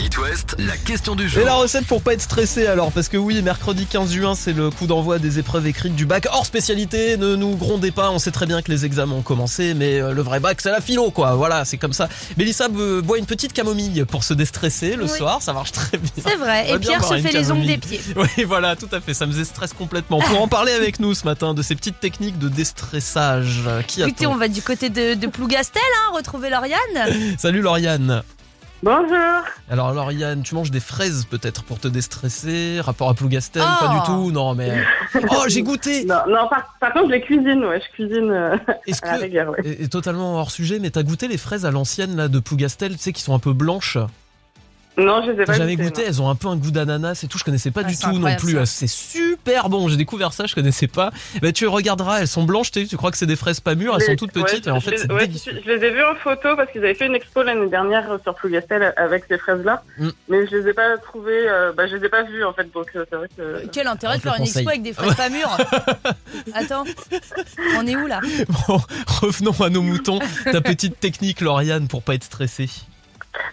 It 0.00 0.18
West, 0.18 0.54
la 0.58 0.76
question 0.76 1.16
du 1.16 1.28
jour. 1.28 1.42
Et 1.42 1.44
la 1.44 1.54
recette 1.54 1.86
pour 1.86 2.00
pas 2.00 2.14
être 2.14 2.22
stressé 2.22 2.66
alors 2.68 2.92
parce 2.92 3.08
que 3.08 3.16
oui 3.16 3.42
mercredi 3.42 3.86
15 3.86 4.12
juin 4.12 4.34
c'est 4.36 4.52
le 4.52 4.70
coup 4.70 4.86
d'envoi 4.86 5.18
des 5.18 5.40
épreuves 5.40 5.66
écrites 5.66 5.96
du 5.96 6.06
bac 6.06 6.28
hors 6.32 6.46
spécialité 6.46 7.16
ne 7.16 7.34
nous 7.34 7.56
grondez 7.56 7.90
pas 7.90 8.10
on 8.12 8.20
sait 8.20 8.30
très 8.30 8.46
bien 8.46 8.62
que 8.62 8.70
les 8.70 8.84
examens 8.84 9.16
ont 9.16 9.22
commencé 9.22 9.74
mais 9.74 10.00
euh, 10.00 10.12
le 10.12 10.22
vrai 10.22 10.38
bac 10.38 10.60
c'est 10.60 10.70
la 10.70 10.80
philo 10.80 11.10
quoi 11.10 11.34
voilà 11.34 11.64
c'est 11.64 11.76
comme 11.76 11.92
ça 11.92 12.08
Mélissa 12.36 12.68
boit 12.68 13.18
une 13.18 13.26
petite 13.26 13.52
camomille 13.52 14.04
pour 14.04 14.22
se 14.22 14.32
déstresser 14.34 14.94
le 14.94 15.04
Oui. 15.04 15.10
soir 15.10 15.42
ça 15.42 15.52
marche 15.52 15.72
très 15.72 15.98
bien 15.98 16.10
C'est 16.24 16.36
vrai. 16.36 16.70
Et 16.70 16.78
Pierre 16.78 17.02
se 17.04 17.18
fait 17.18 17.32
les 17.32 17.50
ongles 17.50 17.66
des 17.66 17.78
pieds. 17.78 18.00
Oui, 18.16 18.44
voilà, 18.44 18.74
tout 18.76 18.88
à 18.92 19.00
fait. 19.00 19.14
Ça 19.14 19.26
me 19.26 19.32
déstresse 19.32 19.72
complètement. 19.72 20.18
Pour 20.20 20.40
en 20.42 20.48
parler 20.48 20.72
avec 20.72 20.98
nous 21.00 21.14
ce 21.14 21.24
matin 21.24 21.54
de 21.54 21.62
ces 21.62 21.74
petites 21.74 22.00
techniques 22.00 22.27
de 22.36 22.48
déstressage, 22.48 23.62
qui 23.86 24.02
Écoutez, 24.02 24.26
on 24.26 24.36
va 24.36 24.48
du 24.48 24.60
côté 24.62 24.90
de, 24.90 25.14
de 25.14 25.26
Plougastel, 25.26 25.82
hein, 25.82 26.16
retrouver 26.16 26.50
Lauriane. 26.50 27.36
Salut 27.38 27.62
Lauriane. 27.62 28.22
Bonjour. 28.82 29.42
Alors 29.68 29.92
Lauriane, 29.92 30.42
tu 30.42 30.54
manges 30.54 30.70
des 30.70 30.78
fraises 30.78 31.26
peut-être 31.28 31.64
pour 31.64 31.80
te 31.80 31.88
déstresser 31.88 32.80
Rapport 32.80 33.08
à 33.08 33.14
Plougastel 33.14 33.62
Oh. 33.64 33.84
Pas 33.84 33.94
du 33.94 34.06
tout, 34.06 34.30
non 34.30 34.54
mais... 34.54 34.84
Oh, 35.30 35.44
j'ai 35.48 35.62
goûté 35.62 36.04
Non, 36.06 36.20
non 36.28 36.48
par, 36.48 36.76
par 36.80 36.92
contre, 36.92 37.06
je 37.08 37.12
les 37.14 37.20
cuisine, 37.20 37.64
ouais, 37.64 37.80
je 37.80 37.92
cuisine 37.92 38.30
euh, 38.30 38.56
Est-ce 38.86 39.04
à 39.04 39.12
la 39.12 39.18
que... 39.18 39.22
rigueur, 39.24 39.50
ouais. 39.50 39.58
Et, 39.64 39.82
et 39.84 39.88
totalement 39.88 40.36
hors 40.36 40.52
sujet, 40.52 40.78
mais 40.78 40.90
t'as 40.90 41.02
goûté 41.02 41.26
les 41.26 41.38
fraises 41.38 41.66
à 41.66 41.72
l'ancienne 41.72 42.14
là 42.16 42.28
de 42.28 42.38
Plougastel, 42.38 42.92
tu 42.92 42.98
sais, 42.98 43.12
qui 43.12 43.22
sont 43.22 43.34
un 43.34 43.40
peu 43.40 43.52
blanches? 43.52 43.98
Non, 44.98 45.22
je 45.24 45.30
les 45.30 45.42
ai 45.42 45.44
pas 45.44 45.52
jamais 45.54 45.76
goûtées, 45.76 45.88
goûté 45.88 46.02
non. 46.02 46.08
Elles 46.08 46.22
ont 46.22 46.28
un 46.30 46.34
peu 46.34 46.48
un 46.48 46.56
goût 46.56 46.70
d'ananas 46.72 47.22
et 47.22 47.28
tout. 47.28 47.38
Je 47.38 47.44
connaissais 47.44 47.70
pas 47.70 47.82
Ah, 47.84 47.88
du 47.88 47.96
tout 47.96 48.18
non 48.18 48.34
plus. 48.36 48.52
ça. 48.54 48.58
Ah, 48.62 48.66
C'est 48.66 48.88
super 48.88 49.68
bon. 49.68 49.88
J'ai 49.88 49.96
découvert 49.96 50.32
ça, 50.32 50.46
je 50.46 50.54
connaissais 50.54 50.88
pas. 50.88 51.10
Bah, 51.40 51.52
tu 51.52 51.66
regarderas, 51.68 52.18
elles 52.20 52.28
sont 52.28 52.42
blanches. 52.42 52.70
Tu 52.72 52.96
crois 52.96 53.10
que 53.10 53.16
c'est 53.16 53.26
des 53.26 53.36
fraises 53.36 53.60
pas 53.60 53.74
mûres, 53.76 53.94
elles 53.96 54.02
sont 54.06 54.16
toutes 54.16 54.36
ouais, 54.36 54.42
petites 54.42 54.66
et 54.66 54.70
en 54.70 54.80
je 54.80 54.84
fait 54.86 54.90
les- 54.92 54.96
c'est 54.98 55.12
ouais, 55.12 55.26
délicieux. 55.26 55.60
je, 55.64 55.70
les 55.70 55.84
ai 55.86 55.90
vus 55.90 56.02
en 56.04 56.14
photo 56.16 56.56
parce 56.56 56.70
qu'ils 56.72 56.80
avaient 56.84 56.94
fait 56.94 57.06
une 57.06 57.14
expo 57.14 57.42
l'année 57.42 57.68
dernière 57.68 58.18
sur 58.24 58.34
Plougastel 58.34 58.92
avec 58.96 59.24
ces 59.28 59.38
fraises-là, 59.38 59.82
Mm. 59.98 60.08
mais 60.28 60.46
je 60.48 60.56
les 60.56 60.68
ai 60.70 60.72
pas 60.74 60.96
trouvées, 60.98 61.48
euh, 61.48 61.72
bah, 61.72 61.86
je 61.86 61.96
les 61.96 62.04
ai 62.04 62.08
pas 62.08 62.24
vues 62.24 62.44
en 62.44 62.52
fait, 62.52 62.68
donc 62.72 62.88
euh, 62.96 63.04
c'est 63.08 63.16
vrai 63.16 63.28
que. 63.36 63.66
Quel 63.72 63.86
intérêt 63.86 64.16
de 64.16 64.22
faire 64.22 64.34
une 64.36 64.42
expo 64.44 64.68
avec 64.68 64.82
des 64.82 64.92
fraises 64.92 65.14
pas 65.14 65.28
mûres 65.28 65.56
Attends, 66.54 66.84
on 67.76 67.86
est 67.86 67.96
où 67.96 68.06
là? 68.06 68.20
Bon, 68.66 68.80
revenons 69.20 69.54
à 69.60 69.70
nos 69.70 69.82
moutons. 69.82 70.18
Ta 70.50 70.60
petite 70.60 70.98
technique, 70.98 71.40
Lauriane, 71.40 71.86
pour 71.88 72.02
pas 72.02 72.14
être 72.14 72.24
stressé. 72.24 72.68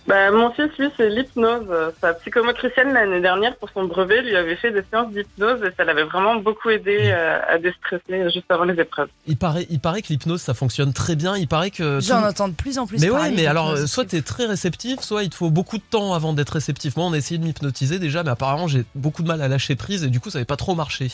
Bah, 0.07 0.31
mon 0.31 0.51
fils, 0.51 0.69
lui, 0.79 0.87
c'est 0.97 1.09
l'hypnose. 1.09 1.67
Sa 2.01 2.13
psychomotricienne 2.15 2.93
l'année 2.93 3.21
dernière 3.21 3.55
pour 3.57 3.69
son 3.71 3.83
brevet 3.85 4.21
lui 4.21 4.35
avait 4.35 4.55
fait 4.55 4.71
des 4.71 4.83
séances 4.89 5.11
d'hypnose 5.11 5.61
et 5.63 5.71
ça 5.75 5.83
l'avait 5.83 6.03
vraiment 6.03 6.35
beaucoup 6.37 6.69
aidé 6.69 6.97
euh, 7.11 7.39
à 7.47 7.57
déstresser 7.59 8.23
juste 8.33 8.49
avant 8.49 8.63
les 8.63 8.79
épreuves. 8.79 9.09
Il 9.27 9.37
paraît, 9.37 9.67
il 9.69 9.79
paraît 9.79 10.01
que 10.01 10.07
l'hypnose 10.07 10.41
ça 10.41 10.53
fonctionne 10.53 10.93
très 10.93 11.15
bien. 11.15 11.35
Il 11.37 11.47
paraît 11.47 11.71
que. 11.71 11.99
J'en 11.99 12.21
tout- 12.21 12.27
entends 12.27 12.47
de 12.47 12.53
plus 12.53 12.79
en 12.79 12.87
plus 12.87 12.99
Mais 12.99 13.09
ouais, 13.09 13.31
mais 13.31 13.45
alors, 13.47 13.71
euh, 13.71 13.85
soit 13.85 14.05
t'es 14.05 14.21
très 14.21 14.45
réceptif, 14.45 15.01
soit 15.01 15.23
il 15.23 15.29
te 15.29 15.35
faut 15.35 15.49
beaucoup 15.51 15.77
de 15.77 15.83
temps 15.83 16.13
avant 16.13 16.33
d'être 16.33 16.51
réceptif. 16.51 16.95
Moi, 16.97 17.05
on 17.05 17.13
a 17.13 17.17
essayé 17.17 17.37
de 17.37 17.43
m'hypnotiser 17.43 17.99
déjà, 17.99 18.23
mais 18.23 18.31
apparemment, 18.31 18.67
j'ai 18.67 18.85
beaucoup 18.95 19.23
de 19.23 19.27
mal 19.27 19.41
à 19.41 19.47
lâcher 19.47 19.75
prise 19.75 20.03
et 20.03 20.07
du 20.09 20.19
coup, 20.19 20.29
ça 20.29 20.37
n'avait 20.39 20.45
pas 20.45 20.57
trop 20.57 20.73
marché. 20.75 21.09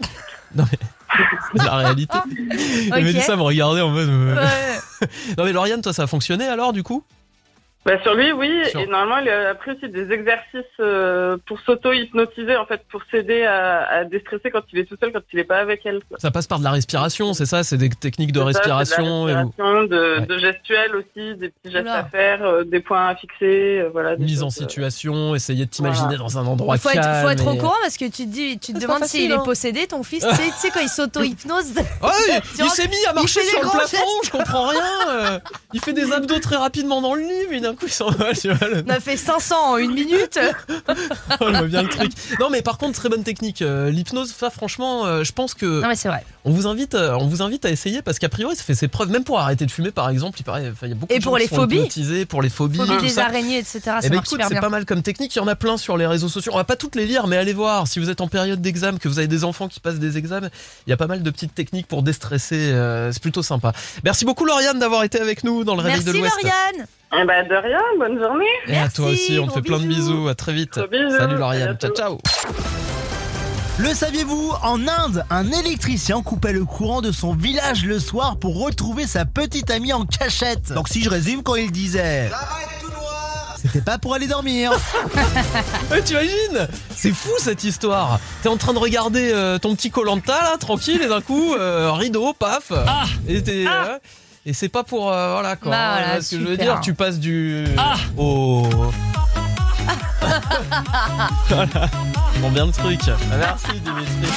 Non, 0.54 0.64
mais 0.72 0.78
c'est 1.56 1.64
la 1.64 1.76
réalité. 1.76 2.18
Et 2.86 2.88
Ok. 2.92 3.02
Mélissa 3.02 3.36
me 3.36 3.42
regardait 3.42 3.80
en 3.82 3.90
mode. 3.90 4.08
euh, 4.08 4.34
Ouais. 4.34 5.06
Non, 5.38 5.44
mais 5.44 5.52
Lauriane, 5.52 5.80
toi, 5.80 5.92
ça 5.92 6.02
a 6.02 6.06
fonctionné 6.08 6.44
alors, 6.48 6.72
du 6.72 6.82
coup? 6.82 7.04
Bah, 7.86 7.92
sur 8.02 8.14
lui, 8.14 8.30
oui. 8.32 8.50
Sur- 8.70 8.80
Et 8.80 8.86
normalement, 8.86 9.18
il 9.18 9.28
a 9.30 9.48
appris 9.50 9.70
aussi 9.70 9.88
des 9.88 10.12
exercices 10.12 10.60
euh, 10.80 11.38
pour 11.46 11.58
s'auto-hypnotiser, 11.60 12.54
en 12.56 12.66
fait, 12.66 12.82
pour 12.90 13.00
s'aider 13.10 13.44
à, 13.44 13.86
à 13.88 14.04
déstresser 14.04 14.50
quand 14.50 14.60
il 14.72 14.80
est 14.80 14.84
tout 14.84 14.96
seul, 15.00 15.12
quand 15.12 15.20
il 15.32 15.38
est 15.38 15.44
pas 15.44 15.56
avec 15.60 15.86
elle. 15.86 16.00
quoi. 16.06 16.18
Ça 16.20 16.30
passe 16.30 16.46
par 16.46 16.58
de 16.58 16.64
la 16.64 16.72
respiration, 16.72 17.32
c'est 17.32 17.46
ça? 17.46 17.64
C'est 17.64 17.78
des 17.78 17.88
techniques 17.88 18.32
de 18.32 18.40
ça, 18.40 18.44
respiration. 18.46 19.24
de, 19.24 19.30
et 19.30 19.34
respiration, 19.34 19.84
de, 19.84 20.18
Ouais. 20.20 20.26
de 20.26 20.38
gestuels 20.38 20.94
aussi, 20.94 21.34
des 21.36 21.48
petits 21.48 21.72
gestes 21.72 21.84
Oula. 21.86 21.96
à 22.00 22.04
faire, 22.04 22.42
euh, 22.44 22.64
des 22.64 22.80
points 22.80 23.08
à 23.08 23.14
fixer, 23.16 23.80
euh, 23.80 23.88
voilà. 23.90 24.14
des 24.16 24.24
mise 24.24 24.42
en 24.42 24.46
choses, 24.50 24.58
euh, 24.58 24.60
situation, 24.68 25.34
essayer 25.34 25.64
de 25.64 25.70
t'imaginer 25.70 26.16
Voilà. 26.16 26.22
dans 26.22 26.38
un 26.38 26.46
endroit 26.46 26.76
Il 26.76 26.80
faut 26.80 26.90
être, 26.90 27.00
calme. 27.00 27.22
faut 27.24 27.30
être 27.30 27.46
au 27.46 27.54
et- 27.54 27.58
courant 27.58 27.76
parce 27.80 27.96
que 27.96 28.04
tu 28.04 28.24
te 28.26 28.30
dis, 28.30 28.58
tu 28.58 28.74
te 28.74 28.78
C'est 28.78 28.86
pas 28.86 28.94
demandes 28.94 29.08
s'il 29.08 29.32
hein. 29.32 29.40
est 29.40 29.44
possédé, 29.44 29.86
ton 29.86 30.02
fils. 30.02 30.26
tu 30.28 30.34
sais- 30.36 30.70
quand 30.70 30.80
il 30.80 30.88
s'auto-hypnose. 30.90 31.72
Ouais, 32.02 32.40
Tu 32.56 32.62
il 32.62 32.68
s'est 32.70 32.88
mis 32.88 32.94
à 33.06 33.12
il 33.12 33.14
marcher 33.14 33.40
sur 33.42 33.58
le 33.62 33.68
plafond, 33.70 33.86
gestes. 33.86 34.04
je 34.24 34.30
comprends 34.30 34.68
rien. 34.68 35.40
Il 35.72 35.80
fait 35.80 35.92
des 35.94 36.12
abdos 36.12 36.38
très 36.40 36.56
rapidement 36.56 37.00
dans 37.00 37.14
le 37.14 37.22
lit, 37.22 37.46
mais 37.50 37.60
d'un 37.70 37.76
coup 37.76 37.86
il 37.86 37.92
s'en 37.92 38.10
va. 38.10 38.32
Tu 38.34 38.50
vois, 38.52 38.68
le- 38.68 38.84
On 38.86 38.90
a 38.90 39.00
fait 39.00 39.16
500 39.16 39.54
en 39.72 39.76
une 39.78 39.92
minute. 39.94 40.38
Oh, 41.40 41.46
je 41.48 41.58
vois 41.58 41.62
bien 41.62 41.82
le 41.82 41.88
truc. 41.88 42.12
Non, 42.38 42.50
mais 42.50 42.62
par 42.62 42.78
contre, 42.78 42.98
très 42.98 43.08
bonne 43.08 43.22
technique. 43.24 43.62
Euh, 43.62 43.90
L'hypnose, 43.90 44.32
ça, 44.36 44.50
franchement, 44.50 45.06
euh, 45.06 45.24
je 45.24 45.32
pense 45.32 45.54
que 45.54 45.80
Non, 45.82 45.88
mais 45.88 45.96
c'est 45.96 46.08
vrai. 46.08 46.24
on 46.44 46.50
vous 46.50 46.66
invite, 46.66 46.94
euh, 46.94 47.14
on 47.18 47.26
vous 47.26 47.42
invite 47.42 47.64
à 47.64 47.70
essayer 47.70 48.02
parce 48.02 48.18
qu'a 48.18 48.28
priori, 48.28 48.56
ça 48.56 48.62
fait 48.62 48.74
ses 48.74 48.88
preuves. 48.88 49.10
Même 49.10 49.24
pour 49.24 49.38
arrêter 49.40 49.66
de 49.66 49.70
fumer, 49.70 49.90
par 49.90 50.08
exemple, 50.10 50.38
il 50.40 50.44
paraît, 50.44 50.72
il 50.82 50.88
y 50.88 50.92
a 50.92 50.94
beaucoup 50.94 51.12
Et 51.12 51.18
de 51.18 51.22
gens 51.22 51.30
pour 51.30 51.38
qui 51.38 51.42
les 51.44 51.48
sont 51.48 51.56
phobies 51.56 51.76
hypnotisés, 51.76 52.24
pour 52.26 52.42
les 52.42 52.48
phobies, 52.50 52.78
Phobie 52.78 52.96
tout 52.96 53.00
des 53.02 53.08
ça. 53.10 53.24
araignées, 53.26 53.58
etc. 53.58 53.80
Ça 53.84 53.98
Eh 54.02 54.08
ben 54.08 54.16
marche 54.16 54.26
écoute, 54.28 54.28
super 54.28 54.48
c'est 54.48 54.54
bien. 54.54 54.60
pas 54.60 54.68
mal 54.68 54.84
comme 54.86 55.02
technique. 55.02 55.34
Il 55.34 55.38
y 55.38 55.42
en 55.42 55.48
a 55.48 55.56
plein 55.56 55.76
sur 55.76 55.96
les 55.96 56.06
réseaux 56.06 56.28
sociaux. 56.28 56.52
On 56.54 56.56
va 56.58 56.64
pas 56.64 56.76
toutes 56.76 56.96
les 56.96 57.06
lire, 57.06 57.26
mais 57.26 57.36
allez 57.36 57.52
voir. 57.52 57.86
Si 57.88 57.98
vous 57.98 58.10
êtes 58.10 58.20
en 58.20 58.28
période 58.28 58.60
d'examen, 58.60 58.98
que 58.98 59.08
vous 59.08 59.18
avez 59.18 59.28
des 59.28 59.44
enfants 59.44 59.68
qui 59.68 59.80
passent 59.80 59.98
des 59.98 60.18
examens, 60.18 60.50
il 60.86 60.90
y 60.90 60.92
a 60.92 60.96
pas 60.96 61.06
mal 61.06 61.22
de 61.22 61.30
petites 61.30 61.54
techniques 61.54 61.86
pour 61.86 62.02
déstresser. 62.02 62.70
euh, 62.72 63.12
c'est 63.12 63.22
plutôt 63.22 63.42
sympa. 63.42 63.72
Merci 64.04 64.24
beaucoup, 64.24 64.44
Lauriane, 64.44 64.78
d'avoir 64.78 65.04
été 65.04 65.20
avec 65.20 65.44
nous 65.44 65.64
dans 65.64 65.74
le 65.74 65.82
Réveil 65.82 66.00
Merci 66.04 66.12
de 66.12 66.18
l'Ouest. 66.18 66.34
Lauriane. 66.42 66.86
Eh 67.12 67.24
ben, 67.24 67.46
de 67.48 67.54
rien, 67.56 67.80
bonne 67.98 68.22
journée. 68.22 68.44
Et 68.68 68.78
à 68.78 68.88
toi 68.88 69.06
aussi, 69.08 69.38
on 69.40 69.48
te 69.48 69.54
fait 69.54 69.62
plein 69.62 69.80
de 69.80 69.86
bisous. 69.86 70.28
À 70.28 70.34
très 70.36 70.52
vite. 70.52 70.78
Gros 70.78 70.86
bisous. 70.86 71.16
Salut 71.16 71.36
Lauriane. 71.36 71.76
Ciao, 71.76 71.90
ciao. 71.92 72.18
Le 73.78 73.88
saviez-vous 73.94 74.52
En 74.62 74.86
Inde, 74.86 75.24
un 75.30 75.50
électricien 75.50 76.22
coupait 76.22 76.52
le 76.52 76.64
courant 76.64 77.00
de 77.00 77.10
son 77.10 77.34
village 77.34 77.84
le 77.84 77.98
soir 77.98 78.36
pour 78.38 78.62
retrouver 78.62 79.06
sa 79.06 79.24
petite 79.24 79.70
amie 79.70 79.92
en 79.92 80.04
cachette. 80.04 80.72
Donc 80.72 80.88
si 80.88 81.02
je 81.02 81.10
résume, 81.10 81.42
quand 81.42 81.56
il 81.56 81.72
disait... 81.72 82.30
C'était 83.56 83.82
pas 83.82 83.98
pour 83.98 84.14
aller 84.14 84.26
dormir. 84.26 84.72
Ouais, 85.90 86.02
tu 86.02 86.12
imagines 86.12 86.68
C'est 86.94 87.12
fou 87.12 87.30
cette 87.38 87.64
histoire. 87.64 88.20
T'es 88.42 88.48
en 88.48 88.56
train 88.56 88.72
de 88.72 88.78
regarder 88.78 89.32
euh, 89.34 89.58
ton 89.58 89.74
petit 89.74 89.90
Colanta 89.90 90.40
là, 90.40 90.56
tranquille, 90.58 91.02
et 91.02 91.08
d'un 91.08 91.20
coup, 91.20 91.54
euh, 91.54 91.90
rideau, 91.92 92.32
paf. 92.32 92.72
et 93.28 93.42
t'es, 93.42 93.64
euh, 93.66 93.98
et 94.46 94.52
c'est 94.52 94.68
pas 94.68 94.84
pour 94.84 95.12
euh, 95.12 95.32
voilà 95.32 95.56
quoi. 95.56 95.70
Bah, 95.70 95.78
hein, 95.78 95.98
voilà, 95.98 96.06
tu 96.06 96.12
vois 96.12 96.22
ce 96.22 96.30
que 96.30 96.36
je 96.36 96.46
veux 96.46 96.52
super. 96.52 96.72
dire, 96.74 96.80
tu 96.80 96.94
passes 96.94 97.18
du 97.18 97.64
au. 98.16 98.66
voilà. 101.48 101.90
Bon 102.40 102.50
bien 102.50 102.66
le 102.66 102.72
truc. 102.72 103.00
Ah, 103.08 103.16
Merci 103.38 103.80
Dimitri. 103.80 104.28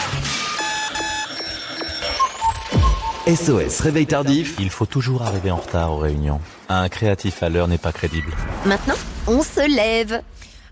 SOS 3.28 3.80
Réveil 3.80 4.06
Tardif. 4.06 4.56
Il 4.60 4.70
faut 4.70 4.86
toujours 4.86 5.22
arriver 5.22 5.50
en 5.52 5.56
retard 5.58 5.94
aux 5.94 5.98
réunions. 5.98 6.42
Un 6.68 6.90
créatif 6.90 7.42
à 7.42 7.50
l'heure 7.50 7.70
n'est 7.70 7.78
pas 7.78 7.94
crédible. 7.94 8.34
Maintenant, 8.66 8.96
on 9.28 9.44
se 9.44 9.66
lève. 9.74 10.22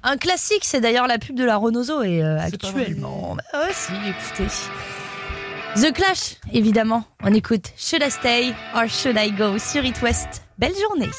Un 0.03 0.17
classique, 0.17 0.63
c'est 0.65 0.81
d'ailleurs 0.81 1.07
la 1.07 1.17
pub 1.19 1.35
de 1.35 1.45
la 1.45 1.57
Renault 1.57 1.83
Zoé 1.83 2.23
euh, 2.23 2.39
actuellement. 2.39 3.37
Bah 3.37 3.59
ouais, 3.59 3.73
si, 3.73 3.93
écoutez. 3.93 4.51
The 5.75 5.93
Clash, 5.93 6.35
évidemment. 6.51 7.05
On 7.23 7.33
écoute 7.33 7.71
Should 7.77 8.03
I 8.03 8.11
Stay 8.11 8.53
or 8.75 8.87
Should 8.89 9.17
I 9.17 9.31
Go 9.31 9.57
sur 9.57 9.85
It 9.85 10.01
West. 10.01 10.43
Belle 10.57 10.73
journée. 10.75 11.09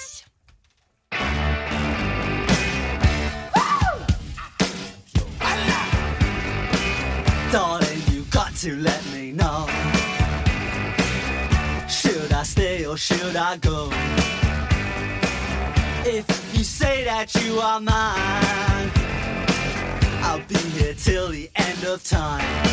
You 8.12 8.24
got 8.30 8.54
to 8.62 8.76
let 8.76 9.02
me 9.12 9.32
know. 9.32 9.66
Should 11.88 12.32
I 12.32 12.42
stay 12.44 12.86
or 12.86 12.96
should 12.96 13.36
I 13.36 13.56
go? 13.56 13.90
If 16.04 16.26
you 16.54 16.62
say 16.62 17.04
that 17.04 17.34
you 17.42 17.58
are 17.58 17.80
mine, 17.80 18.90
I'll 20.22 20.40
be 20.46 20.56
here 20.78 20.94
till 20.94 21.28
the 21.28 21.50
end 21.56 21.84
of 21.84 22.04
time. 22.04 22.72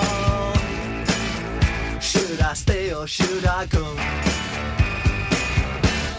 Should 2.11 2.41
I 2.41 2.53
stay 2.55 2.93
or 2.93 3.07
should 3.07 3.45
I 3.45 3.65
go? 3.67 3.85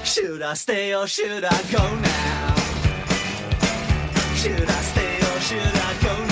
Should 0.03 0.41
I 0.41 0.55
stay 0.55 0.95
or 0.95 1.07
should 1.07 1.45
I 1.45 1.63
go 1.71 1.85
now? 1.97 2.55
Should 4.35 4.71
I 4.71 4.81
stay 4.91 5.17
or 5.19 5.41
should 5.41 5.61
I 5.61 5.95
go 6.03 6.25
now? 6.25 6.32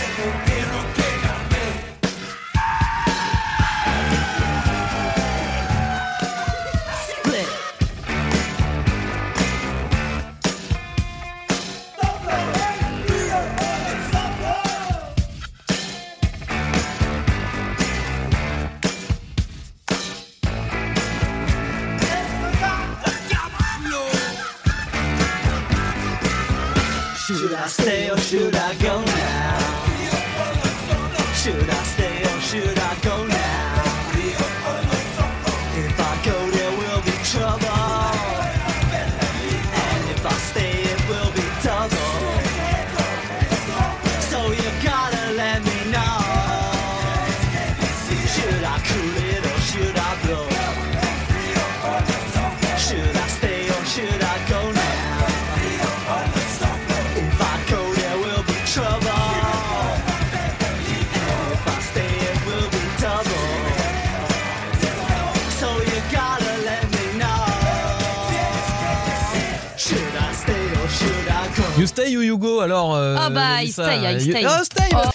You- 73.77 74.31
stay. 74.31 74.45
Ah, 74.45 74.63
stay 74.63 74.89
Oh. 74.93 75.09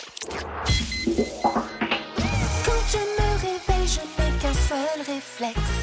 Quand 2.64 2.82
je 2.92 2.98
me 2.98 3.28
réveille, 3.46 3.88
je 3.88 4.00
n'ai 4.22 4.30
qu'un 4.40 4.52
seul 4.68 4.98
réflexe. 5.06 5.74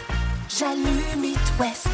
J'allume 0.57 1.23
It 1.23 1.37
West. 1.59 1.87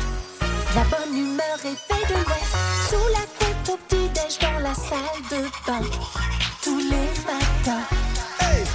La 0.75 0.83
bonne 0.83 1.17
humeur 1.17 1.57
réveille 1.57 2.07
de 2.09 2.13
l'Ouest. 2.13 2.55
Sous 2.89 3.07
la 3.13 3.25
couette 3.37 3.69
au 3.73 3.77
petit-déj 3.87 4.39
dans 4.41 4.59
la 4.59 4.73
salle 4.75 5.21
de 5.31 5.41
bain. 5.65 5.81
Tous 6.63 6.77
les 6.79 7.09
matins. 7.25 7.85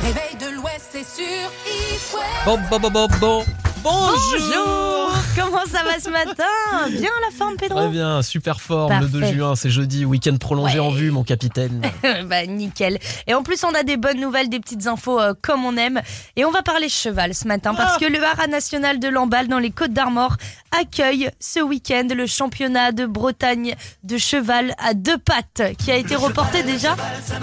Réveil 0.03 0.35
de 0.41 0.57
l'Ouest, 0.57 0.87
c'est 0.93 1.05
sur 1.05 1.51
It 1.67 2.01
West. 2.15 2.45
Bon, 2.47 2.59
bon, 2.71 2.79
bon, 2.81 2.91
bon, 2.91 3.09
bon. 3.21 3.45
Bonjour. 3.83 4.15
Bonjour 4.33 5.04
Comment 5.37 5.65
ça 5.67 5.83
va 5.83 5.99
ce 5.99 6.11
matin 6.11 6.45
Bien 6.91 7.11
la 7.29 7.37
forme, 7.37 7.57
Pedro 7.57 7.79
Très 7.81 7.89
bien, 7.89 8.23
super 8.23 8.61
forme. 8.61 9.01
Le 9.01 9.07
2 9.09 9.21
Parfait. 9.21 9.35
juin, 9.35 9.57
c'est 9.57 9.71
jeudi, 9.71 10.05
week-end 10.05 10.37
prolongé 10.37 10.79
Ouais. 10.79 10.87
en 10.87 10.91
vue, 10.91 11.11
mon 11.11 11.25
capitaine. 11.25 11.83
bah 12.29 12.47
nickel. 12.47 12.99
Et 13.27 13.35
en 13.35 13.43
plus 13.43 13.65
on 13.65 13.75
a 13.75 13.83
des 13.83 13.97
bonnes 13.97 14.21
nouvelles, 14.21 14.49
des 14.49 14.61
petites 14.61 14.87
infos 14.87 15.21
euh, 15.21 15.35
comme 15.43 15.65
on 15.65 15.77
aime. 15.77 16.01
Et 16.37 16.45
on 16.45 16.51
va 16.51 16.63
parler 16.63 16.89
cheval 16.89 17.35
ce 17.35 17.49
matin 17.49 17.75
parce 17.75 17.99
que 17.99 18.05
le 18.05 18.23
Haras 18.23 18.47
national 18.47 19.01
de 19.01 19.09
Lamballe 19.09 19.49
dans 19.49 19.59
les 19.59 19.71
Côtes 19.71 19.93
d'Armor 19.93 20.37
accueille 20.79 21.31
ce 21.41 21.61
week-end 21.61 22.07
le 22.15 22.27
championnat 22.27 22.93
de 22.93 23.07
Bretagne 23.07 23.75
de 24.05 24.19
cheval 24.19 24.75
à 24.79 24.95
deux 24.95 25.19
pattes 25.19 25.63
qui 25.79 25.91
a 25.91 25.97
été 25.97 26.15
reporté 26.17 26.63
déjà 26.63 26.97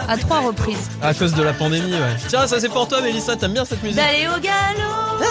à 0.08 0.18
trois 0.18 0.39
reprises. 0.39 0.89
À 1.02 1.14
cause 1.14 1.34
de 1.34 1.44
la 1.44 1.54
pandémie, 1.54 1.92
ouais. 1.94 2.16
Tiens, 2.28 2.48
ça 2.48 2.60
c'est 2.60 2.70
pour 2.70 2.88
toi, 2.88 3.02
Mélissa, 3.02 3.36
t'aimes 3.36 3.54
bien 3.54 3.66
cette 3.66 3.84
musique 3.84 3.98
D'aller 3.98 4.28
au 4.28 4.39
galop 4.39 5.26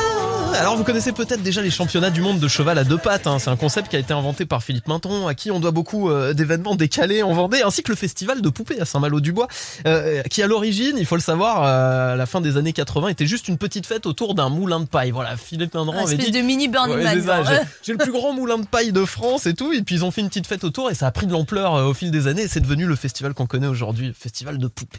Alors 0.58 0.76
vous 0.76 0.84
connaissez 0.84 1.12
peut-être 1.12 1.42
déjà 1.42 1.62
les 1.62 1.70
championnats 1.70 2.10
du 2.10 2.20
monde 2.20 2.38
de 2.38 2.48
cheval 2.48 2.76
à 2.78 2.84
deux 2.84 2.98
pattes. 2.98 3.26
hein. 3.26 3.38
C'est 3.38 3.48
un 3.50 3.56
concept 3.56 3.88
qui 3.88 3.96
a 3.96 3.98
été 3.98 4.12
inventé 4.12 4.44
par 4.44 4.62
Philippe 4.62 4.88
Mainton, 4.88 5.26
à 5.26 5.34
qui 5.34 5.50
on 5.50 5.58
doit 5.60 5.70
beaucoup 5.70 6.10
euh, 6.10 6.34
d'événements 6.34 6.74
décalés 6.74 7.22
en 7.22 7.32
Vendée, 7.32 7.62
ainsi 7.62 7.82
que 7.82 7.90
le 7.90 7.96
festival 7.96 8.42
de 8.42 8.48
poupées 8.50 8.80
à 8.80 8.84
Saint-Malo-du-Bois, 8.84 9.48
euh, 9.86 10.22
qui 10.24 10.42
à 10.42 10.46
l'origine, 10.46 10.96
il 10.98 11.06
faut 11.06 11.14
le 11.14 11.20
savoir, 11.22 11.64
euh, 11.64 12.12
à 12.12 12.16
la 12.16 12.26
fin 12.26 12.40
des 12.40 12.56
années 12.56 12.72
80, 12.72 13.08
était 13.08 13.26
juste 13.26 13.48
une 13.48 13.56
petite 13.58 13.86
fête 13.86 14.04
autour 14.06 14.34
d'un 14.34 14.48
moulin 14.50 14.80
de 14.80 14.86
paille. 14.86 15.12
Voilà, 15.12 15.36
Philippe 15.36 15.72
Mainton 15.74 15.92
Un 15.92 15.98
avait 16.02 16.12
espèce 16.14 16.26
dit. 16.26 16.32
de 16.32 16.40
mini 16.44 16.68
Burning 16.68 16.96
Ouais, 16.98 17.16
Man. 17.16 17.44
j'ai- 17.82 17.92
le 17.92 17.98
plus 17.98 18.12
grand 18.12 18.32
moulin 18.34 18.58
de 18.58 18.66
paille 18.66 18.92
de 18.92 19.04
France 19.04 19.46
et 19.46 19.54
tout, 19.54 19.72
et 19.72 19.82
puis 19.82 19.94
ils 19.96 20.04
ont 20.04 20.10
fait 20.10 20.20
une 20.20 20.28
petite 20.28 20.46
fête 20.46 20.64
autour 20.64 20.90
et 20.90 20.94
ça 20.94 21.06
a 21.06 21.10
pris 21.10 21.26
de 21.26 21.32
l'ampleur 21.32 21.74
euh, 21.76 21.84
au 21.86 21.94
fil 21.94 22.10
des 22.10 22.26
années 22.26 22.42
et 22.42 22.48
c'est 22.48 22.60
devenu 22.60 22.86
le 22.86 22.96
festival 22.96 23.32
qu'on 23.34 23.46
connaît 23.46 23.66
aujourd'hui, 23.66 24.08
le 24.08 24.12
festival 24.14 24.58
de 24.58 24.66
poupées. 24.66 24.98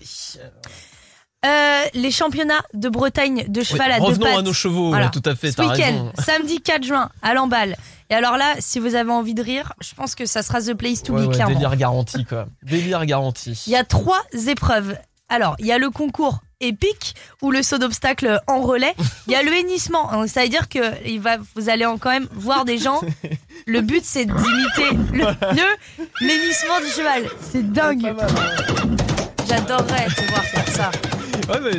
Euh, 1.45 1.81
les 1.95 2.11
championnats 2.11 2.61
de 2.75 2.87
Bretagne 2.87 3.45
de 3.47 3.63
cheval 3.63 3.87
Oui, 3.89 3.93
à 3.95 3.97
deux 3.99 4.05
revenons 4.05 4.25
pattes. 4.27 4.37
à 4.37 4.41
nos 4.43 4.53
chevaux, 4.53 4.89
Voilà. 4.89 5.09
tout 5.09 5.23
à 5.25 5.33
fait, 5.35 5.51
Ce 5.51 5.59
week-end, 5.61 6.11
samedi 6.23 6.61
4 6.61 6.83
juin, 6.83 7.09
à 7.23 7.33
Lamballe. 7.33 7.75
Et 8.11 8.13
alors 8.13 8.37
là, 8.37 8.53
si 8.59 8.77
vous 8.79 8.93
avez 8.93 9.09
envie 9.11 9.33
de 9.33 9.41
rire, 9.41 9.73
je 9.81 9.95
pense 9.95 10.13
que 10.13 10.25
ça 10.27 10.43
sera 10.43 10.61
The 10.61 10.75
Place 10.75 11.01
to 11.01 11.13
Ouais, 11.13 11.23
be, 11.23 11.27
ouais, 11.29 11.33
clairement. 11.33 11.53
délire 11.55 11.75
garanti 11.77 12.25
quoi. 12.25 12.45
Délire 12.61 13.03
garanti. 13.07 13.63
Il 13.65 13.73
y 13.73 13.75
a 13.75 13.83
trois 13.83 14.21
épreuves. 14.47 14.95
Alors, 15.29 15.55
il 15.59 15.65
y 15.65 15.71
a 15.71 15.77
le 15.79 15.89
concours 15.89 16.41
épique 16.59 17.15
ou 17.41 17.49
le 17.49 17.63
saut 17.63 17.79
d'obstacle 17.79 18.39
en 18.45 18.61
relais. 18.61 18.93
Il 19.25 19.33
y 19.33 19.35
a 19.35 19.41
le 19.41 19.51
hennissement. 19.51 20.27
Ça 20.27 20.43
veut 20.43 20.49
dire 20.49 20.69
que 20.69 20.79
il 21.07 21.21
va, 21.21 21.37
vous 21.55 21.69
allez 21.69 21.85
en- 21.87 21.97
quand 21.97 22.11
même 22.11 22.27
voir 22.33 22.65
des 22.65 22.77
gens. 22.77 23.01
Le 23.65 23.81
but, 23.81 24.03
c'est 24.05 24.25
d'imiter 24.25 24.91
le, 25.13 25.23
le- 25.55 26.27
l'hennissement 26.27 26.79
du 26.81 26.91
cheval. 26.91 27.23
C'est 27.51 27.71
dingue. 27.71 28.13
J'adorerais 29.47 30.05
te 30.07 30.29
voir 30.29 30.43
faire 30.43 30.67
ça. 30.69 30.91
Ouais, 31.51 31.59
mais 31.59 31.71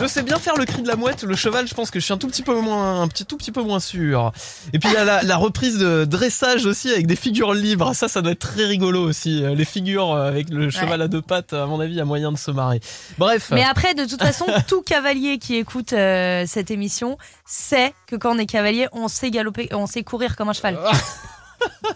je 0.00 0.06
sais 0.06 0.22
bien 0.22 0.38
faire 0.38 0.56
le 0.56 0.64
cri 0.64 0.82
de 0.82 0.86
la 0.88 0.94
mouette. 0.94 1.24
Le 1.24 1.34
cheval, 1.34 1.66
je 1.66 1.74
pense 1.74 1.90
que 1.90 1.98
je 1.98 2.04
suis 2.04 2.14
un 2.14 2.18
tout 2.18 2.28
petit 2.28 2.42
peu 2.42 2.60
moins, 2.60 3.02
un 3.02 3.08
petit 3.08 3.24
tout 3.24 3.36
petit 3.36 3.50
peu 3.50 3.62
moins 3.62 3.80
sûr. 3.80 4.32
Et 4.72 4.78
puis 4.78 4.88
il 4.90 4.94
y 4.94 4.96
a 4.96 5.04
la, 5.04 5.22
la 5.24 5.36
reprise 5.36 5.78
de 5.78 6.04
dressage 6.04 6.66
aussi 6.66 6.92
avec 6.92 7.08
des 7.08 7.16
figures 7.16 7.52
libres. 7.52 7.94
Ça, 7.94 8.06
ça 8.06 8.22
doit 8.22 8.32
être 8.32 8.38
très 8.38 8.64
rigolo 8.66 9.02
aussi. 9.02 9.42
Euh, 9.42 9.56
Les 9.56 9.64
figures 9.64 10.12
euh, 10.12 10.28
avec 10.28 10.50
le 10.50 10.70
cheval 10.70 11.02
à 11.02 11.08
deux 11.08 11.22
pattes, 11.22 11.52
à 11.52 11.66
mon 11.66 11.80
avis, 11.80 11.94
il 11.94 11.98
y 11.98 12.00
a 12.00 12.04
moyen 12.04 12.30
de 12.30 12.38
se 12.38 12.52
marrer. 12.52 12.80
Bref. 13.18 13.50
Mais 13.50 13.64
après, 13.64 13.94
de 13.94 14.04
toute 14.04 14.22
façon, 14.22 14.46
tout 14.68 14.82
cavalier 14.82 15.38
qui 15.38 15.56
écoute 15.56 15.92
euh, 15.92 16.44
cette 16.46 16.70
émission 16.70 17.18
sait 17.44 17.94
que 18.06 18.14
quand 18.14 18.36
on 18.36 18.38
est 18.38 18.46
cavalier, 18.46 18.86
on 18.92 19.08
sait 19.08 19.30
galoper, 19.30 19.68
on 19.72 19.86
sait 19.86 20.04
courir 20.04 20.36
comme 20.36 20.48
un 20.48 20.52
cheval. 20.52 20.78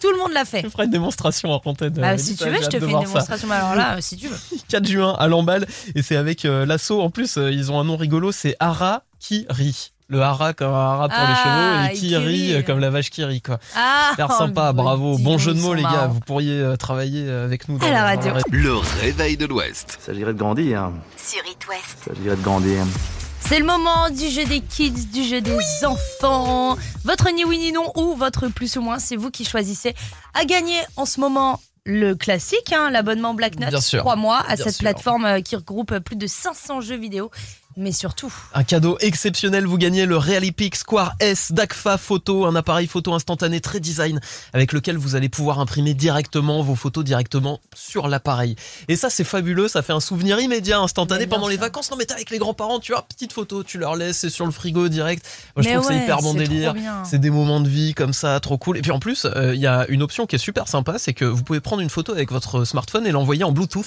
tout 0.01 0.11
le 0.11 0.19
monde 0.19 0.33
l'a 0.33 0.45
fait. 0.45 0.63
Je 0.63 0.69
ferai 0.69 0.85
une 0.85 0.91
démonstration 0.91 1.51
en 1.51 1.61
antenne. 1.65 1.93
Bah, 1.95 2.11
euh, 2.13 2.19
si 2.19 2.31
Mélissa, 2.31 2.45
tu 2.45 2.51
veux, 2.51 2.63
je 2.63 2.67
te 2.69 2.79
fais 2.79 2.87
une 2.87 2.93
ça. 2.93 2.99
démonstration. 3.07 3.49
Mais 3.49 3.55
alors 3.55 3.75
là, 3.75 3.95
euh, 3.97 4.01
si 4.01 4.17
tu 4.17 4.29
veux. 4.29 4.39
4 4.69 4.87
juin 4.87 5.15
à 5.19 5.27
Lamballe 5.29 5.67
et 5.95 6.03
c'est 6.03 6.17
avec 6.17 6.45
euh, 6.45 6.67
l'assaut. 6.67 7.01
En 7.01 7.11
plus, 7.11 7.37
euh, 7.37 7.51
ils 7.51 7.71
ont 7.73 7.79
un 7.81 7.85
nom 7.85 7.97
rigolo, 7.97 8.33
c'est 8.33 8.57
Hara 8.61 9.03
qui 9.21 9.47
rit. 9.49 9.91
Le 10.09 10.21
hara 10.21 10.53
comme 10.53 10.75
un 10.75 10.93
hara 10.93 11.09
pour 11.09 11.19
Ah, 11.19 11.27
les 11.31 11.37
chevaux 11.37 11.95
et 11.95 11.99
qui 11.99 12.17
rit 12.19 12.53
euh, 12.55 12.63
comme 12.63 12.81
la 12.81 12.91
vache 12.91 13.09
qui 13.09 13.25
rit 13.25 13.41
quoi. 13.41 13.59
Ah, 13.75 14.09
Super 14.11 14.31
sympa, 14.33 14.69
oh, 14.71 14.75
bravo, 14.75 15.17
dis 15.17 15.23
bon 15.23 15.39
jeu 15.39 15.55
de 15.55 15.59
mots 15.61 15.73
les 15.73 15.83
gars. 15.83 16.09
Vous 16.13 16.21
pourriez 16.21 16.61
euh, 16.61 16.77
travailler 16.77 17.25
euh, 17.27 17.47
avec 17.47 17.67
nous. 17.67 17.79
Dans, 17.79 17.87
À 17.87 17.91
la 17.91 18.17
dans 18.17 18.35
radio. 18.35 18.43
Le 18.51 18.75
réveil 19.01 19.39
de 19.39 19.47
l'Ouest. 19.47 19.97
Il 20.01 20.05
s'agirait 20.05 20.35
de 20.35 20.39
grandir. 20.39 20.91
Sur 21.17 21.41
It 21.47 21.67
West. 21.67 21.97
Il 22.09 22.15
s'agirait 22.15 22.37
de 22.37 22.43
grandir. 22.43 22.85
C'est 23.53 23.59
le 23.59 23.67
moment 23.67 24.09
du 24.09 24.31
jeu 24.31 24.47
des 24.47 24.61
kids, 24.63 25.09
du 25.13 25.25
jeu 25.25 25.43
des 25.43 25.59
enfants. 25.85 26.79
Votre 27.05 27.31
ni 27.33 27.45
oui 27.45 27.59
ni 27.59 27.71
non 27.71 27.93
ou 27.97 28.15
votre 28.15 28.49
plus 28.49 28.79
ou 28.79 28.81
moins, 28.81 28.99
c'est 28.99 29.15
vous 29.15 29.31
qui 29.31 29.45
choisissez. 29.45 29.93
À 30.33 30.47
gagner 30.47 30.81
en 30.97 31.05
ce 31.05 31.21
moment 31.21 31.61
le 31.85 32.15
classique, 32.15 32.73
hein, 32.73 32.89
l'abonnement 32.89 33.35
Black 33.35 33.57
sûr. 33.83 33.99
3 33.99 34.17
mois 34.17 34.39
à 34.39 34.57
Bien 34.57 34.65
cette 34.65 34.77
sûr. 34.77 34.81
plateforme 34.81 35.27
euh, 35.27 35.41
qui 35.43 35.55
regroupe 35.57 35.99
plus 35.99 36.17
de 36.17 36.27
500 36.27 36.81
jeux 36.81 36.97
vidéo. 36.97 37.31
Mais 37.77 37.93
surtout, 37.93 38.33
Un 38.55 38.65
cadeau 38.65 38.97
exceptionnel, 39.01 39.67
vous 39.67 39.79
gagnez 39.79 40.07
le 40.07 40.17
Realipic 40.17 40.77
Square 40.77 41.15
S 41.21 41.53
d'Agfa 41.53 41.99
Photo, 41.99 42.47
un 42.47 42.55
appareil 42.55 42.87
photo 42.87 43.15
instantané 43.15 43.61
très 43.61 43.81
design 43.81 44.21
avec 44.53 44.73
lequel 44.73 44.97
vous 44.97 45.15
allez 45.15 45.29
pouvoir 45.29 45.61
imprimer 45.61 45.95
directement 45.95 46.63
vos 46.63 46.75
photos 46.75 47.05
directement 47.05 47.61
sur 47.75 48.09
l'appareil. 48.09 48.57
Et 48.89 48.97
ça 48.97 49.11
c'est 49.11 49.25
fabuleux, 49.25 49.69
ça 49.69 49.83
fait 49.83 49.93
un 49.93 50.01
souvenir 50.01 50.39
immédiat, 50.41 50.81
instantané 50.81 51.27
pendant 51.27 51.49
les 51.49 51.57
vacances. 51.57 51.91
Non 51.91 51.97
mais 51.97 52.05
t'es 52.05 52.15
avec 52.15 52.31
les 52.31 52.39
grands-parents, 52.39 52.81
tu 52.81 52.93
vois, 52.93 53.03
petite 53.03 53.33
photo, 53.33 53.63
tu 53.63 53.79
leur 53.79 53.97
laisses, 53.97 54.19
c'est 54.19 54.31
sur 54.31 54.45
le 54.45 54.53
frigo 54.53 54.89
direct. 54.89 55.27
Moi 55.57 55.63
je 55.63 55.69
Mais 55.69 55.75
trouve 55.75 55.89
que 55.89 55.93
ouais, 55.93 55.99
c'est 55.99 56.05
hyper 56.05 56.19
bon 56.19 56.35
délire. 56.35 56.75
C'est 57.05 57.19
des 57.19 57.31
moments 57.31 57.61
de 57.61 57.69
vie 57.69 57.95
comme 57.95 58.13
ça, 58.13 58.39
trop 58.41 58.59
cool. 58.59 58.77
Et 58.77 58.83
puis 58.83 58.91
en 58.91 58.99
plus, 58.99 59.25
euh, 59.25 59.55
il 59.55 59.61
y 59.61 59.67
a 59.67 59.87
une 59.89 60.03
option 60.03 60.27
qui 60.27 60.37
est 60.37 60.39
super 60.39 60.69
sympa, 60.69 60.99
c'est 60.99 61.15
que 61.15 61.25
vous 61.25 61.43
pouvez 61.43 61.61
prendre 61.61 61.83
une 61.83 61.91
photo 61.91 62.13
avec 62.13 62.31
votre 62.31 62.65
smartphone 62.65 63.07
et 63.07 63.13
l'envoyer 63.13 63.45
en 63.45 63.53
Bluetooth. 63.53 63.87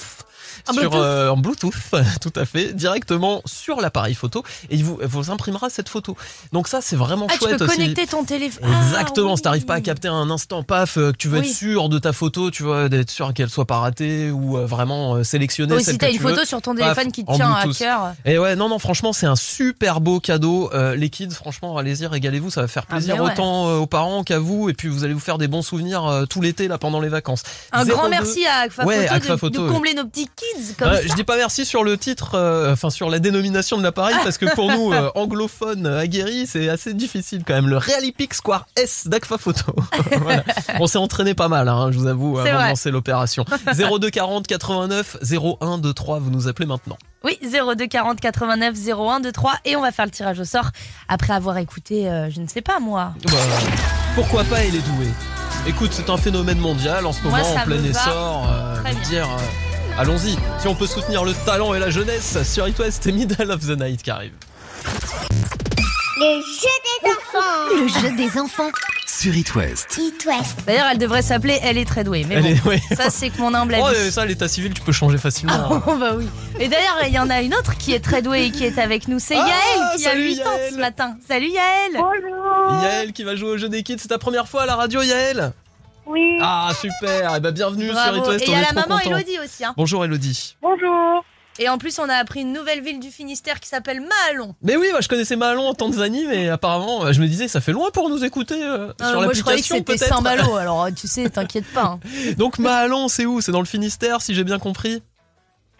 En 0.68 0.72
sur, 0.72 0.82
Bluetooth 0.82 1.00
euh, 1.00 1.28
en 1.28 1.36
Bluetooth, 1.36 1.74
tout 2.20 2.32
à 2.36 2.44
fait, 2.44 2.72
directement 2.72 3.42
sur 3.44 3.75
l'appareil 3.80 4.14
photo 4.14 4.42
et 4.70 4.76
il 4.76 4.84
vous, 4.84 5.30
imprimera 5.30 5.70
cette 5.70 5.88
photo. 5.88 6.16
Donc 6.52 6.68
ça, 6.68 6.80
c'est 6.80 6.96
vraiment 6.96 7.26
ah, 7.28 7.32
tu 7.34 7.38
chouette 7.40 7.58
peux 7.58 7.64
aussi. 7.64 7.76
connecter 7.78 8.06
ton 8.06 8.24
téléphone. 8.24 8.68
Exactement, 8.82 9.32
Ah, 9.32 9.36
si 9.36 9.42
t'arrives 9.42 9.64
pas 9.64 9.74
à 9.74 9.80
capter 9.80 10.08
un 10.08 10.30
instant, 10.30 10.62
paf, 10.62 10.96
euh, 10.98 11.12
que 11.12 11.16
tu 11.16 11.28
veux 11.28 11.40
Oui. 11.40 11.48
être 11.48 11.54
sûr 11.54 11.88
de 11.88 11.98
ta 11.98 12.12
photo, 12.12 12.50
tu 12.50 12.62
vois, 12.62 12.88
d'être 12.88 13.10
sûr 13.10 13.32
qu'elle 13.34 13.50
soit 13.50 13.64
pas 13.64 13.78
ratée 13.78 14.30
ou 14.30 14.56
euh, 14.56 14.66
vraiment 14.66 15.16
euh, 15.16 15.20
Ou 15.20 15.24
celle 15.24 15.42
si 15.50 15.98
t'as 15.98 16.08
une 16.10 16.16
tu 16.16 16.22
veux. 16.22 16.30
photo 16.34 16.44
sur 16.44 16.62
ton 16.62 16.74
Paf, 16.74 16.94
téléphone 16.94 17.12
qui 17.12 17.24
te 17.24 17.30
en 17.30 17.34
tient 17.36 17.52
à 17.52 17.64
cœur. 17.76 18.14
Et 18.24 18.38
ouais, 18.38 18.56
non, 18.56 18.68
non, 18.68 18.78
franchement, 18.78 19.12
c'est 19.12 19.26
un 19.26 19.36
super 19.36 20.00
beau 20.00 20.20
cadeau. 20.20 20.70
Euh, 20.74 20.94
les 20.94 21.08
kids, 21.10 21.30
franchement, 21.30 21.76
allez-y, 21.76 22.06
régalez-vous, 22.06 22.50
ça 22.50 22.60
va 22.62 22.68
faire 22.68 22.84
Ah, 22.88 22.92
plaisir 22.94 23.16
ouais. 23.16 23.32
autant 23.32 23.74
aux 23.78 23.86
parents 23.86 24.22
qu'à 24.24 24.38
vous, 24.38 24.68
et 24.68 24.74
puis 24.74 24.88
vous 24.88 25.04
allez 25.04 25.14
vous 25.14 25.20
faire 25.20 25.38
des 25.38 25.48
bons 25.48 25.62
souvenirs 25.62 26.24
tout 26.30 26.40
l'été 26.40 26.68
là 26.68 26.78
pendant 26.78 27.00
les 27.00 27.08
vacances. 27.08 27.42
Un 27.72 27.84
02. 27.84 27.92
grand 27.92 28.08
merci 28.08 28.46
à 28.46 28.60
Agfa 28.60 28.84
Ouais, 28.84 29.06
Photo, 29.08 29.32
de, 29.32 29.36
Photo, 29.36 29.66
de 29.66 29.70
combler 29.72 29.94
nos 29.94 30.04
petits 30.04 30.28
kids 30.36 30.74
comme 30.78 30.88
Euh, 30.88 30.96
ça. 30.96 31.02
je 31.08 31.14
dis 31.14 31.24
pas 31.24 31.36
merci 31.36 31.64
sur 31.64 31.82
le 31.84 31.96
titre, 31.98 32.34
euh, 32.34 32.72
enfin 32.72 32.90
sur 32.90 33.10
la 33.10 33.18
dénomination 33.18 33.65
de 33.76 33.82
l'appareil, 33.82 34.14
parce 34.22 34.38
que 34.38 34.46
pour 34.54 34.70
nous, 34.70 34.92
euh, 34.92 35.10
anglophones 35.16 35.86
euh, 35.86 35.98
aguerris, 36.00 36.46
c'est 36.46 36.68
assez 36.68 36.94
difficile 36.94 37.42
quand 37.46 37.54
même. 37.54 37.68
Le 37.68 37.76
Realipic 37.78 38.32
Square 38.34 38.66
S 38.76 39.08
d'Agfa 39.08 39.38
Photo. 39.38 39.74
Voilà. 40.20 40.44
On 40.78 40.86
s'est 40.86 40.98
entraîné 40.98 41.34
pas 41.34 41.48
mal, 41.48 41.68
hein, 41.68 41.90
je 41.90 41.98
vous 41.98 42.06
avoue, 42.06 42.38
avant 42.38 42.48
de 42.62 42.68
lancer 42.68 42.90
l'opération. 42.92 43.44
02 43.74 44.10
40 44.10 44.46
89 44.46 45.16
01 45.32 45.56
23, 45.78 46.18
vous 46.20 46.30
nous 46.30 46.46
appelez 46.48 46.66
maintenant. 46.66 46.96
Oui, 47.24 47.38
02 47.42 47.86
40 47.88 48.20
89 48.20 48.74
01 48.88 49.20
23 49.20 49.54
et 49.64 49.74
on 49.74 49.82
va 49.82 49.90
faire 49.90 50.04
le 50.04 50.10
tirage 50.12 50.38
au 50.38 50.44
sort 50.44 50.70
après 51.08 51.32
avoir 51.32 51.58
écouté, 51.58 52.08
euh, 52.08 52.30
je 52.30 52.40
ne 52.40 52.46
sais 52.46 52.62
pas 52.62 52.78
moi. 52.78 53.12
Bah, 53.24 53.32
pourquoi 54.14 54.44
pas, 54.44 54.64
il 54.64 54.76
est 54.76 54.86
doué. 54.96 55.08
Écoute, 55.66 55.90
c'est 55.92 56.08
un 56.10 56.16
phénomène 56.16 56.58
mondial 56.58 57.04
en 57.06 57.12
ce 57.12 57.22
moment, 57.22 57.38
en 57.38 57.64
plein 57.64 57.82
essor. 57.82 58.48
euh, 58.48 59.08
dire, 59.08 59.26
allons-y. 59.98 60.36
Si 60.58 60.68
on 60.68 60.74
peut 60.74 60.86
soutenir 60.86 61.24
le 61.24 61.32
talent 61.44 61.74
et 61.74 61.78
la 61.78 61.90
jeunesse, 61.90 62.38
sur 62.44 62.66
It 62.68 62.78
West, 62.78 63.00
c'est 63.04 63.12
Middle 63.12 63.50
of 63.50 63.60
the 63.66 63.78
Night 63.78 64.02
qui 64.02 64.10
arrive. 64.10 64.32
Le 66.18 66.40
jeu 66.40 66.74
des 67.04 67.10
enfants. 67.10 67.74
Le 67.82 67.88
jeu 67.88 68.16
des 68.16 68.38
enfants. 68.40 68.70
Sur 69.06 69.34
It 69.36 69.54
West. 69.54 69.98
It 69.98 70.24
West. 70.26 70.58
D'ailleurs, 70.66 70.86
elle 70.92 70.98
devrait 70.98 71.22
s'appeler 71.22 71.58
Elle 71.62 71.78
est 71.78 71.84
très 71.84 72.04
douée. 72.04 72.24
Mais 72.28 72.36
Elle 72.36 72.42
bon, 72.42 72.48
est- 72.50 72.64
ouais. 72.66 72.80
ça 72.96 73.10
c'est 73.10 73.30
que 73.30 73.38
mon 73.38 73.52
humble 73.54 73.76
Oh, 73.80 73.86
avis. 73.86 74.10
ça, 74.10 74.24
l'état 74.24 74.48
civil, 74.48 74.72
tu 74.74 74.80
peux 74.82 74.92
changer 74.92 75.18
facilement. 75.18 75.82
Oh 75.86 75.96
bah 75.96 76.12
oui. 76.16 76.26
Et 76.58 76.68
d'ailleurs, 76.68 76.98
il 77.06 77.12
y 77.12 77.18
en 77.18 77.28
a 77.30 77.40
une 77.42 77.54
autre 77.54 77.76
qui 77.76 77.92
est 77.92 78.00
très 78.00 78.22
douée 78.22 78.46
et 78.46 78.50
qui 78.50 78.64
est 78.64 78.78
avec 78.78 79.08
nous. 79.08 79.18
C'est 79.18 79.36
Ah, 79.36 79.46
Yael 79.46 79.96
qui 79.98 80.06
a 80.06 80.10
salut 80.10 80.24
8 80.24 80.40
ans 80.42 80.58
ce 80.72 80.76
matin. 80.76 81.16
Salut 81.26 81.48
Yael. 81.48 81.92
Bonjour. 81.94 82.82
Yael 82.82 83.12
qui 83.12 83.22
va 83.24 83.36
jouer 83.36 83.50
au 83.50 83.56
jeu 83.58 83.68
des 83.68 83.82
kids, 83.82 83.96
c'est 83.98 84.08
ta 84.08 84.18
première 84.18 84.48
fois 84.48 84.62
à 84.62 84.66
la 84.66 84.76
radio, 84.76 85.02
Yael? 85.02 85.52
Oui. 86.06 86.38
Ah, 86.40 86.70
super. 86.80 87.34
Eh 87.36 87.40
ben, 87.40 87.50
bienvenue 87.50 87.86
sur 87.86 87.94
Bravo. 87.94 88.16
It 88.18 88.26
West, 88.28 88.42
Et 88.42 88.46
il 88.46 88.52
y 88.52 88.54
a 88.54 88.58
est 88.60 88.74
la 88.74 88.86
maman. 88.86 88.98
Elodie 89.00 89.38
aussi. 89.42 89.64
hein. 89.64 89.74
Bonjour 89.76 90.04
Elodie. 90.04 90.56
Bonjour. 90.62 91.24
Et 91.58 91.68
en 91.70 91.78
plus, 91.78 91.98
on 91.98 92.08
a 92.08 92.14
appris 92.14 92.42
une 92.42 92.52
nouvelle 92.52 92.82
ville 92.82 93.00
du 93.00 93.10
Finistère 93.10 93.60
qui 93.60 93.68
s'appelle 93.68 94.00
Mahalon. 94.02 94.54
Mais 94.62 94.76
oui, 94.76 94.88
moi 94.90 95.00
je 95.00 95.08
connaissais 95.08 95.36
Mahalon 95.36 95.68
en 95.68 95.72
Tanzanie, 95.74 96.26
mais 96.28 96.50
apparemment, 96.50 97.10
je 97.12 97.20
me 97.20 97.26
disais, 97.26 97.48
ça 97.48 97.62
fait 97.62 97.72
loin 97.72 97.90
pour 97.90 98.10
nous 98.10 98.24
écouter 98.26 98.62
euh, 98.62 98.92
sur 99.00 99.22
moi, 99.22 99.32
je 99.32 99.40
croyais 99.40 99.62
que 99.62 99.72
l'application 99.72 99.76
c'était. 99.78 99.96
Saint-Malo. 99.96 100.54
Alors, 100.60 100.86
tu 100.94 101.08
sais, 101.08 101.30
t'inquiète 101.30 101.64
pas. 101.72 101.84
hein. 101.84 102.00
Donc 102.36 102.58
Mahalon, 102.58 103.08
c'est 103.08 103.24
où? 103.24 103.40
C'est 103.40 103.52
dans 103.52 103.60
le 103.60 103.66
Finistère, 103.66 104.20
si 104.20 104.34
j'ai 104.34 104.44
bien 104.44 104.58
compris? 104.58 105.02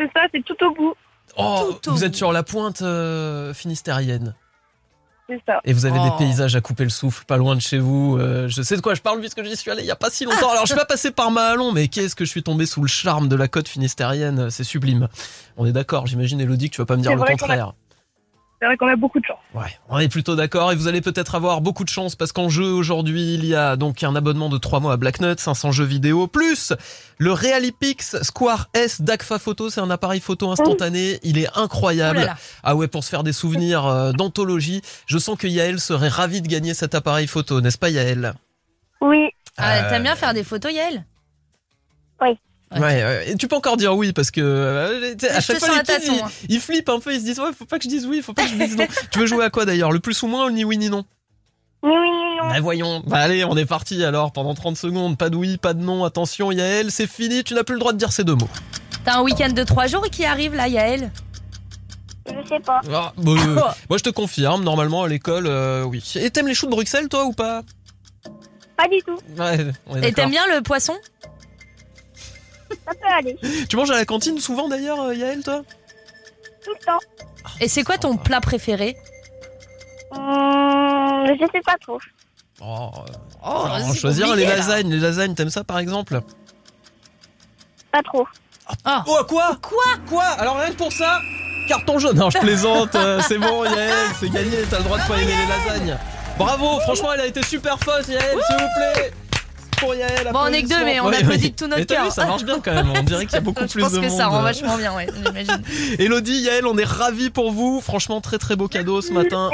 C'est 0.01 0.11
ça, 0.15 0.23
c'est 0.35 0.43
tout 0.45 0.57
au 0.65 0.75
bout. 0.75 0.95
Oh, 1.37 1.73
tout 1.83 1.91
au 1.91 1.93
vous 1.93 2.05
êtes 2.05 2.13
bout. 2.13 2.17
sur 2.17 2.33
la 2.33 2.43
pointe 2.43 2.81
euh, 2.81 3.53
finistérienne. 3.53 4.35
C'est 5.29 5.43
ça. 5.45 5.61
Et 5.65 5.73
vous 5.73 5.87
avez 5.87 5.99
Oh. 6.01 6.05
des 6.11 6.25
paysages 6.25 6.55
à 6.55 6.61
couper 6.61 6.85
le 6.85 6.91
souffle, 6.91 7.25
pas 7.25 7.37
loin 7.37 7.57
de 7.57 7.61
chez 7.61 7.79
vous. 7.79 8.17
Euh, 8.17 8.47
je 8.49 8.63
sais 8.63 8.77
de 8.77 8.81
quoi 8.81 8.95
je 8.95 9.01
parle 9.03 9.19
puisque 9.21 9.43
j'y 9.43 9.57
suis 9.57 9.71
allé 9.73 9.83
il 9.83 9.87
y 9.87 9.91
a 9.91 9.97
pas 9.97 10.09
si 10.11 10.25
longtemps. 10.25 10.51
Alors 10.51 10.63
je 10.63 10.67
suis 10.69 10.77
pas 10.77 10.85
passé 10.85 11.11
par 11.11 11.31
Mahalon, 11.33 11.73
mais 11.73 11.89
qu'est-ce 11.89 12.15
que 12.15 12.25
je 12.25 12.31
suis 12.31 12.43
tombé 12.45 12.65
sous 12.67 12.81
le 12.81 12.87
charme 12.89 13.29
de 13.29 13.35
la 13.35 13.49
côte 13.49 13.67
finistérienne. 13.69 14.51
C'est 14.51 14.63
sublime. 14.65 15.09
On 15.57 15.67
est 15.67 15.73
d'accord, 15.73 16.07
j'imagine 16.07 16.41
Elodie 16.41 16.71
que 16.71 16.77
tu 16.77 16.81
vas 16.81 16.87
pas 16.87 16.97
me 16.97 17.03
dire 17.03 17.17
le 17.17 17.23
contraire. 17.25 17.73
C'est 18.67 18.71
vrai 18.71 18.77
qu'on 18.79 18.89
a 18.89 18.97
beaucoup 18.97 19.21
de 19.21 19.25
chance. 19.25 19.39
Ouais, 19.55 19.71
on 19.89 20.01
est 20.01 20.09
plutôt 20.09 20.35
d'accord 20.35 20.73
et 20.73 20.75
vous 20.75 20.89
allez 20.89 21.01
peut-être 21.01 21.37
avoir 21.37 21.61
beaucoup 21.61 21.85
de 21.85 21.89
chance 21.89 22.17
parce 22.17 22.33
qu'en 22.33 22.49
jeu 22.49 22.65
aujourd'hui, 22.65 23.35
il 23.35 23.45
y 23.45 23.55
a 23.55 23.77
donc 23.77 24.03
un 24.03 24.17
abonnement 24.17 24.49
de 24.49 24.59
3 24.59 24.81
mois 24.81 24.95
à 24.95 24.97
Black 24.97 25.21
Nut, 25.21 25.39
500 25.39 25.71
jeux 25.71 25.85
vidéo, 25.85 26.27
plus 26.27 26.73
le 27.19 27.33
Realipix 27.33 28.21
Square 28.23 28.69
S 28.75 29.03
d'Agfa 29.03 29.39
Photo, 29.39 29.71
c'est 29.71 29.81
un 29.81 29.89
appareil 29.91 30.19
photo 30.19 30.51
instantané, 30.51 31.21
il 31.23 31.39
est 31.39 31.47
incroyable. 31.57 32.19
Oh 32.19 32.23
là 32.23 32.27
là. 32.27 32.37
Ah 32.65 32.75
ouais, 32.75 32.89
pour 32.89 33.05
se 33.05 33.09
faire 33.11 33.23
des 33.23 33.33
souvenirs 33.33 33.87
euh, 33.87 34.11
d'anthologie, 34.11 34.83
je 35.07 35.19
sens 35.19 35.39
que 35.39 35.47
Yael 35.47 35.79
serait 35.79 36.09
ravie 36.09 36.43
de 36.43 36.49
gagner 36.49 36.75
cet 36.75 36.97
appareil 36.97 37.29
photo, 37.29 37.61
n'est-ce 37.61 37.79
pas 37.79 37.91
Yael? 37.91 38.35
Oui. 39.01 39.29
Ah, 39.59 39.77
Euh, 39.85 39.91
T'aimes 39.91 40.03
bien 40.03 40.17
faire 40.17 40.35
des 40.35 40.43
photos, 40.43 40.73
Yael? 40.73 41.05
Ouais, 42.73 42.81
ouais, 42.81 43.31
et 43.31 43.37
tu 43.37 43.47
peux 43.47 43.55
encore 43.55 43.77
dire 43.77 43.95
oui 43.95 44.13
parce 44.13 44.33
que 44.33 44.41
euh, 44.41 45.15
à 45.31 45.41
chaque 45.41 45.59
fois 45.61 45.69
les 45.69 45.83
kids, 45.83 46.07
ils, 46.07 46.21
hein. 46.21 46.29
ils 46.49 46.61
flippent 46.61 46.89
un 46.89 46.99
peu, 46.99 47.15
ils 47.15 47.21
se 47.21 47.25
disent 47.25 47.39
ouais, 47.39 47.53
faut 47.57 47.65
pas 47.65 47.79
que 47.79 47.85
je 47.85 47.89
dise 47.89 48.07
oui, 48.07 48.23
faut 48.23 48.35
pas 48.35 48.43
que 48.43 48.51
je 48.51 48.55
dise 48.57 48.77
non. 48.77 48.87
tu 49.11 49.21
veux 49.21 49.27
jouer 49.27 49.45
à 49.45 49.51
quoi 49.51 49.65
d'ailleurs? 49.65 49.93
Le 49.93 50.01
plus 50.01 50.21
ou 50.25 50.27
moins 50.27 50.47
ou 50.47 50.51
ni 50.51 50.65
oui 50.65 50.77
ni 50.77 50.91
non? 50.91 51.05
Oui, 51.85 51.93
oui, 51.93 52.09
oui, 52.11 52.37
non. 52.43 52.49
Bah 52.49 52.61
voyons, 52.61 53.03
bah 53.07 53.19
allez, 53.19 53.45
on 53.45 53.57
est 53.57 53.67
parti 53.67 54.05
alors 54.05 54.33
pendant 54.33 54.55
30 54.55 54.77
secondes, 54.77 55.17
pas 55.17 55.31
de 55.31 55.37
oui, 55.37 55.59
pas 55.59 55.75
de 55.75 55.81
non, 55.81 56.05
attention 56.05 56.51
Yael, 56.51 56.91
c'est 56.91 57.07
fini, 57.07 57.45
tu 57.45 57.55
n'as 57.55 57.63
plus 57.63 57.75
le 57.75 57.81
droit 57.81 57.93
de 57.93 57.99
dire 57.99 58.11
ces 58.11 58.25
deux 58.25 58.35
mots. 58.35 58.49
T'as 59.05 59.19
un 59.19 59.23
week-end 59.23 59.51
de 59.51 59.63
3 59.63 59.87
jours 59.87 60.11
qui 60.11 60.25
arrive 60.25 60.55
là, 60.55 60.67
Yael? 60.67 61.13
Je 62.27 62.49
sais 62.49 62.59
pas. 62.59 62.81
Ah, 62.93 63.13
bah, 63.17 63.33
euh, 63.33 63.55
moi 63.89 63.99
je 63.99 64.03
te 64.03 64.11
confirme, 64.11 64.65
normalement 64.65 65.05
à 65.05 65.09
l'école, 65.09 65.47
euh, 65.47 65.85
oui. 65.85 66.03
Et 66.17 66.31
t'aimes 66.31 66.49
les 66.49 66.55
choux 66.55 66.67
de 66.67 66.73
Bruxelles 66.73 67.09
toi 67.09 67.27
ou 67.27 67.33
pas? 67.33 67.63
Pas 68.77 68.89
du 68.89 68.99
tout. 69.07 69.19
Ouais, 69.39 69.73
on 69.87 70.03
est 70.03 70.09
Et 70.09 70.13
t'aimes 70.13 70.31
bien 70.31 70.47
le 70.53 70.63
poisson? 70.63 70.95
Ça 72.71 72.93
peut 72.93 73.09
aller. 73.19 73.37
Tu 73.69 73.77
manges 73.77 73.91
à 73.91 73.95
la 73.97 74.05
cantine 74.05 74.39
souvent 74.39 74.69
d'ailleurs 74.69 75.01
euh, 75.01 75.15
Yael 75.15 75.43
toi? 75.43 75.63
Tout 76.65 76.71
le 76.79 76.85
temps. 76.85 76.99
Et 77.61 77.69
c'est 77.69 77.85
quoi 77.85 77.97
ton 77.99 78.17
plat 78.17 78.41
préféré? 78.41 78.97
Hum, 80.13 81.27
je 81.29 81.45
sais 81.53 81.61
pas 81.65 81.77
trop. 81.81 81.99
Oh, 82.61 82.91
Oh, 83.49 83.67
on 83.71 83.93
c'est 83.93 83.99
choisir 83.99 84.35
les 84.35 84.45
là. 84.45 84.57
lasagnes, 84.57 84.91
les 84.91 84.99
lasagnes, 84.99 85.35
t'aimes 85.35 85.51
ça 85.51 85.63
par 85.65 85.79
exemple? 85.79 86.21
Pas 87.93 88.03
trop. 88.03 88.27
Ah. 88.85 89.05
Oh 89.07 89.19
quoi? 89.29 89.57
Quoi? 89.63 89.85
Quoi? 90.09 90.25
Alors 90.25 90.57
rien 90.59 90.71
que 90.71 90.77
pour 90.77 90.93
ça 90.93 91.21
Carton 91.69 91.99
jaune 92.01 92.17
Non 92.17 92.31
je 92.31 92.39
plaisante, 92.39 92.95
euh, 92.97 93.21
c'est 93.29 93.39
bon 93.39 93.65
Yael, 93.65 93.93
c'est 94.19 94.31
gagné, 94.31 94.57
t'as 94.69 94.79
le 94.79 94.85
droit 94.85 94.99
de 94.99 95.07
pas 95.07 95.17
aimer 95.17 95.33
les 95.37 95.47
lasagnes. 95.47 95.99
Bravo, 96.39 96.81
franchement 96.81 97.13
elle 97.13 97.21
a 97.21 97.27
été 97.27 97.43
super 97.45 97.79
forte 97.79 98.09
Yael, 98.09 98.39
s'il 98.47 98.57
vous 98.57 98.69
plaît 98.77 99.13
pour 99.81 99.95
Yael, 99.95 100.31
Bon, 100.33 100.41
on 100.43 100.47
est 100.53 100.63
que 100.63 100.69
deux, 100.69 100.85
mais 100.85 101.01
on 101.01 101.07
Ouais, 101.07 101.17
applaudit 101.17 101.45
ouais. 101.45 101.51
de 101.51 101.55
tout 101.57 101.67
notre 101.67 101.85
cœur. 101.85 102.11
ça 102.13 102.27
marche 102.27 102.45
bien 102.45 102.59
quand 102.63 102.73
même, 102.75 102.91
on 102.91 103.03
dirait 103.03 103.25
qu'il 103.27 103.35
y 103.35 103.39
a 103.39 103.41
beaucoup 103.43 103.63
Je 103.67 103.73
plus 103.73 103.83
pense 103.83 103.93
de 103.93 104.01
que 104.01 104.07
monde. 104.07 104.17
ça 104.19 104.27
rend 104.27 104.43
vachement 104.43 104.77
bien, 104.77 104.95
ouais, 104.95 105.07
j'imagine. 105.25 105.63
Elodie, 105.99 106.41
Yael, 106.43 106.67
on 106.67 106.77
est 106.79 106.85
ravis 106.85 107.31
pour 107.31 107.53
vous. 107.53 107.81
Franchement, 107.81 108.21
très 108.21 108.39
très 108.39 108.57
beau 108.57 108.69
cadeau 108.69 109.01
ce 109.01 109.13
matin. 109.13 109.51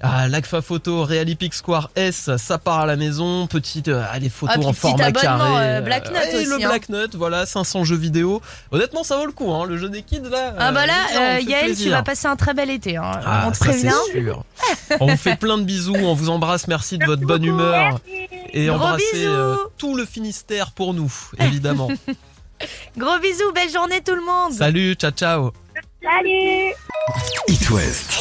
Ah, 0.00 0.28
l'ACFA 0.28 0.60
Photo, 0.62 1.04
Realipix 1.04 1.56
Square 1.58 1.90
S, 1.96 2.30
ça 2.36 2.58
part 2.58 2.80
à 2.80 2.86
la 2.86 2.96
maison. 2.96 3.46
Petite, 3.46 3.88
euh, 3.88 4.02
ah, 4.12 4.18
les 4.18 4.28
photos 4.28 4.56
Ah, 4.62 4.68
en 4.68 4.72
format 4.72 5.04
abonnement, 5.06 5.20
carré. 5.38 5.66
euh, 5.68 5.80
Black 5.80 6.10
Nut 6.10 6.16
et 6.32 6.36
aussi, 6.36 6.46
le 6.46 6.54
hein. 6.54 6.68
Black 6.68 6.88
Nut, 6.88 7.14
voilà, 7.14 7.46
500 7.46 7.84
jeux 7.84 7.96
vidéo. 7.96 8.40
Honnêtement, 8.70 9.02
ça 9.04 9.16
vaut 9.16 9.26
le 9.26 9.32
coup, 9.32 9.50
hein, 9.52 9.64
le 9.66 9.76
jeu 9.78 9.88
des 9.88 10.02
kids 10.02 10.20
là. 10.30 10.54
Ah 10.58 10.72
bah 10.72 10.82
euh, 10.82 10.86
là, 10.86 10.92
euh, 11.16 11.36
fait 11.36 11.42
Yael, 11.44 11.76
tu 11.76 11.88
vas 11.90 12.02
passer 12.02 12.26
un 12.26 12.36
très 12.36 12.54
bel 12.54 12.70
été. 12.70 12.96
Hein. 12.96 13.10
Ah, 13.24 13.44
on 13.46 13.50
te 13.50 13.56
ça, 13.56 13.64
prévient. 13.66 13.90
c'est 14.12 14.22
sûr. 14.22 14.44
On 15.00 15.06
vous 15.06 15.16
fait 15.16 15.36
plein 15.36 15.58
de 15.58 15.62
bisous, 15.64 15.94
on 15.96 16.14
vous 16.14 16.28
embrasse, 16.30 16.68
merci 16.68 16.98
de 16.98 17.04
votre 17.06 17.22
bonne 17.22 17.44
humeur. 17.44 17.98
Et 18.52 18.66
Gros 18.66 18.76
embrassez. 18.76 19.27
Euh, 19.28 19.56
tout 19.76 19.96
le 19.96 20.04
Finistère 20.04 20.72
pour 20.72 20.94
nous, 20.94 21.12
évidemment. 21.38 21.88
Gros 22.96 23.18
bisous, 23.20 23.52
belle 23.54 23.70
journée 23.70 24.00
tout 24.00 24.14
le 24.14 24.24
monde. 24.24 24.52
Salut, 24.52 24.94
ciao 24.94 25.10
ciao. 25.12 25.52
Salut 26.00 26.74
It 27.48 27.70
West. 27.70 28.12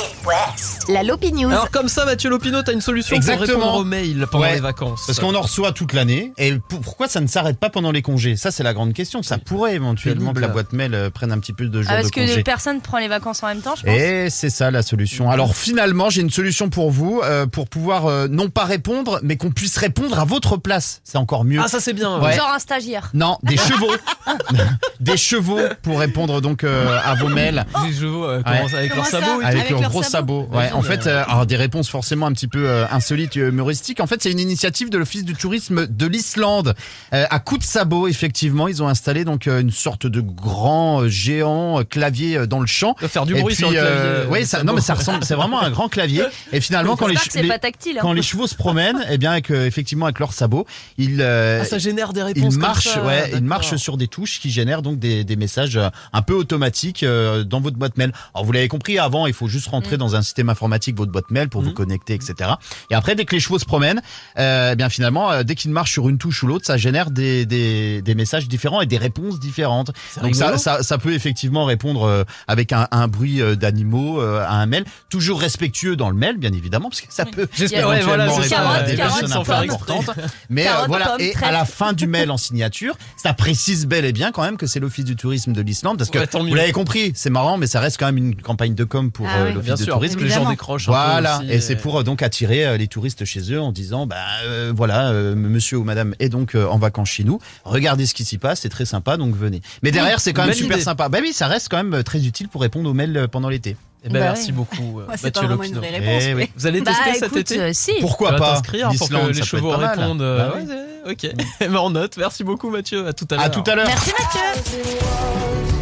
La 0.90 1.04
Lopi 1.04 1.32
News. 1.32 1.52
Alors 1.52 1.70
comme 1.70 1.88
ça, 1.90 2.06
Mathieu 2.06 2.30
Lopino, 2.30 2.64
t'as 2.64 2.74
une 2.74 2.82
solution 2.82 3.16
pour 3.16 3.18
Exactement. 3.18 3.58
répondre 3.60 3.78
aux 3.80 3.84
mails 3.84 4.26
pendant 4.32 4.46
Ouais. 4.46 4.56
les 4.56 4.60
vacances. 4.62 5.04
Parce 5.06 5.20
qu'on 5.20 5.36
en 5.36 5.42
reçoit 5.42 5.74
toute 5.74 5.94
l'année. 5.94 6.34
Et 6.38 6.56
pour- 6.58 6.80
pourquoi 6.82 7.08
ça 7.08 7.20
ne 7.22 7.28
s'arrête 7.28 7.60
pas 7.60 7.70
pendant 7.70 7.92
les 7.92 8.02
congés? 8.02 8.36
Ça, 8.36 8.50
c'est 8.50 8.64
la 8.64 8.74
grande 8.74 8.94
question. 8.94 9.22
Ça 9.22 9.38
pourrait 9.38 9.76
éventuellement 9.76 10.34
que 10.34 10.40
la 10.40 10.48
boîte 10.48 10.74
mail 10.74 10.96
euh, 10.96 11.10
prenne 11.12 11.32
un 11.32 11.38
petit 11.40 11.54
peu 11.54 11.68
de 11.68 11.82
jours 11.82 11.92
Ah, 11.94 11.98
parce 11.98 12.08
de 12.08 12.16
que 12.16 12.20
congé. 12.22 12.44
personne 12.44 12.82
prend 12.82 12.98
les 12.98 13.08
vacances 13.08 13.44
en 13.44 13.48
même 13.48 13.62
temps, 13.62 13.76
je 13.76 13.84
pense. 13.84 13.94
Et 13.96 14.30
c'est 14.32 14.50
ça 14.50 14.72
la 14.72 14.82
solution. 14.82 15.30
Alors 15.30 15.56
finalement, 15.56 16.10
j'ai 16.10 16.22
une 16.22 16.32
solution 16.32 16.70
pour 16.70 16.90
vous, 16.90 17.22
euh, 17.24 17.46
pour 17.46 17.68
pouvoir 17.70 18.08
euh, 18.08 18.28
non 18.28 18.50
pas 18.50 18.66
répondre, 18.66 19.20
mais 19.22 19.38
qu'on 19.38 19.52
puisse 19.52 19.78
répondre 19.78 20.18
à 20.20 20.26
votre 20.26 20.58
place. 20.58 21.02
C'est 21.04 21.18
encore 21.20 21.44
mieux. 21.46 21.60
Ah 21.64 21.68
ça 21.68 21.80
c'est 21.80 21.94
bien. 21.94 22.20
Ouais. 22.20 22.34
Genre 22.36 22.50
un 22.52 22.60
stagiaire. 22.60 23.12
Non, 23.14 23.38
des 23.44 23.58
chevaux. 23.58 23.94
des 25.00 25.18
chevaux 25.18 25.60
pour 25.84 26.00
répondre 26.00 26.42
donc 26.42 26.64
euh, 26.64 26.98
à 27.04 27.14
vos 27.16 27.28
mails. 27.28 27.66
Des 27.86 27.94
chevaux 27.94 28.26
euh, 28.26 28.42
comment 28.46 28.68
ça, 28.68 28.78
avec 28.78 28.90
Comment 28.92 29.04
leurs 29.04 29.12
ça 29.12 29.20
sabots 29.22 29.42
et 29.42 29.46
Avec, 29.46 29.66
tout 29.68 29.72
leurs 29.74 29.82
leurs 29.82 29.92
gros 29.92 30.04
sabots. 30.04 30.42
sabots. 30.48 30.58
Ouais, 30.58 30.72
en 30.72 30.82
fait, 30.82 31.06
euh, 31.08 31.24
alors 31.28 31.46
des 31.46 31.56
réponses 31.56 31.90
forcément 31.90 32.26
un 32.26 32.32
petit 32.32 32.48
peu 32.48 32.68
euh, 32.68 32.86
insolites 32.92 33.36
et 33.38 33.42
humoristiques. 33.42 34.00
En 34.00 34.08
fait, 34.08 34.22
c'est 34.24 34.32
une 34.32 34.40
initiative 34.40 34.90
de 34.90 34.98
l'Office 34.98 35.24
du 35.26 35.34
tourisme 35.36 35.86
de 35.88 36.06
l'Islande. 36.08 36.76
Euh, 37.14 37.26
à 37.30 37.40
coup 37.40 37.58
de 37.58 37.64
sabot, 37.64 38.08
effectivement, 38.08 38.68
ils 38.68 38.82
ont 38.82 38.88
installé 38.88 39.26
donc 39.26 39.48
euh, 39.48 39.60
une 39.62 39.72
sorte 39.72 40.08
de 40.08 40.22
grand 40.22 41.02
euh, 41.04 41.08
géant 41.10 41.80
euh, 41.80 41.84
clavier 41.84 42.38
euh, 42.38 42.46
dans 42.48 42.60
le 42.60 42.68
champ. 42.68 42.96
doit 43.00 43.10
faire 43.10 43.26
du 43.26 43.34
bruit 43.34 43.46
puis, 43.48 43.56
sur 43.56 43.70
le 43.70 43.76
clavier. 43.76 43.92
euh, 43.94 44.26
oui, 44.30 44.46
ça, 44.46 44.64
non, 44.64 44.74
mais 44.74 44.82
ça 44.82 44.94
ressemble, 44.94 45.24
c'est 45.24 45.36
vraiment 45.36 45.62
un 45.62 45.70
grand 45.70 45.90
clavier. 45.90 46.24
Et 46.54 46.62
finalement, 46.62 46.96
quand 46.96 47.08
les, 47.08 47.14
J'espère 47.14 47.28
que 47.28 47.34
c'est 47.34 47.42
les- 47.44 47.48
pas 47.50 47.60
tactile. 47.60 47.98
hein. 47.98 48.02
quand 48.02 48.14
les 48.14 48.22
chevaux 48.22 48.48
se 48.48 48.56
promènent, 48.56 49.04
eh 49.10 49.18
bien, 49.18 49.32
avec, 49.32 49.52
euh, 49.52 49.66
effectivement, 49.66 50.06
avec 50.06 50.20
leurs 50.20 50.34
sabots, 50.34 50.66
ils, 50.98 51.18
euh, 51.22 51.60
Ah, 51.62 51.66
ça 51.66 51.78
génère 51.78 52.14
des 52.14 52.24
réponses 52.24 52.54
ils 52.56 52.60
comme 52.60 52.62
marchent, 52.68 52.88
ça, 52.94 53.04
ouais, 53.06 53.22
d'accord. 53.24 53.38
ils 53.40 53.44
marchent 53.44 53.76
sur 53.76 53.98
des 53.98 54.08
touches 54.08 54.40
qui 54.40 54.50
génèrent 54.52 54.82
donc 54.82 55.00
des, 55.00 55.24
des 55.24 55.36
messages 55.36 55.78
euh, 55.78 55.90
un 56.14 56.22
peu 56.22 56.34
automatiques 56.34 57.04
euh, 57.04 57.44
dans 57.44 57.57
votre 57.60 57.78
boîte 57.78 57.98
mail. 57.98 58.12
Alors 58.34 58.46
vous 58.46 58.52
l'avez 58.52 58.68
compris, 58.68 59.00
avant 59.00 59.28
il 59.28 59.34
faut 59.34 59.48
juste 59.48 59.68
rentrer 59.68 59.96
Mm. 59.96 60.00
dans 60.00 60.16
un 60.16 60.22
système 60.22 60.50
informatique 60.50 60.98
votre 60.98 61.12
boîte 61.12 61.32
mail 61.32 61.50
pour 61.50 61.62
vous 61.62 61.72
connecter, 61.74 62.14
etc. 62.14 62.52
Et 62.92 62.96
après 62.96 63.16
dès 63.16 63.26
que 63.26 63.34
les 63.36 63.40
chevaux 63.40 63.60
se 63.60 63.66
promènent, 63.66 64.02
euh, 64.38 64.72
eh 64.74 64.76
bien 64.76 64.90
finalement 64.90 65.32
euh, 65.32 65.44
dès 65.44 65.56
qu'ils 65.56 65.72
marchent 65.72 65.92
sur 65.94 66.10
une 66.10 66.18
touche 66.18 66.44
ou 66.44 66.48
l'autre, 66.48 66.66
ça 66.66 66.78
génère 66.78 67.10
des, 67.12 67.46
des, 67.46 68.02
des 68.02 68.16
messages 68.16 68.48
différents 68.48 68.82
et 68.82 68.86
des 68.86 68.98
réponses 68.98 69.40
différentes. 69.40 69.92
Donc 70.22 70.36
ça, 70.36 70.58
ça, 70.58 70.84
ça 70.84 70.98
peut 70.98 71.14
effectivement 71.14 71.66
répondre 71.66 72.04
euh, 72.04 72.24
avec 72.48 72.74
un, 72.74 72.88
un 72.92 73.08
bruit 73.08 73.42
d'animaux 73.58 74.20
à 74.20 74.52
un 74.52 74.66
mail, 74.66 74.86
toujours 75.10 75.40
respectueux 75.40 75.96
dans 75.96 76.10
le 76.10 76.16
mail 76.16 76.38
bien 76.38 76.52
évidemment 76.54 76.90
parce 76.90 77.02
que 77.02 77.08
ça 77.14 77.26
peut 77.26 77.48
J'espère, 77.56 77.88
ouais, 77.88 78.02
voilà, 78.02 78.26
répondre 78.26 78.70
à 78.70 78.84
des 78.84 78.96
carottes, 78.96 79.20
personnes 79.20 79.32
importantes. 79.34 80.10
Mais 80.50 80.64
Carottes, 80.66 80.88
voilà, 80.88 81.06
pommes, 81.08 81.22
et 81.22 81.34
à 81.42 81.52
la 81.52 81.66
fin 81.66 81.94
du 81.94 82.08
mail 82.08 82.30
en 82.32 82.38
signature, 82.38 82.98
ça 83.22 83.34
précise 83.34 83.86
bel 83.86 84.06
et 84.06 84.14
bien 84.14 84.32
quand 84.32 84.44
même 84.44 84.58
que 84.58 84.68
c'est 84.68 84.80
l'Office 84.80 85.06
du 85.06 85.16
tourisme 85.16 85.54
de 85.54 85.62
l'Islande, 85.62 85.98
parce 85.98 86.10
que 86.10 86.18
Ouais, 86.18 86.28
vous 86.50 86.56
l'avez 86.56 86.72
compris, 86.72 87.12
c'est 87.16 87.30
marrant, 87.30 87.47
mais 87.56 87.68
ça 87.68 87.80
reste 87.80 87.98
quand 87.98 88.08
même 88.08 88.18
une 88.18 88.36
campagne 88.36 88.76
de 88.76 88.84
com 88.84 89.12
pour 89.12 89.26
Ah 89.30 89.38
euh, 89.38 89.46
oui. 89.48 89.54
l'Office 89.54 89.66
Bien 89.68 89.76
du 89.76 89.84
sûr, 89.86 89.94
tourisme. 89.94 90.20
que 90.20 90.24
les 90.26 90.30
gens 90.32 90.50
décrochent 90.50 90.88
Voilà, 90.88 91.38
aussi, 91.38 91.52
et 91.52 91.62
c'est 91.62 91.78
pour 91.78 92.00
euh, 92.00 92.04
donc 92.04 92.22
attirer 92.22 92.66
euh, 92.66 92.76
les 92.78 92.88
touristes 92.88 93.24
chez 93.24 93.54
eux 93.54 93.62
en 93.62 93.72
disant, 93.72 94.08
bah 94.08 94.16
euh, 94.44 94.74
voilà, 94.76 95.12
euh, 95.12 95.36
monsieur 95.36 95.78
ou 95.78 95.84
madame 95.86 96.16
est 96.20 96.30
donc 96.30 96.56
euh, 96.56 96.66
en 96.68 96.80
vacances 96.80 97.10
chez 97.10 97.24
nous. 97.24 97.40
Regardez 97.64 98.06
ce 98.06 98.14
qui 98.14 98.26
s'y 98.26 98.38
passe, 98.40 98.62
c'est 98.62 98.70
très 98.70 98.86
sympa, 98.86 99.16
donc 99.16 99.36
venez. 99.36 99.62
Mais 99.84 99.92
derrière, 99.92 100.20
c'est 100.20 100.34
quand 100.34 100.44
même 100.46 100.54
super 100.54 100.76
idée. 100.78 100.84
sympa. 100.84 101.08
Bah 101.08 101.20
oui, 101.22 101.32
ça 101.32 101.48
reste 101.48 101.70
quand 101.70 101.78
même 101.78 101.94
euh, 101.94 102.04
très 102.04 102.26
utile 102.26 102.50
pour 102.50 102.62
répondre 102.62 102.90
aux 102.90 102.94
mails 102.94 103.16
euh, 103.16 103.28
pendant 103.28 103.50
l'été. 103.50 103.78
Eh 104.04 104.10
ben, 104.10 104.14
Bah 104.20 104.26
merci 104.28 104.52
beaucoup, 104.52 105.00
euh, 105.00 105.06
Ouais, 105.10 105.16
pas 105.16 105.22
Mathieu 105.24 105.48
vraiment 105.48 105.64
une 105.64 105.74
Lopino. 105.76 105.82
vraie 105.82 106.00
réponse. 106.00 106.24
Eh 106.28 106.34
mais- 106.36 106.44
oui. 106.44 106.50
Vous 106.56 106.68
allez 106.68 106.82
Bah 106.82 106.92
tester 106.92 107.14
cet 107.20 107.24
écoute, 107.26 107.38
été 107.40 107.60
euh, 107.62 107.72
si. 107.74 107.94
Pourquoi 108.00 108.34
pas? 108.36 108.54
t'inscrire 108.54 108.90
pour 108.98 109.10
que 109.10 109.32
les 109.34 109.44
chevaux 109.44 109.72
être 109.72 109.80
pas 109.80 109.86
mal. 109.88 110.00
répondent. 110.00 110.22
euh, 110.22 110.38
Bah 110.50 110.54
oui. 110.56 110.62
ouais, 110.64 110.76
c'est- 111.18 111.28
ok, 111.30 111.36
Eh 111.62 111.68
ben, 111.68 111.78
on 111.78 111.90
note. 111.90 112.16
Merci 112.18 112.44
beaucoup 112.44 112.70
Mathieu. 112.70 113.08
À 113.08 113.14
tout 113.14 113.28
à 113.32 113.36
l'heure. 113.36 113.46
À 113.46 113.50
tout 113.50 113.64
à 113.66 113.76
l'heure. 113.76 113.88
Merci 113.88 114.12
Mathieu. 114.20 115.77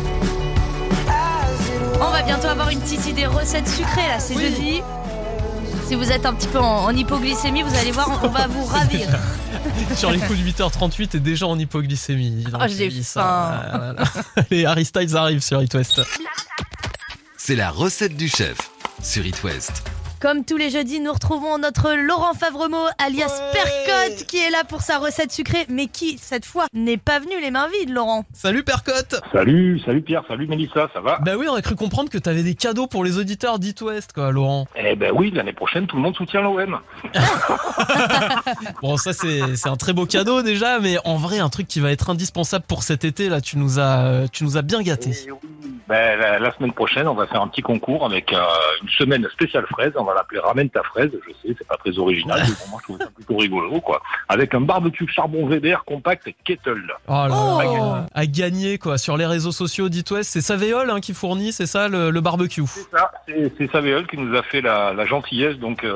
On 2.06 2.12
va 2.12 2.22
bientôt 2.22 2.48
avoir 2.48 2.70
une 2.70 2.80
petite 2.80 3.06
idée 3.08 3.26
recette 3.26 3.68
sucrée 3.68 4.08
là, 4.08 4.20
c'est 4.20 4.36
jeudi. 4.40 4.82
Si 5.88 5.96
vous 5.96 6.12
êtes 6.12 6.26
un 6.26 6.34
petit 6.34 6.48
peu 6.48 6.60
en, 6.60 6.86
en 6.86 6.90
hypoglycémie, 6.96 7.62
vous 7.64 7.76
allez 7.76 7.92
voir, 7.92 8.10
on, 8.24 8.28
on 8.28 8.30
va 8.32 8.48
vous 8.48 8.66
ravir. 8.66 9.08
Sur 9.96 10.12
les 10.12 10.20
coups 10.20 10.40
de 10.40 10.44
8h38 10.52 11.18
et 11.18 11.20
déjà 11.20 11.48
en 11.48 11.58
hypoglycémie. 11.60 12.46
Oh, 12.54 12.58
j'ai 12.68 12.90
faim. 12.90 13.22
ah 13.24 13.78
là 13.78 13.94
là. 13.94 14.04
Allez, 14.36 14.66
Harry 14.68 14.86
Styles 14.86 15.16
arrive 15.16 15.42
sur 15.42 15.62
It 15.62 15.74
West. 15.74 16.02
C'est 17.38 17.56
la 17.56 17.70
recette 17.70 18.16
du 18.18 18.28
chef 18.28 18.58
sur 19.02 19.26
It 19.26 19.44
West. 19.44 19.84
Comme 20.26 20.44
tous 20.44 20.58
les 20.58 20.72
jeudis, 20.72 21.02
nous 21.02 21.14
retrouvons 21.14 21.60
notre 21.60 21.94
Laurent 21.94 22.34
Favremo, 22.34 22.80
alias 22.98 23.40
Percotte, 23.54 24.26
qui 24.26 24.38
est 24.38 24.50
là 24.50 24.64
pour 24.68 24.82
sa 24.82 24.98
recette 24.98 25.32
sucrée, 25.32 25.68
mais 25.70 25.86
qui, 25.86 26.18
cette 26.18 26.46
fois, 26.46 26.66
n'est 26.74 26.98
pas 26.98 27.20
venu 27.20 27.40
les 27.40 27.52
mains 27.52 27.68
vides, 27.68 27.92
Laurent. 27.92 28.26
Salut 28.34 28.64
Percotte 28.64 29.22
Salut, 29.32 29.80
salut 29.86 30.02
Pierre, 30.02 30.24
salut 30.28 30.48
Mélissa, 30.48 30.90
ça 30.96 31.00
va? 31.00 31.20
Bah 31.24 31.34
oui, 31.38 31.46
on 31.48 31.54
a 31.54 31.62
cru 31.62 31.76
comprendre 31.76 32.10
que 32.10 32.18
t'avais 32.18 32.42
des 32.42 32.56
cadeaux 32.56 32.88
pour 32.88 33.04
les 33.04 33.20
auditeurs 33.20 33.60
d'It 33.60 33.80
West, 33.84 34.14
quoi, 34.14 34.32
Laurent. 34.32 34.66
Eh 34.76 34.96
ben 34.96 35.12
oui, 35.14 35.30
l'année 35.30 35.54
prochaine, 35.54 35.86
tout 35.86 35.96
le 35.96 36.02
monde 36.02 36.16
soutient 36.16 36.42
l'OM. 36.42 36.80
Bon, 38.82 38.98
ça 38.98 39.14
c'est 39.14 39.68
un 39.68 39.76
très 39.76 39.94
beau 39.94 40.08
cadeau 40.08 40.42
déjà, 40.42 40.80
mais 40.80 40.98
en 41.06 41.18
vrai, 41.18 41.38
un 41.38 41.50
truc 41.50 41.68
qui 41.68 41.80
va 41.80 41.92
être 41.92 42.10
indispensable 42.10 42.66
pour 42.68 42.82
cet 42.82 43.06
été, 43.06 43.30
là, 43.30 43.42
tu 43.42 43.60
nous 43.60 43.80
as, 43.80 44.28
tu 44.32 44.44
nous 44.44 44.58
as 44.58 44.64
bien 44.64 44.82
gâtés. 44.82 45.12
Eh 45.28 45.32
oui, 45.32 45.38
Ben, 45.88 46.20
la, 46.20 46.40
la 46.40 46.52
semaine 46.56 46.74
prochaine, 46.74 47.08
on 47.08 47.14
va 47.14 47.28
faire 47.28 47.42
un 47.42 47.48
petit 47.48 47.62
concours 47.62 48.06
avec 48.06 48.34
euh, 48.34 48.42
une 48.82 48.90
semaine 48.90 49.28
spéciale 49.32 49.66
fraise. 49.68 49.94
On 49.96 50.04
va 50.04 50.16
l'appeler 50.16 50.40
Ramène 50.40 50.70
ta 50.70 50.82
fraise. 50.84 51.12
Je 51.28 51.32
sais, 51.34 51.56
c'est 51.58 51.68
pas 51.68 51.78
très 51.78 51.98
original, 52.00 52.42
mais 52.48 52.56
pour 52.56 52.70
moi, 52.70 52.80
je 52.82 52.84
trouve 52.86 52.98
ça 52.98 53.08
plutôt 53.16 53.38
rigolo, 53.38 53.80
quoi. 53.82 54.02
Avec 54.28 54.54
un 54.56 54.62
barbecue 54.62 55.08
charbon 55.08 55.46
Weber 55.48 55.84
compact 55.86 56.28
kettle. 56.44 56.82
Oh 57.08 57.12
là 57.12 57.28
là, 57.28 57.36
Oh. 57.68 57.96
à 58.14 58.26
gagner 58.26 58.78
quoi 58.80 58.98
sur 58.98 59.16
les 59.18 59.26
réseaux 59.26 59.52
sociaux 59.52 59.90
d'It 59.90 60.10
West. 60.12 60.32
C'est 60.32 60.42
Savéol 60.42 60.90
hein, 60.90 61.00
qui 61.00 61.14
fournit, 61.14 61.52
c'est 61.52 61.66
ça 61.68 61.88
le, 61.88 62.10
le 62.10 62.22
barbecue. 62.22 62.64
C'est 62.68 62.90
ça, 62.90 63.12
c'est 63.28 63.52
c'est 63.58 63.72
Savéol 63.72 64.08
qui 64.08 64.18
nous 64.18 64.36
a 64.36 64.42
fait 64.44 64.62
la, 64.62 64.94
la 64.94 65.06
gentillesse 65.06 65.58
donc 65.58 65.84
euh, 65.84 65.96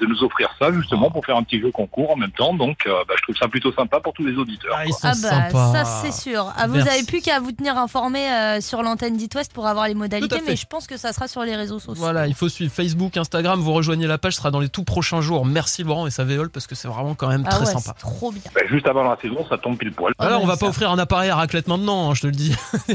de 0.00 0.06
nous 0.06 0.22
offrir 0.22 0.48
ça 0.58 0.72
justement 0.72 1.10
pour 1.10 1.24
faire 1.24 1.36
un 1.36 1.42
petit 1.42 1.60
jeu 1.60 1.70
concours 1.70 2.10
en 2.10 2.16
même 2.16 2.30
temps. 2.32 2.54
Donc, 2.54 2.78
euh, 2.86 2.92
bah, 3.08 3.14
je 3.16 3.22
trouve 3.22 3.36
ça 3.36 3.48
plutôt 3.48 3.72
sympa 3.72 4.00
pour 4.00 4.12
tous 4.12 4.24
les 4.24 4.34
auditeurs. 4.36 4.76
quoi. 4.86 4.96
Ah 5.02 5.12
bah 5.52 5.72
ça 5.72 5.84
c'est 5.84 6.12
sûr. 6.12 6.52
Ah, 6.56 6.66
vous 6.66 6.74
Merci. 6.74 6.88
avez 6.90 7.02
plus 7.04 7.20
qu'à 7.20 7.40
vous 7.40 7.52
tenir 7.52 7.76
informé 7.78 8.28
euh, 8.30 8.60
sur 8.60 8.82
l'antenne 8.82 9.16
d'It 9.16 9.34
West 9.34 9.52
pour 9.52 9.66
avoir 9.66 9.88
les 9.88 9.94
modalités, 9.94 10.40
mais 10.46 10.56
je 10.56 10.66
pense 10.66 10.86
que 10.86 10.96
ça 10.96 11.12
sera 11.12 11.28
sur 11.28 11.42
les 11.42 11.56
réseaux 11.56 11.78
sociaux. 11.78 11.94
Voilà, 12.02 12.26
il 12.26 12.34
faut 12.34 12.48
suivre 12.48 12.72
Facebook, 12.72 13.16
Instagram, 13.16 13.60
vous 13.60 13.72
rejoignez 13.72 14.06
la 14.06 14.18
page, 14.18 14.34
ce 14.34 14.38
sera 14.38 14.50
dans 14.50 14.60
les 14.60 14.68
tout 14.68 14.84
prochains 14.84 15.20
jours. 15.20 15.44
Merci 15.46 15.82
Laurent 15.84 16.06
et 16.06 16.10
Savéol 16.10 16.50
parce 16.50 16.66
que 16.66 16.74
c'est 16.74 16.88
vraiment 16.88 17.14
quand 17.14 17.28
même 17.28 17.44
Ah 17.46 17.50
très 17.50 17.60
ouais, 17.60 17.66
sympa. 17.66 17.94
c'est 17.96 18.00
trop 18.00 18.30
bien. 18.32 18.42
Ben, 18.54 18.66
juste 18.68 18.86
avant 18.86 19.02
la 19.04 19.16
saison, 19.20 19.44
ça 19.48 19.58
tombe 19.58 19.76
pile 19.76 19.92
poil. 19.92 20.12
Alors 20.18 20.42
on 20.42 20.46
va 20.46 20.56
pas 20.56 20.66
offrir 20.66 20.90
un 20.90 20.98
appareil 20.98 21.30
à 21.30 21.36
raclette 21.36 21.68
maintenant, 21.68 22.10
hein, 22.10 22.14
je 22.14 22.22
te 22.22 22.26
le 22.26 22.32
dis. 22.32 22.54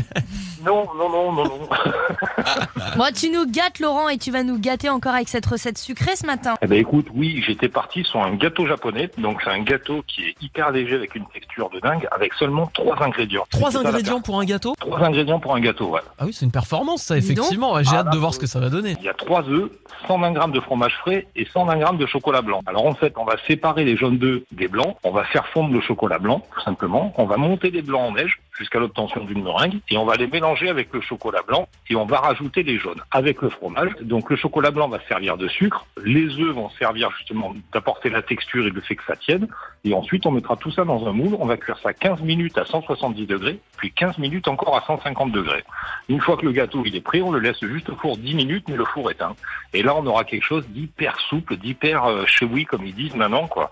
Non, 0.66 0.84
non, 0.98 1.10
non, 1.10 1.32
non, 1.32 1.44
non. 1.46 1.70
Bon, 2.98 3.06
tu 3.14 3.30
nous 3.30 3.46
gâtes 3.46 3.80
Laurent 3.80 4.10
et 4.10 4.18
tu 4.18 4.32
vas 4.32 4.44
nous 4.44 4.58
gâter 4.60 4.90
encore 4.90 5.14
avec 5.14 5.30
cette 5.30 5.46
recette 5.46 5.78
sucrée 5.78 6.16
ce 6.16 6.26
matin. 6.26 6.56
Eh 6.62 6.68
ben 6.68 6.80
écoute, 6.86 7.08
oui, 7.14 7.44
j'étais 7.46 7.70
parti 7.70 8.04
sur 8.04 8.22
un 8.22 8.36
gâteau 8.36 8.66
japonais. 8.68 9.10
Donc 9.18 9.42
c'est 9.44 9.50
un 9.50 9.62
gâteau 9.62 10.04
qui 10.08 10.24
est 10.26 10.36
hyper 10.42 10.72
léger 10.72 10.96
avec 10.96 11.16
une 11.16 11.26
texture 11.28 11.70
de 11.70 11.80
dingue, 11.80 12.08
avec 12.12 12.34
seulement 12.36 12.68
trois 12.74 13.02
ingrédients. 13.04 13.46
Trois 13.50 13.78
ingrédients 13.78 14.22
pour 14.22 14.40
un 14.40 14.46
gâteau 14.46 14.76
Trois 14.80 15.02
ingrédients 15.04 15.40
pour 15.40 15.56
un 15.56 15.60
gâteau, 15.60 15.88
ouais. 15.90 16.02
Ah 16.20 16.26
oui, 16.26 16.34
c'est 16.34 16.46
une 16.46 16.52
performance 16.52 17.04
ça, 17.04 17.18
effectivement. 17.18 17.82
J'ai 17.82 17.90
Ah, 17.96 18.00
hâte 18.00 18.06
là, 18.08 18.12
de 18.12 18.18
voir 18.18 18.34
ce 18.34 18.40
que 18.40 18.48
ça 18.48 18.60
va 18.60 18.70
donner. 18.70 18.96
Il 19.00 19.06
y 19.06 19.10
a 19.10 19.14
trois 19.14 19.44
œufs, 19.50 19.70
120 20.08 20.32
grammes 20.32 20.52
de 20.52 20.60
fromage 20.60 20.96
frais 21.02 21.28
et 21.36 21.46
120 21.46 21.78
grammes 21.78 21.98
de 21.98 22.06
chocolat 22.06 22.42
blanc. 22.42 22.62
Alors 22.68 22.86
en 22.86 22.94
fait, 22.94 23.14
on 23.18 23.26
va 23.26 23.36
séparer 23.48 23.84
les 23.84 23.98
jaunes 23.98 24.18
d'œufs 24.18 24.44
des 24.52 24.68
blancs. 24.68 24.96
On 25.04 25.12
va 25.12 25.24
faire 25.26 25.48
fondre 25.48 25.74
le 25.74 25.82
chocolat 25.82 26.20
blanc, 26.20 26.42
tout 26.54 26.62
simplement. 26.62 27.14
On 27.18 27.26
va 27.26 27.38
monter 27.38 27.72
les 27.72 27.82
blancs 27.82 28.02
en 28.02 28.12
neige 28.14 28.40
jusqu'à 28.58 28.80
l'obtention 28.80 29.24
d'une 29.24 29.44
meringue 29.44 29.80
et 29.90 29.98
on 29.98 30.06
va 30.06 30.16
les 30.16 30.28
mélanger 30.28 30.70
avec 30.70 30.94
le 30.94 31.02
chocolat 31.02 31.42
blanc 31.48 31.68
et 31.90 31.96
on 31.96 32.06
va 32.06 32.20
rajouter 32.20 32.64
les 32.64 32.78
jaunes 32.78 33.02
avec 33.12 33.42
le 33.42 33.50
fromage. 33.50 33.92
Donc 34.02 34.30
le 34.30 34.36
chocolat 34.36 34.72
blanc 34.72 34.88
va 34.88 35.00
servir 35.08 35.38
de 35.38 35.48
sucre, 35.48 35.86
les 36.04 36.40
œufs 36.40 36.54
vont 36.54 36.70
servir 36.72 37.12
justement 37.18 37.54
d'apporter 37.74 38.10
la 38.10 38.22
texture 38.22 38.66
et 38.66 38.70
le 38.70 38.82
fait 38.82 38.96
que 38.96 39.04
ça 39.06 39.16
tienne. 39.16 39.48
Et 39.84 39.94
ensuite, 39.94 40.26
on 40.26 40.32
mettra 40.32 40.56
tout 40.56 40.72
ça 40.72 40.84
dans 40.84 41.08
un 41.08 41.12
moule. 41.12 41.36
On 41.40 41.46
va 41.46 41.58
cuire 41.58 41.78
ça 41.80 41.94
15 41.94 42.22
minutes 42.22 42.58
à 42.58 42.66
170 42.66 43.28
degrés, 43.28 43.60
puis 43.78 43.92
15 43.92 44.18
minutes 44.18 44.48
encore 44.48 44.76
à 44.76 44.84
150 44.86 45.32
degrés. 45.32 45.64
Une 46.10 46.22
fois 46.22 46.38
que 46.38 46.46
le 46.46 46.52
gâteau 46.52 46.84
il 46.86 46.96
est 46.96 47.02
prêt, 47.02 47.22
on 47.22 47.32
le 47.32 47.40
laisse 47.40 47.64
juste 47.64 47.90
au 47.90 47.96
four 47.96 48.18
10 48.18 48.34
minutes, 48.36 48.66
mais 48.68 48.76
le 48.76 48.86
four 48.86 49.12
éteint. 49.12 49.36
Et 49.74 49.84
là, 49.84 49.96
on 49.96 50.06
aura 50.06 50.24
quelque 50.24 50.44
chose 50.44 50.68
d'hyper 50.70 51.20
souple, 51.30 51.58
d'hyper 51.58 52.06
euh, 52.06 52.26
chewy, 52.26 52.66
comme 52.66 52.86
ils 52.86 52.96
disent 52.96 53.16
maintenant, 53.16 53.48
quoi. 53.48 53.72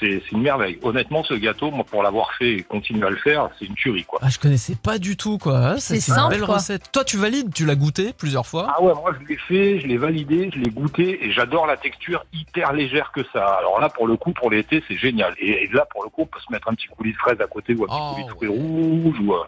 C'est 0.00 0.22
une 0.32 0.42
merveille. 0.42 0.78
Honnêtement, 0.82 1.22
ce 1.22 1.34
gâteau, 1.34 1.70
moi, 1.70 1.84
pour 1.84 2.02
l'avoir 2.02 2.32
fait 2.34 2.52
et 2.54 2.62
continuer 2.62 3.06
à 3.06 3.10
le 3.10 3.16
faire, 3.16 3.48
c'est 3.58 3.66
une 3.66 3.74
tuerie, 3.74 4.04
quoi. 4.04 4.20
Ah, 4.26 4.30
je 4.30 4.38
connaissais 4.38 4.74
pas 4.74 4.96
du 4.96 5.18
tout 5.18 5.36
quoi. 5.36 5.58
Ah, 5.62 5.74
C'est 5.78 5.96
une 5.96 6.00
simple, 6.00 6.30
belle 6.36 6.44
quoi. 6.46 6.54
recette. 6.54 6.90
Toi, 6.92 7.04
tu 7.04 7.18
valides, 7.18 7.52
tu 7.52 7.66
l'as 7.66 7.74
goûté 7.74 8.14
plusieurs 8.16 8.46
fois. 8.46 8.72
Ah 8.74 8.82
ouais, 8.82 8.94
moi 8.94 9.12
je 9.20 9.26
l'ai 9.28 9.36
fait, 9.36 9.80
je 9.80 9.86
l'ai 9.86 9.98
validé, 9.98 10.50
je 10.54 10.58
l'ai 10.60 10.70
goûté 10.70 11.26
et 11.26 11.30
j'adore 11.30 11.66
la 11.66 11.76
texture 11.76 12.24
hyper 12.32 12.72
légère 12.72 13.12
que 13.12 13.20
ça. 13.34 13.44
a. 13.46 13.58
Alors 13.58 13.80
là, 13.80 13.90
pour 13.90 14.06
le 14.06 14.16
coup, 14.16 14.32
pour 14.32 14.50
l'été, 14.50 14.82
c'est 14.88 14.96
génial. 14.96 15.34
Et, 15.38 15.64
et 15.64 15.68
là, 15.74 15.86
pour 15.90 16.04
le 16.04 16.08
coup, 16.08 16.22
on 16.22 16.26
peut 16.26 16.40
se 16.40 16.50
mettre 16.50 16.68
un 16.68 16.74
petit 16.74 16.86
coulis 16.86 17.12
de 17.12 17.18
fraise 17.18 17.38
à 17.40 17.46
côté 17.46 17.74
ou 17.74 17.84
un 17.84 17.86
petit 17.86 17.96
Oh, 18.00 18.12
coulis 18.14 18.24
de 18.24 18.30
fruits 18.30 18.48
rouges. 18.48 19.20
Ou, 19.20 19.34
euh, 19.34 19.44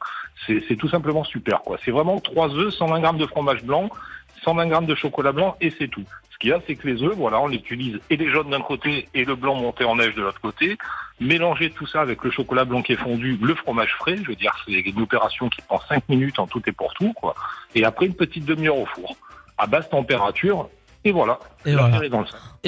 c'est 0.46 0.62
c'est 0.68 0.76
tout 0.76 0.88
simplement 0.90 1.24
super, 1.24 1.62
quoi. 1.62 1.78
C'est 1.82 1.90
vraiment 1.90 2.20
trois 2.20 2.50
œufs, 2.54 2.74
120 2.74 3.00
grammes 3.00 3.18
de 3.18 3.26
fromage 3.26 3.64
blanc, 3.64 3.88
120 4.44 4.66
grammes 4.66 4.86
de 4.86 4.94
chocolat 4.94 5.32
blanc 5.32 5.56
et 5.62 5.72
c'est 5.78 5.88
tout. 5.88 6.04
Ce 6.36 6.38
qu'il 6.38 6.50
y 6.50 6.52
a, 6.52 6.60
c'est 6.66 6.76
que 6.76 6.86
les 6.86 7.02
œufs, 7.02 7.14
voilà, 7.16 7.40
on 7.40 7.46
les 7.46 7.56
utilise 7.56 7.98
et 8.10 8.16
les 8.18 8.28
jaunes 8.28 8.50
d'un 8.50 8.60
côté 8.60 9.08
et 9.14 9.24
le 9.24 9.36
blanc 9.36 9.54
monté 9.54 9.84
en 9.84 9.96
neige 9.96 10.14
de 10.14 10.20
l'autre 10.20 10.38
côté. 10.38 10.76
Mélanger 11.18 11.70
tout 11.70 11.86
ça 11.86 12.02
avec 12.02 12.22
le 12.24 12.30
chocolat 12.30 12.66
blanc 12.66 12.82
qui 12.82 12.92
est 12.92 12.96
fondu, 12.96 13.38
le 13.40 13.54
fromage 13.54 13.94
frais, 13.94 14.18
je 14.18 14.28
veux 14.28 14.34
dire, 14.34 14.54
c'est 14.66 14.72
une 14.72 15.00
opération 15.00 15.48
qui 15.48 15.62
prend 15.62 15.80
5 15.88 16.06
minutes 16.10 16.38
en 16.38 16.46
tout 16.46 16.60
et 16.66 16.72
pour 16.72 16.92
tout. 16.92 17.14
Et 17.74 17.86
après 17.86 18.04
une 18.04 18.14
petite 18.14 18.44
demi-heure 18.44 18.76
au 18.76 18.84
four, 18.84 19.16
à 19.56 19.66
basse 19.66 19.88
température, 19.88 20.68
et 21.06 21.12
voilà. 21.12 21.38
Et 21.64 21.72
voilà. 21.72 21.98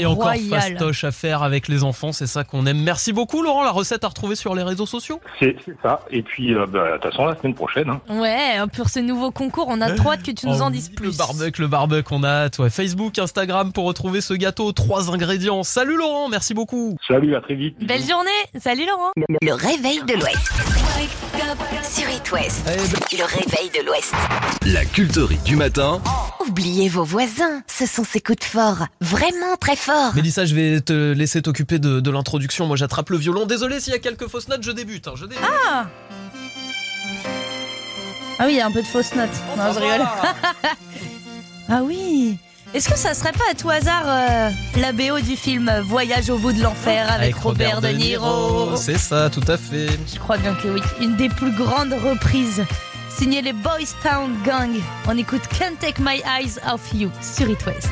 encore 0.07 0.25
Royal. 0.27 0.49
fastoche 0.49 1.03
à 1.03 1.11
faire 1.11 1.43
avec 1.43 1.67
les 1.67 1.83
enfants, 1.83 2.13
c'est 2.13 2.29
ça 2.29 2.45
qu'on 2.45 2.67
aime. 2.67 2.81
Merci 2.83 3.13
beaucoup 3.13 3.43
Laurent, 3.43 3.65
la 3.65 3.73
recette 3.73 4.05
à 4.05 4.09
retrouver 4.09 4.37
sur 4.37 4.55
les 4.55 4.63
réseaux 4.63 4.87
sociaux. 4.87 5.21
C'est 5.41 5.57
ça. 5.83 6.01
Et 6.11 6.23
puis, 6.23 6.55
euh, 6.55 6.67
bah, 6.67 6.93
de 6.93 6.93
toute 6.95 7.11
façon, 7.11 7.27
la 7.27 7.37
semaine 7.37 7.55
prochaine, 7.55 7.91
hein. 7.91 8.01
Ouais, 8.09 8.59
pour 8.77 8.89
ce 8.91 9.01
nouveau 9.01 9.33
concours, 9.33 9.67
on 9.69 9.81
a 9.81 9.91
trop 9.93 10.13
hâte 10.13 10.23
que 10.23 10.31
tu 10.31 10.47
nous 10.47 10.59
Oh 10.61 10.63
en 10.63 10.67
oui, 10.69 10.75
dises 10.75 10.89
plus. 10.91 11.07
Le 11.07 11.19
barbecue, 11.19 11.63
le 11.63 11.69
barbecue, 11.69 12.15
on 12.15 12.23
a 12.23 12.29
hâte. 12.45 12.59
Ouais. 12.61 12.71
Facebook, 12.71 13.19
Instagram 13.19 13.73
pour 13.73 13.87
retrouver 13.87 14.21
ce 14.21 14.35
gâteau, 14.35 14.71
trois 14.71 15.13
ingrédients. 15.13 15.65
Salut 15.65 15.97
Laurent, 15.97 16.29
merci 16.29 16.55
beaucoup. 16.55 16.97
Salut, 17.09 17.35
à 17.35 17.41
très 17.41 17.55
vite. 17.57 17.77
Belle 17.85 18.03
journée. 18.03 18.31
Salut 18.59 18.87
Laurent. 18.87 19.11
Le 19.17 19.53
réveil 19.53 20.01
de 20.07 20.15
l'Ouest. 20.15 20.98
Sur 21.89 22.09
It 22.11 22.33
West. 22.33 22.63
Le 22.67 23.25
réveil 23.25 23.71
de 23.71 23.87
l'Ouest. 23.87 24.13
La 24.67 24.85
culterie 24.85 25.39
du 25.45 25.55
matin, 25.55 26.03
Oubliez 26.41 26.89
vos 26.89 27.05
voisins. 27.05 27.63
Ce 27.69 27.87
sont 27.87 28.03
ces 28.05 28.21
coups 28.21 28.41
de 28.41 28.45
fort. 28.45 28.87
Vraiment 29.01 29.55
très 29.61 29.77
forts. 29.77 30.15
Mélissa, 30.17 30.45
je 30.45 30.55
vais 30.57 30.81
te 30.81 31.13
laisser 31.13 31.41
t'occuper 31.43 31.79
de, 31.79 32.01
de 32.01 32.11
l'introduction. 32.11 32.67
Moi, 32.67 32.77
j'attrape 32.77 33.11
le 33.11 33.17
violon. 33.19 33.47
Désolé 33.47 33.79
s'il 33.79 33.93
y 33.93 33.97
a 33.97 34.01
quelques 34.01 34.27
fausses 34.27 34.49
notes, 34.49 34.65
je 34.65 34.73
débute. 34.73 35.07
hein, 35.07 35.13
je 35.15 35.27
débute. 35.27 35.45
Ah 35.69 35.87
Ah 38.41 38.45
oui, 38.47 38.53
il 38.55 38.57
y 38.57 38.61
a 38.61 38.67
un 38.67 38.73
peu 38.73 38.83
de 38.83 38.87
fausses 38.87 39.15
notes. 39.15 39.29
Non, 39.57 39.73
je 39.73 39.79
rigole. 39.79 40.07
ah 41.69 41.81
oui. 41.85 42.39
Est-ce 42.75 42.89
que 42.89 42.99
ça 42.99 43.15
serait 43.15 43.33
pas 43.33 43.45
à 43.51 43.55
tout 43.55 43.71
hasard 43.71 44.05
euh, 44.07 44.51
la 44.77 44.93
BO 44.93 45.21
du 45.21 45.37
film 45.37 45.73
Voyage 45.85 46.29
au 46.29 46.37
bout 46.37 46.53
de 46.53 46.63
l'enfer 46.63 47.11
avec, 47.11 47.35
Robert, 47.37 47.81
De 47.81 47.89
Niro 47.89 48.77
C'est 48.77 48.99
ça, 48.99 49.31
tout 49.31 49.45
à 49.49 49.57
fait. 49.57 49.89
Je 50.13 50.19
crois 50.19 50.37
bien 50.37 50.55
que 50.55 50.69
oui. 50.69 50.81
Une 51.01 51.17
des 51.17 51.31
plus 51.31 51.53
grandes 51.53 51.95
reprises. 51.95 52.65
Signé 53.09 53.41
les 53.41 53.55
Boys 53.55 53.95
Town 54.03 54.31
Gang. 54.45 54.71
On 55.09 55.17
écoute 55.17 55.43
Can't 55.59 55.77
Take 55.81 56.01
My 56.01 56.23
Eyes 56.27 56.59
Off 56.71 56.93
You 56.95 57.11
sur 57.23 57.49
It 57.49 57.65
West. 57.67 57.89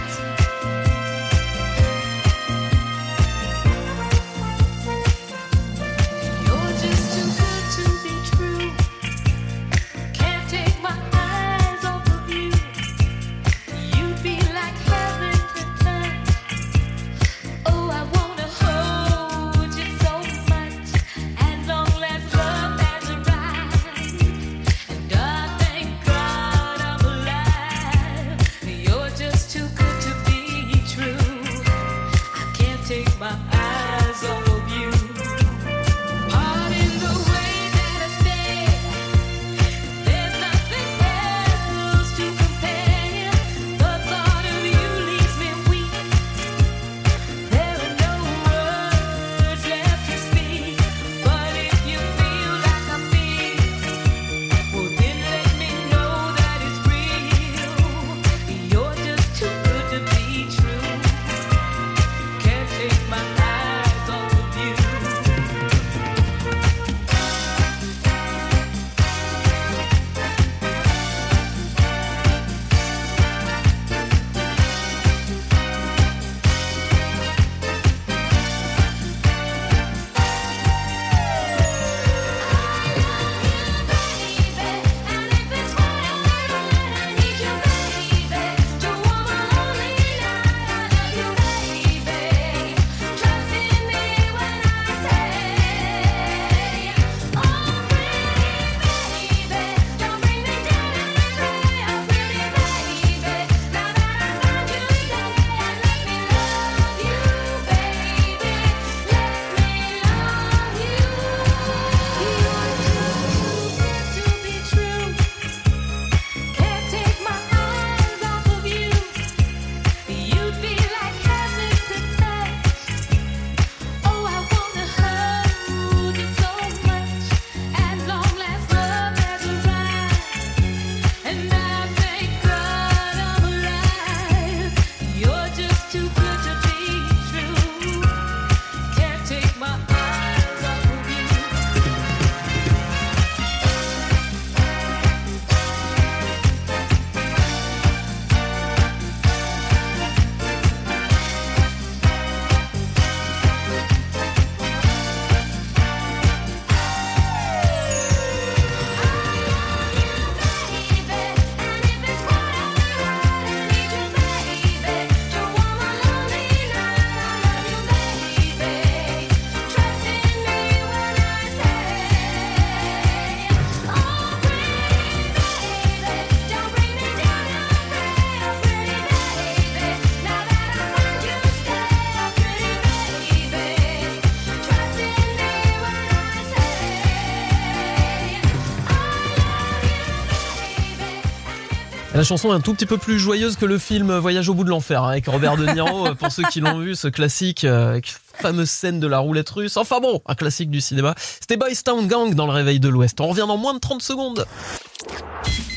La 192.16 192.24
chanson 192.24 192.50
est 192.50 192.56
un 192.56 192.60
tout 192.60 192.72
petit 192.72 192.86
peu 192.86 192.96
plus 192.96 193.18
joyeuse 193.18 193.56
que 193.56 193.66
le 193.66 193.76
film 193.76 194.16
Voyage 194.16 194.48
au 194.48 194.54
bout 194.54 194.64
de 194.64 194.70
l'enfer 194.70 195.02
hein, 195.04 195.10
avec 195.10 195.26
Robert 195.26 195.58
De 195.58 195.66
Niro. 195.66 196.14
pour 196.14 196.32
ceux 196.32 196.44
qui 196.44 196.60
l'ont 196.60 196.78
vu, 196.78 196.94
ce 196.94 197.08
classique, 197.08 197.64
euh, 197.64 198.00
fameuse 198.32 198.70
scène 198.70 199.00
de 199.00 199.06
la 199.06 199.18
roulette 199.18 199.50
russe. 199.50 199.76
Enfin 199.76 200.00
bon, 200.00 200.22
un 200.24 200.34
classique 200.34 200.70
du 200.70 200.80
cinéma. 200.80 201.14
C'était 201.18 201.58
Boys 201.58 201.82
Town 201.84 202.06
Gang 202.08 202.34
dans 202.34 202.46
le 202.46 202.52
réveil 202.52 202.80
de 202.80 202.88
l'Ouest. 202.88 203.20
On 203.20 203.26
revient 203.26 203.44
dans 203.46 203.58
moins 203.58 203.74
de 203.74 203.80
30 203.80 204.00
secondes. 204.00 204.46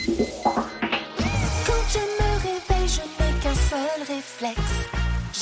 Quand 0.08 1.84
je 1.92 2.00
me 2.00 2.32
réveille, 2.38 2.88
je 2.88 3.02
n'ai 3.22 3.34
qu'un 3.42 3.56
seul 3.56 4.00
réflexe. 4.08 4.88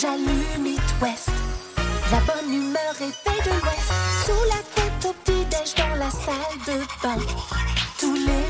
J'allume 0.01 0.65
It 0.65 0.81
West. 0.99 1.29
La 2.11 2.19
bonne 2.21 2.51
humeur 2.51 2.93
réveille 2.97 3.43
de 3.45 3.51
l'Ouest. 3.51 3.93
Sous 4.25 4.43
la 4.49 4.61
tête 4.73 5.05
au 5.05 5.13
petit-déj 5.23 5.75
dans 5.75 5.95
la 5.99 6.09
salle 6.09 6.57
de 6.65 6.79
bain. 7.03 7.21
Tous 7.99 8.15
les 8.15 8.46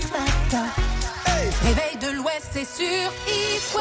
c'est 2.66 3.05
West. 3.76 3.78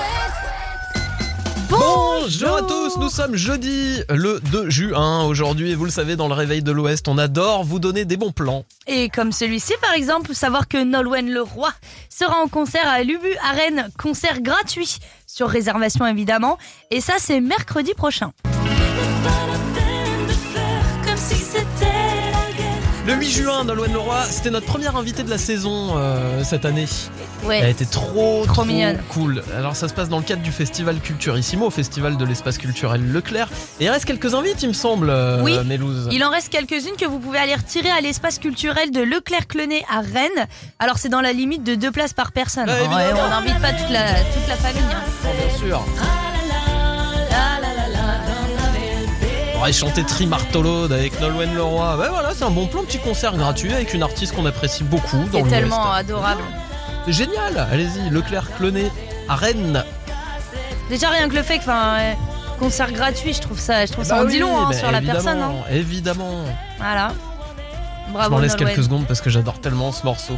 Bonjour 1.69 2.57
à 2.57 2.63
tous, 2.63 2.97
nous 2.99 3.09
sommes 3.09 3.37
jeudi 3.37 4.03
le 4.09 4.41
2 4.53 4.71
juin 4.71 5.25
aujourd'hui 5.25 5.71
et 5.71 5.75
vous 5.75 5.85
le 5.85 5.91
savez 5.91 6.17
dans 6.17 6.29
le 6.29 6.35
réveil 6.35 6.63
de 6.63 6.73
l'Ouest, 6.73 7.09
on 7.09 7.19
adore 7.19 7.65
vous 7.65 7.79
donner 7.79 8.05
des 8.05 8.17
bons 8.17 8.33
plans. 8.33 8.65
Et 8.87 9.09
comme 9.09 9.33
celui-ci 9.33 9.73
par 9.81 9.95
exemple, 9.95 10.35
savoir 10.35 10.69
que 10.69 10.83
Nolwenn 10.83 11.31
Leroy 11.31 11.71
sera 12.09 12.41
en 12.43 12.49
concert 12.49 12.87
à 12.87 13.03
l'Ubu 13.03 13.35
à 13.43 13.53
Rennes, 13.53 13.89
concert 13.99 14.41
gratuit 14.43 14.99
sur 15.27 15.49
réservation 15.49 16.07
évidemment, 16.07 16.59
et 16.91 17.01
ça 17.01 17.15
c'est 17.19 17.41
mercredi 17.41 17.95
prochain. 17.95 18.33
Le 23.07 23.15
8 23.15 23.31
juin, 23.31 23.65
Nolwenn 23.65 23.93
Leroy, 23.93 24.21
c'était 24.31 24.51
notre 24.51 24.67
première 24.67 24.97
invitée 24.97 25.23
de 25.23 25.31
la 25.31 25.39
saison 25.39 25.95
euh, 25.97 26.43
cette 26.43 26.65
année. 26.65 26.87
Ouais. 27.45 27.61
Elle 27.63 27.71
était 27.71 27.85
trop, 27.85 28.43
Trop 28.47 28.65
mignonne. 28.65 28.99
cool. 29.11 29.45
Alors 29.57 29.77
ça 29.77 29.87
se 29.87 29.95
passe 29.95 30.09
dans 30.09 30.17
le 30.19 30.25
cadre 30.25 30.43
du 30.43 30.51
festival 30.51 30.99
Culturissimo, 30.99 31.67
au 31.67 31.71
festival 31.71 32.17
de 32.17 32.25
l'espace 32.25 32.59
culturel 32.59 33.13
Leclerc. 33.13 33.49
Et 33.79 33.85
il 33.85 33.89
reste 33.91 34.07
quelques 34.07 34.35
invites, 34.35 34.61
il 34.65 34.69
me 34.71 34.75
semble, 34.75 35.09
euh, 35.11 35.41
Oui, 35.43 35.57
Mélouse. 35.65 36.09
il 36.11 36.25
en 36.25 36.31
reste 36.31 36.49
quelques-unes 36.49 36.97
que 36.99 37.07
vous 37.07 37.21
pouvez 37.21 37.39
aller 37.39 37.55
retirer 37.55 37.91
à 37.91 38.01
l'espace 38.01 38.41
culturel 38.41 38.91
de 38.91 39.03
Leclerc-Clenay 39.03 39.85
à 39.89 40.01
Rennes. 40.01 40.47
Alors 40.81 40.99
c'est 40.99 41.09
dans 41.09 41.21
la 41.21 41.33
limite 41.33 41.63
de 41.63 41.77
deux 41.77 41.93
places 41.93 42.13
par 42.13 42.33
personne. 42.33 42.67
Ah, 42.69 42.73
Ouais, 42.73 42.85
évidemment. 43.05 43.21
on 43.27 43.31
n'invite 43.31 43.61
pas 43.61 43.73
toute 43.73 43.91
la, 43.91 44.15
toute 44.15 44.49
la 44.49 44.57
famille. 44.57 44.83
hein. 44.91 45.03
Oh, 45.25 45.29
bien 45.39 45.59
sûr. 45.69 45.85
Aurait 49.67 49.73
chanté 49.73 50.05
Trimartolode 50.05 50.93
avec 50.93 51.21
Nolwenn 51.21 51.53
Leroy. 51.53 51.97
Ouais, 51.97 52.09
voilà, 52.09 52.31
c'est 52.37 52.45
un 52.45 52.51
bon 52.51 52.69
plan, 52.69 52.85
petit 52.85 53.01
concert 53.01 53.37
gratuit 53.37 53.75
avec 53.75 53.95
une 53.95 54.03
artiste 54.05 54.33
qu'on 54.37 54.47
apprécie 54.47 54.85
beaucoup 54.85 55.25
dans 55.33 55.43
tellement 55.45 55.91
adorable. 55.91 56.43
C'est 57.05 57.13
génial. 57.13 57.67
Allez-y, 57.73 58.09
Leclerc 58.11 58.47
Cloné 58.57 58.93
à 59.29 59.35
Rennes. 59.35 59.83
Déjà 60.89 61.09
rien 61.09 61.29
que 61.29 61.35
le 61.35 61.43
fait 61.43 61.57
que, 61.59 61.63
enfin, 61.65 61.97
euh, 61.99 62.13
concert 62.61 62.93
gratuit, 62.93 63.33
je 63.33 63.41
trouve 63.41 63.59
ça, 63.59 63.85
je 63.87 63.91
trouve 63.93 64.05
ça 64.05 64.15
Bah 64.19 64.23
en 64.23 64.25
dit 64.27 64.35
oui, 64.35 64.39
long 64.39 64.67
hein, 64.69 64.73
sur 64.73 64.93
la 64.93 65.01
personne. 65.01 65.43
hein. 65.43 65.53
Évidemment. 65.73 66.45
Voilà. 66.79 67.09
Je 68.07 68.13
Bravo. 68.13 68.31
m'en 68.31 68.39
laisse 68.39 68.53
Nolwenn. 68.53 68.69
quelques 68.69 68.85
secondes 68.85 69.07
parce 69.09 69.21
que 69.21 69.31
j'adore 69.31 69.61
tellement 69.61 69.91
ce 69.91 70.05
morceau. 70.05 70.35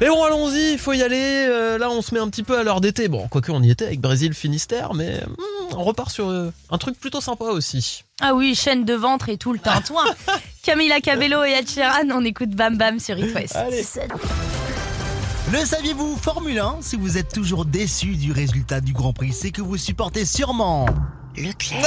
Mais 0.00 0.08
bon, 0.08 0.24
allons-y, 0.24 0.72
il 0.72 0.78
faut 0.78 0.94
y 0.94 1.02
aller. 1.02 1.46
Euh, 1.50 1.76
là, 1.76 1.90
on 1.90 2.00
se 2.00 2.14
met 2.14 2.20
un 2.20 2.28
petit 2.30 2.42
peu 2.42 2.58
à 2.58 2.62
l'heure 2.62 2.80
d'été. 2.80 3.08
Bon, 3.08 3.28
quoique 3.28 3.52
on 3.52 3.62
y 3.62 3.70
était 3.70 3.84
avec 3.84 4.00
Brésil 4.00 4.32
Finistère, 4.32 4.94
mais 4.94 5.20
hmm, 5.20 5.76
on 5.76 5.84
repart 5.84 6.10
sur 6.10 6.30
euh, 6.30 6.50
un 6.70 6.78
truc 6.78 6.98
plutôt 6.98 7.20
sympa 7.20 7.44
aussi. 7.44 8.04
Ah 8.22 8.34
oui, 8.34 8.54
chaîne 8.54 8.86
de 8.86 8.94
ventre 8.94 9.28
et 9.28 9.36
tout 9.36 9.52
le 9.52 9.58
tintouin. 9.58 10.06
Camila 10.62 11.00
Cabello 11.00 11.44
et 11.44 11.50
Ed 11.50 11.68
Sheeran, 11.68 12.08
on 12.12 12.24
écoute 12.24 12.50
Bam 12.50 12.78
Bam 12.78 12.98
sur 12.98 13.18
It 13.18 13.34
West. 13.34 13.58
Le 15.52 15.58
saviez-vous, 15.58 16.16
Formule 16.16 16.58
1, 16.58 16.78
si 16.80 16.96
vous 16.96 17.18
êtes 17.18 17.32
toujours 17.32 17.66
déçu 17.66 18.16
du 18.16 18.32
résultat 18.32 18.80
du 18.80 18.94
Grand 18.94 19.12
Prix, 19.12 19.32
c'est 19.32 19.50
que 19.50 19.60
vous 19.60 19.76
supportez 19.76 20.24
sûrement 20.24 20.86
Leclerc. 21.40 21.80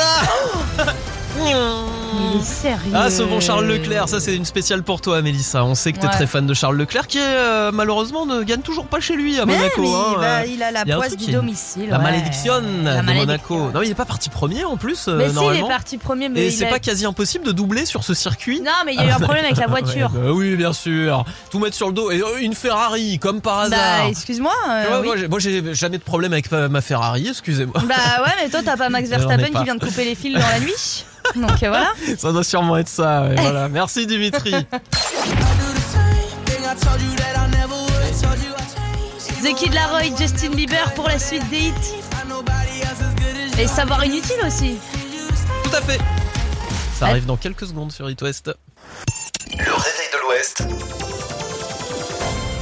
Il 1.41 2.39
est 2.39 2.43
sérieux. 2.43 2.91
Ah, 2.93 3.09
ce 3.09 3.23
bon 3.23 3.39
Charles 3.39 3.65
Leclerc, 3.65 4.07
ça 4.07 4.19
c'est 4.19 4.35
une 4.35 4.45
spéciale 4.45 4.83
pour 4.83 5.01
toi, 5.01 5.21
Mélissa. 5.23 5.63
On 5.65 5.73
sait 5.73 5.91
que 5.91 5.97
t'es 5.99 6.05
Ouais. 6.05 6.11
très 6.13 6.27
fan 6.27 6.45
de 6.45 6.53
Charles 6.53 6.77
Leclerc, 6.77 7.07
qui 7.07 7.17
euh, 7.19 7.71
malheureusement 7.73 8.25
ne 8.27 8.43
gagne 8.43 8.61
toujours 8.61 8.85
pas 8.85 8.99
chez 8.99 9.15
lui 9.15 9.39
à 9.39 9.45
Mais 9.47 9.57
Monaco. 9.57 9.81
mais 9.81 9.87
il 9.87 9.93
hein. 9.93 10.19
va- 10.19 10.45
il 10.45 10.63
a 10.63 10.71
la 10.71 10.83
Il 10.85 10.93
poisse 10.95 11.17
du 11.17 11.31
domicile, 11.31 11.89
La 11.89 11.97
ouais. 11.97 12.03
malédiction 12.03 12.53
La 12.83 13.01
de 13.01 13.13
Monaco. 13.13 13.71
Non, 13.73 13.81
il 13.81 13.89
est 13.89 13.95
pas 13.95 14.05
parti 14.05 14.29
premier 14.29 14.63
en 14.63 14.77
plus, 14.77 15.07
euh, 15.07 15.17
Mais 15.17 15.29
si, 15.29 15.35
il 15.55 15.59
est 15.65 15.67
parti 15.67 15.97
premier, 15.97 16.29
mais 16.29 16.45
Et 16.45 16.51
c'est 16.51 16.67
a- 16.67 16.69
pas 16.69 16.79
quasi 16.79 17.05
impossible 17.05 17.45
de 17.45 17.51
doubler 17.51 17.85
sur 17.87 18.03
ce 18.03 18.13
circuit 18.13 18.61
Non, 18.61 18.71
mais 18.85 18.93
il 18.93 18.99
y 18.99 19.03
a 19.03 19.07
eu 19.07 19.11
un 19.11 19.19
problème 19.19 19.45
avec 19.45 19.57
la 19.57 19.67
voiture. 19.67 20.11
Ouais, 20.13 20.21
bah 20.27 20.31
oui, 20.33 20.55
bien 20.55 20.73
sûr. 20.73 21.25
Tout 21.49 21.57
mettre 21.59 21.75
sur 21.75 21.87
le 21.87 21.93
dos. 21.93 22.11
Et 22.11 22.21
euh, 22.21 22.37
une 22.41 22.53
Ferrari, 22.53 23.17
comme 23.17 23.41
par 23.41 23.59
hasard. 23.59 23.79
Bah, 24.03 24.07
excuse-moi. 24.07 24.53
euh, 24.69 24.83
Ouais, 24.83 24.97
oui. 25.01 25.07
moi, 25.07 25.17
j'ai- 25.17 25.27
Moi, 25.27 25.39
j'ai 25.39 25.73
jamais 25.73 25.97
de 25.97 26.03
problème 26.03 26.31
avec 26.33 26.51
ma, 26.51 26.67
ma 26.69 26.81
Ferrari, 26.81 27.27
excusez-moi. 27.29 27.81
Bah 27.87 27.95
ouais, 28.23 28.31
mais 28.43 28.49
toi, 28.49 28.59
t'as 28.63 28.77
pas 28.77 28.89
Max 28.89 29.09
J'en 29.19 29.27
pas. 29.51 29.59
qui 29.59 29.65
vient 29.65 29.75
de 29.75 29.85
couper 29.85 30.05
les 30.05 30.15
fils 30.15 30.33
dans 30.33 30.47
la 30.47 30.59
nuit. 30.59 31.05
Donc 31.35 31.63
euh, 31.63 31.69
voilà. 31.69 31.91
Ça 32.17 32.31
doit 32.31 32.43
sûrement 32.43 32.77
être 32.77 32.87
ça. 32.87 33.23
ouais, 33.23 33.35
voilà. 33.35 33.67
Merci 33.69 34.05
Dimitri. 34.07 34.53
The 39.43 39.53
Kid 39.55 39.73
Laroi, 39.73 40.15
Justin 40.17 40.51
Bieber 40.51 40.93
pour 40.93 41.07
la 41.07 41.19
suite 41.19 41.47
des 41.49 41.57
hits. 41.57 42.03
Et 43.59 43.67
savoir 43.67 44.03
inutile 44.05 44.37
aussi. 44.45 44.77
Tout 45.63 45.75
à 45.75 45.81
fait. 45.81 45.99
Ça 46.97 47.07
arrive 47.07 47.25
dans 47.25 47.37
quelques 47.37 47.67
secondes 47.67 47.91
sur 47.91 48.09
It 48.09 48.21
West. 48.21 48.51
Le 49.51 49.57
réveil 49.57 50.09
de 50.13 50.17
l'Ouest. 50.27 50.63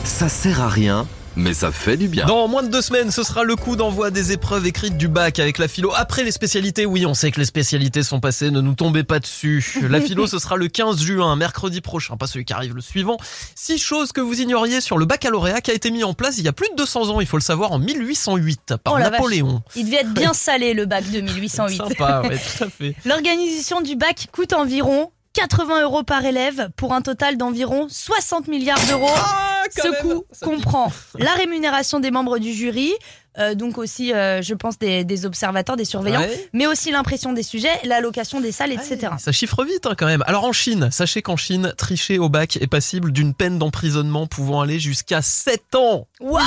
Ça 0.04 0.28
sert 0.30 0.62
à 0.62 0.70
rien, 0.70 1.08
mais 1.36 1.54
ça 1.54 1.72
fait 1.72 1.98
du 1.98 2.08
bien. 2.08 2.26
Dans 2.26 2.48
moins 2.48 2.64
de 2.64 2.70
deux 2.70 2.82
semaines, 2.82 3.12
ce 3.12 3.24
sera 3.24 3.44
le 3.44 3.56
coup 3.56 3.76
d'envoi 3.76 4.12
des 4.12 4.32
épreuves 4.32 4.66
écrites 4.66 4.98
du 4.98 5.08
bac 5.08 5.40
avec 5.40 5.58
la 5.58 5.68
philo. 5.68 5.92
Après 5.96 6.24
les 6.24 6.32
spécialités, 6.32 6.86
oui, 6.86 7.06
on 7.06 7.14
sait 7.14 7.32
que 7.32 7.40
les 7.40 7.46
spécialités 7.46 8.04
sont 8.04 8.20
passées, 8.20 8.52
ne 8.52 8.62
nous 8.62 8.74
tombez 8.76 9.04
pas 9.04 9.20
dessus. 9.20 9.64
La 9.90 10.02
philo, 10.02 10.28
ce 10.28 10.40
sera 10.40 10.56
le 10.58 10.68
15 10.68 11.02
juin, 11.02 11.36
mercredi 11.36 11.82
prochain, 11.82 12.18
pas 12.18 12.28
celui 12.28 12.46
qui 12.46 12.54
arrive 12.54 12.76
le 12.76 12.82
suivant. 12.82 13.18
Six 13.56 13.78
choses 13.78 14.12
que 14.12 14.22
vous 14.22 14.42
ignoriez 14.42 14.82
sur 14.82 14.98
le 14.98 15.06
baccalauréat 15.06 15.62
qui 15.62 15.72
a 15.72 15.74
été 15.74 15.92
mis 15.92 16.04
en 16.04 16.14
place 16.14 16.38
il 16.38 16.44
y 16.44 16.48
a 16.48 16.54
plus 16.54 16.70
de 16.70 16.76
200 16.76 17.10
ans, 17.10 17.22
il 17.22 17.28
faut 17.28 17.38
le 17.38 17.42
savoir, 17.42 17.72
en 17.72 17.80
1808 17.80 18.76
par 18.84 18.94
Oh 18.94 18.98
vache. 18.98 19.12
Napoléon. 19.12 19.62
Il 19.76 19.86
devait 19.86 19.98
être 19.98 20.14
bien 20.14 20.34
salé 20.42 20.74
le 20.74 20.86
bac 20.86 21.10
de 21.12 21.22
1808. 21.22 21.78
Sympa, 21.78 22.22
ouais, 22.22 22.38
tout 22.38 22.64
à 22.64 22.70
fait. 22.70 22.96
L'organisation 23.06 23.82
du 23.82 23.96
bac 23.96 24.28
coûte 24.32 24.54
environ 24.54 25.12
80 25.34 25.82
euros 25.84 26.04
par 26.04 26.26
élève 26.26 26.70
pour 26.76 26.94
un 26.94 27.02
total 27.02 27.38
d'environ 27.38 27.88
60 27.90 28.48
milliards 28.48 28.86
d'euros. 28.88 29.08
Ah, 29.16 29.64
Ce 29.76 29.88
même, 29.88 30.02
coût 30.02 30.24
comprend 30.42 30.92
la 31.18 31.32
rémunération 31.34 32.00
des 32.00 32.12
membres 32.12 32.38
du 32.38 32.52
jury, 32.54 32.92
euh, 33.40 33.56
donc 33.56 33.78
aussi, 33.78 34.14
euh, 34.14 34.42
je 34.42 34.54
pense, 34.54 34.78
des, 34.78 35.04
des 35.04 35.26
observateurs, 35.26 35.76
des 35.78 35.86
surveillants, 35.86 36.20
Ouais. 36.22 36.50
mais 36.54 36.68
aussi 36.68 36.92
l'impression 36.92 37.32
des 37.34 37.44
sujets, 37.44 37.70
l'allocation 37.84 38.42
des 38.42 38.52
salles, 38.52 38.72
etc. 38.74 39.14
Ça 39.20 39.32
chiffre 39.32 39.64
vite 39.64 39.86
hein, 39.86 39.94
quand 39.98 40.06
même. 40.08 40.24
Alors 40.28 40.44
en 40.44 40.52
Chine, 40.52 40.90
sachez 40.92 41.22
qu'en 41.22 41.38
Chine, 41.38 41.74
tricher 41.78 42.20
au 42.20 42.28
bac 42.30 42.58
est 42.62 42.68
passible 42.68 43.12
d'une 43.12 43.34
peine 43.34 43.58
d'emprisonnement 43.58 44.28
pouvant 44.28 44.62
aller 44.62 44.80
jusqu'à 44.80 45.22
7 45.22 45.76
ans. 45.76 46.08
Waouh 46.20 46.42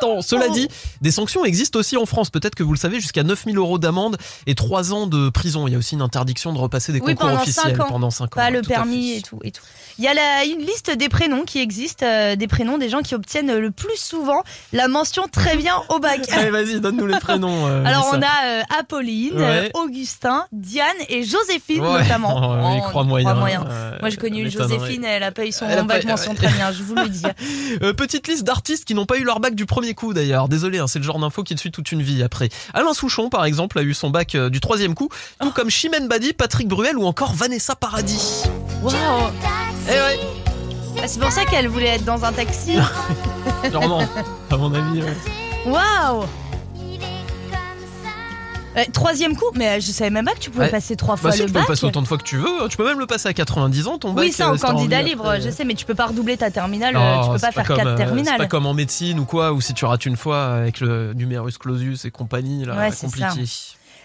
7 0.00 0.08
ans 0.08 0.22
Cela 0.22 0.46
Oh. 0.48 0.52
dit, 0.52 0.68
des 1.00 1.10
sanctions 1.10 1.44
existent 1.44 1.78
aussi 1.78 1.96
en 1.96 2.06
France. 2.06 2.30
Peut-être 2.30 2.54
que 2.54 2.62
vous 2.62 2.72
le 2.72 2.78
savez, 2.78 2.98
jusqu'à 3.00 3.22
9000 3.22 3.56
euros 3.58 3.78
d'amende 3.78 4.16
et 4.46 4.54
3 4.54 4.92
ans 4.92 5.06
de 5.06 5.28
prison. 5.30 5.66
Il 5.68 5.72
y 5.72 5.74
a 5.74 5.78
aussi 5.78 5.94
une 5.94 6.02
interdiction 6.02 6.52
de 6.52 6.58
repasser 6.58 6.92
des 6.92 7.00
Oui, 7.00 7.14
concours 7.14 7.28
pendant 7.30 7.42
officiels 7.42 7.76
5 7.76 7.84
ans. 7.84 7.88
pendant 7.88 8.10
5 8.10 8.24
ans. 8.24 8.28
Pas 8.40 8.50
le 8.50 8.62
permis 8.62 9.12
et 9.12 9.22
tout, 9.22 9.38
et 9.44 9.52
tout. 9.52 9.62
Il 10.00 10.04
y 10.04 10.08
a 10.08 10.14
la- 10.14 10.46
une 10.46 10.60
liste 10.64 10.90
des 10.96 11.10
prénoms 11.10 11.42
qui 11.44 11.58
existent, 11.60 12.06
euh, 12.08 12.34
des 12.34 12.46
prénoms 12.48 12.78
des 12.78 12.88
gens 12.88 13.02
qui 13.02 13.14
obtiennent 13.14 13.54
le 13.54 13.70
plus 13.70 13.98
souvent 13.98 14.42
la 14.72 14.88
mention 14.88 15.24
très 15.30 15.58
bien 15.58 15.74
au 15.90 15.98
bac. 15.98 16.20
Allez, 16.32 16.48
vas-y, 16.50 16.80
donne-nous 16.80 17.04
les 17.06 17.18
prénoms. 17.18 17.66
euh, 17.66 17.84
Alors 17.84 18.08
on 18.14 18.22
a 18.22 18.46
euh, 18.46 18.62
Apolline, 18.78 19.34
Ouais. 19.38 19.70
Augustin, 19.74 20.46
Diane 20.52 20.86
et 21.10 21.22
Joséphine 21.22 21.82
Ouais. 21.82 22.02
notamment. 22.02 22.30
Oh, 22.34 22.78
il 22.78 22.82
Oh, 22.98 23.04
moyen. 23.04 23.34
moyen. 23.34 23.64
Euh, 23.68 23.98
Moi 24.00 24.08
j'ai 24.08 24.16
connu. 24.16 24.48
Joséphine, 24.50 25.04
elle 25.04 25.22
a 25.22 25.32
pas 25.32 25.44
eu 25.44 25.52
son 25.52 25.66
a 25.66 25.82
bac 25.82 26.00
pas- 26.02 26.08
mention 26.08 26.34
très 26.34 26.48
bien, 26.48 26.72
je 26.72 26.82
vous 26.82 26.94
le 26.94 27.08
dis. 27.10 27.22
Euh, 27.82 27.92
petite 27.92 28.26
liste 28.26 28.44
d'artistes 28.44 28.86
qui 28.86 28.94
n'ont 28.94 29.04
pas 29.06 29.18
eu 29.18 29.24
leur 29.24 29.38
bac 29.38 29.54
du 29.54 29.66
premier 29.66 29.92
coup 29.92 30.14
d'ailleurs. 30.14 30.48
Désolé, 30.48 30.78
hein, 30.78 30.86
c'est 30.86 30.98
le 30.98 31.04
genre 31.04 31.18
d'info 31.18 31.42
qui 31.42 31.54
te 31.54 31.60
suit 31.60 31.70
toute 31.70 31.92
une 31.92 32.00
vie 32.02 32.22
après. 32.22 32.48
Alain 32.72 32.94
Souchon, 32.94 33.28
par 33.28 33.44
exemple, 33.44 33.78
a 33.78 33.82
eu 33.82 33.92
son 33.92 34.08
bac 34.08 34.34
euh, 34.34 34.48
du 34.48 34.60
troisième 34.60 34.94
coup, 34.94 35.08
tout 35.40 35.48
Oh. 35.48 35.52
comme 35.54 35.68
Chimène 35.68 36.08
Badi, 36.08 36.32
Patrick 36.32 36.68
Bruel 36.68 36.96
ou 36.96 37.04
encore 37.04 37.34
Vanessa 37.34 37.76
Paradis. 37.76 38.44
Waouh 38.82 38.94
Eh 39.90 39.94
ouais, 39.94 40.20
Ah, 41.02 41.06
C'est 41.08 41.20
pour 41.20 41.30
ça 41.32 41.44
qu'elle 41.44 41.68
voulait 41.68 41.88
être 41.96 42.04
dans 42.04 42.24
un 42.24 42.32
taxi. 42.32 42.76
sûrement, 43.70 44.02
à 44.50 44.56
mon 44.56 44.72
avis. 44.74 45.02
ouais. 45.02 45.16
Waouh 45.66 46.24
Euh, 48.76 48.84
troisième 48.92 49.34
coup, 49.36 49.46
mais 49.56 49.66
euh, 49.68 49.80
je 49.80 49.90
savais 49.90 50.10
même 50.10 50.24
pas 50.24 50.32
que 50.32 50.38
tu 50.38 50.48
pouvais 50.48 50.66
Ouais. 50.66 50.70
passer 50.70 50.94
trois 50.94 51.16
Bah 51.16 51.22
fois 51.22 51.32
si, 51.32 51.40
le 51.40 51.46
tu 51.46 51.52
peux 51.52 51.58
bac. 51.58 51.68
le 51.68 51.72
passer 51.74 51.86
autant 51.86 52.02
de 52.02 52.06
fois 52.06 52.18
que 52.18 52.22
tu 52.22 52.36
veux. 52.36 52.68
Tu 52.68 52.76
peux 52.76 52.84
même 52.86 53.00
le 53.00 53.06
passer 53.06 53.28
à 53.28 53.32
90 53.34 53.88
ans, 53.88 53.98
ton 53.98 54.12
bac. 54.12 54.24
oui, 54.24 54.32
ça 54.32 54.46
euh, 54.46 54.52
en 54.52 54.54
si 54.54 54.60
t'as 54.60 54.68
envie. 54.68 54.76
candidat 54.76 55.02
libre, 55.02 55.24
Après, 55.26 55.40
je 55.40 55.50
sais, 55.50 55.64
mais 55.64 55.74
tu 55.74 55.84
peux 55.84 55.96
pas 55.96 56.06
redoubler 56.06 56.36
ta 56.36 56.52
terminale, 56.52 56.94
euh, 56.96 57.22
tu 57.24 57.30
peux 57.30 57.38
c'est 57.38 57.46
pas 57.46 57.52
faire 57.52 57.66
comme, 57.66 57.76
quatre 57.78 57.86
euh, 57.88 57.96
terminales. 57.96 58.34
C'est 58.36 58.44
pas 58.44 58.46
comme 58.46 58.66
en 58.66 58.74
médecine 58.74 59.18
ou 59.18 59.24
quoi, 59.24 59.52
ou 59.52 59.60
si 59.60 59.74
tu 59.74 59.84
rates 59.86 60.06
une 60.06 60.16
fois 60.16 60.44
avec 60.54 60.78
le 60.78 61.12
numerus 61.14 61.58
clausus 61.58 62.04
et 62.04 62.12
compagnie, 62.12 62.64
là, 62.64 62.76
Ouais, 62.76 62.90
c'est 62.92 63.06
compliqué. 63.06 63.44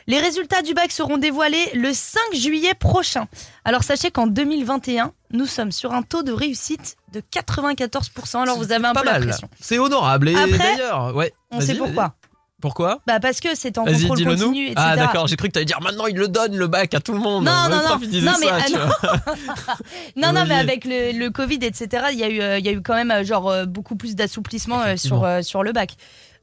Les 0.07 0.19
résultats 0.19 0.61
du 0.61 0.73
bac 0.73 0.91
seront 0.91 1.17
dévoilés 1.17 1.71
le 1.73 1.91
5 1.93 2.19
juillet 2.33 2.73
prochain. 2.75 3.27
Alors 3.63 3.83
sachez 3.83 4.11
qu'en 4.11 4.27
2021, 4.27 5.11
nous 5.31 5.47
sommes 5.47 5.71
sur 5.71 5.93
un 5.93 6.03
taux 6.03 6.21
de 6.23 6.31
réussite 6.31 6.95
de 7.11 7.21
94%. 7.21 8.41
Alors 8.43 8.57
vous 8.57 8.71
avez 8.71 8.85
un 8.85 8.93
Pas 8.93 9.01
peu 9.01 9.05
la 9.07 9.13
mal. 9.13 9.27
pression. 9.27 9.49
C'est 9.59 9.79
honorable. 9.79 10.29
Et 10.29 10.35
Après, 10.35 10.57
d'ailleurs, 10.57 11.15
ouais. 11.15 11.33
On 11.51 11.59
sait 11.61 11.75
pourquoi. 11.75 12.13
Pourquoi? 12.61 12.99
Bah 13.05 13.19
parce 13.19 13.41
que 13.41 13.49
c'est 13.53 13.77
en 13.77 13.83
Vas-y, 13.83 14.07
contrôle 14.07 14.17
dis-le 14.17 14.35
nous. 14.35 14.45
continu, 14.47 14.65
etc. 14.67 14.75
Ah 14.77 14.95
d'accord, 14.95 15.27
j'ai 15.27 15.35
cru 15.35 15.49
que 15.49 15.53
t'allais 15.53 15.65
dire 15.65 15.81
maintenant 15.81 16.07
il 16.07 16.15
le 16.15 16.27
donne 16.29 16.55
le 16.55 16.67
bac 16.67 16.93
à 16.93 16.99
tout 16.99 17.11
le 17.13 17.19
monde. 17.19 17.43
Non, 17.43 17.51
non, 17.69 17.81
mais, 17.99 18.21
ça, 18.21 18.31
ah, 18.53 18.63
tu 18.65 18.73
non. 18.73 18.79
Non, 20.15 20.33
non, 20.33 20.45
mais 20.47 20.55
avec 20.55 20.85
le, 20.85 21.11
le 21.11 21.29
Covid, 21.29 21.59
etc., 21.61 22.05
il 22.13 22.17
y, 22.17 22.23
a 22.23 22.29
eu, 22.29 22.41
euh, 22.41 22.57
il 22.57 22.65
y 22.65 22.69
a 22.69 22.71
eu 22.71 22.81
quand 22.81 22.95
même 22.95 23.11
euh, 23.11 23.23
genre, 23.23 23.49
euh, 23.51 23.65
beaucoup 23.65 23.95
plus 23.95 24.15
d'assouplissement 24.15 24.81
euh, 24.81 24.95
sur, 24.97 25.27
sur 25.43 25.63
le 25.63 25.73
bac. 25.73 25.91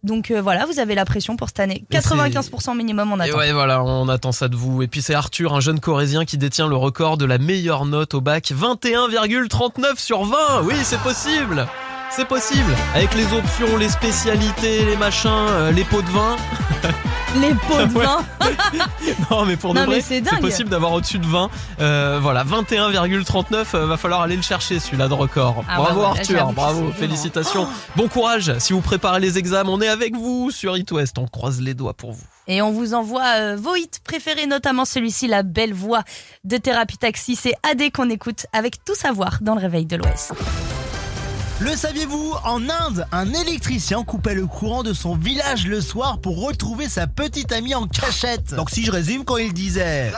Donc 0.03 0.31
euh, 0.31 0.43
voilà, 0.43 0.67
vous 0.67 0.79
avez 0.81 0.95
la 0.95 1.05
pression 1.05 1.37
pour 1.37 1.49
cette 1.49 1.61
année. 1.61 1.85
Mais 1.93 2.01
c'est- 2.01 2.09
95% 2.15 2.75
minimum, 2.77 3.13
on 3.13 3.21
Et 3.21 3.29
attend. 3.29 3.39
ouais, 3.39 3.53
voilà, 3.53 3.83
on 3.85 4.09
attend 4.09 4.33
ça 4.33 4.49
de 4.49 4.57
vous. 4.57 4.83
Et 4.83 4.89
puis 4.89 5.01
c'est 5.03 5.15
Arthur, 5.15 5.55
un 5.55 5.61
jeune 5.61 5.79
corésien 5.81 6.25
qui 6.25 6.39
détient 6.39 6.67
le 6.67 6.77
record 6.77 7.17
de 7.17 7.25
la 7.25 7.39
meilleure 7.39 7.85
note 7.87 8.15
au 8.15 8.21
bac, 8.21 8.51
21,39 8.53 9.99
sur 9.99 10.25
20. 10.25 10.63
Oui, 10.65 10.75
c'est 10.83 11.01
possible. 11.01 11.67
C'est 12.11 12.27
possible. 12.27 12.75
Avec 12.95 13.15
les 13.15 13.25
options, 13.33 13.77
les 13.79 13.89
spécialités, 13.89 14.85
les 14.85 14.97
machins, 14.97 15.31
euh, 15.31 15.71
les 15.73 15.85
pots 15.85 16.03
de 16.03 16.09
vin. 16.11 16.37
Les 17.41 17.55
pots 17.55 17.87
de 17.87 17.93
vin. 17.93 18.25
Non, 19.31 19.45
mais 19.45 19.57
pour 19.57 19.75
de 19.75 19.81
mais 19.81 19.87
vrai, 19.87 20.01
c'est 20.01 20.23
possible 20.41 20.69
d'avoir 20.69 20.93
au-dessus 20.93 21.19
de 21.19 21.27
20. 21.27 21.51
Euh, 21.81 22.19
voilà, 22.21 22.45
21,39. 22.45 23.65
euh, 23.75 23.87
va 23.87 23.97
falloir 23.97 24.21
aller 24.23 24.37
le 24.37 24.43
chercher 24.43 24.79
celui-là 24.79 25.09
de 25.09 25.15
record. 25.15 25.65
Ah 25.69 25.77
bravo 25.79 26.01
ouais, 26.01 26.07
Arthur, 26.07 26.53
bravo, 26.53 26.93
félicitations. 26.93 27.67
Bon 27.97 28.09
courage. 28.09 28.53
Si 28.59 28.73
vous 28.73 28.81
préparez 28.81 29.21
les 29.21 29.39
examens, 29.39 29.71
on 29.71 29.81
est 29.81 29.89
avec 29.89 30.15
vous 30.15 30.51
sur 30.51 30.77
It 30.77 30.91
West. 30.93 31.19
On 31.19 31.27
croise 31.27 31.61
les 31.61 31.75
doigts 31.75 31.95
pour 31.95 32.13
vous. 32.13 32.25
Et 32.49 32.61
on 32.61 32.73
vous 32.73 32.95
envoie 32.95 33.25
euh, 33.37 33.57
vos 33.59 33.77
hits 33.77 33.89
préférés, 34.05 34.47
notamment 34.47 34.85
celui-ci, 34.85 35.29
la 35.29 35.43
belle 35.43 35.75
voix 35.75 36.03
de 36.45 36.57
Thérapie 36.57 36.99
Taxi. 36.99 37.37
C'est 37.37 37.55
AD 37.63 37.93
qu'on 37.93 38.11
écoute 38.11 38.47
avec 38.53 38.85
tout 38.85 38.95
savoir 38.95 39.39
dans 39.41 39.55
le 39.55 39.61
réveil 39.61 39.87
de 39.87 39.97
l'Ouest. 39.97 40.33
Le 41.63 41.77
saviez-vous 41.77 42.35
En 42.45 42.69
Inde, 42.69 43.07
un 43.13 43.33
électricien 43.33 44.03
coupait 44.03 44.35
le 44.35 44.47
courant 44.47 44.83
de 44.83 44.93
son 44.93 45.15
village 45.15 45.67
le 45.67 45.81
soir 45.81 46.19
pour 46.19 46.45
retrouver 46.45 46.89
sa 46.89 47.07
petite 47.07 47.53
amie 47.53 47.75
en 47.77 47.87
cachette. 47.87 48.55
Donc 48.55 48.69
si 48.71 48.85
je 48.85 48.91
résume, 48.91 49.25
quand 49.25 49.37
il 49.37 49.53
disait... 49.53 50.13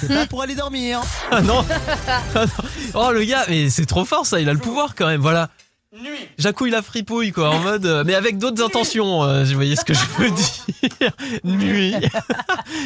C'est 0.00 0.08
pas 0.08 0.26
pour 0.30 0.40
aller 0.42 0.54
dormir. 0.54 1.00
Ah 1.30 1.42
non. 1.42 1.62
Ah 2.08 2.20
non. 2.34 2.46
Oh 2.94 3.10
le 3.12 3.22
gars, 3.24 3.44
mais 3.48 3.68
c'est 3.68 3.84
trop 3.84 4.06
fort 4.06 4.24
ça, 4.24 4.40
il 4.40 4.48
a 4.48 4.54
le 4.54 4.58
pouvoir 4.58 4.94
quand 4.94 5.06
même, 5.06 5.20
voilà. 5.20 5.50
Jacouille 6.38 6.70
la 6.70 6.80
fripouille 6.80 7.32
quoi, 7.32 7.50
en 7.50 7.58
mode, 7.58 7.84
euh, 7.84 8.02
mais 8.06 8.14
avec 8.14 8.38
d'autres 8.38 8.64
intentions, 8.64 9.24
euh, 9.24 9.44
vous 9.44 9.54
voyez 9.54 9.76
ce 9.76 9.84
que 9.84 9.94
je 9.94 10.04
veux 10.18 10.30
dire. 11.00 11.10
Nuit. 11.44 11.94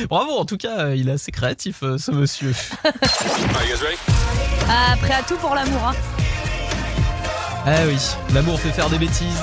Bravo, 0.08 0.32
en 0.32 0.44
tout 0.44 0.56
cas, 0.56 0.78
euh, 0.78 0.96
il 0.96 1.08
est 1.08 1.12
assez 1.12 1.30
créatif 1.30 1.82
euh, 1.82 1.98
ce 1.98 2.10
monsieur. 2.10 2.52
Ah, 4.68 4.96
prêt 5.00 5.14
à 5.14 5.22
tout 5.22 5.36
pour 5.36 5.54
l'amour. 5.54 5.88
Hein. 5.88 6.21
Ah 7.64 7.86
oui, 7.86 7.96
l'amour 8.34 8.58
fait 8.58 8.70
faire 8.70 8.90
des 8.90 8.98
bêtises. 8.98 9.42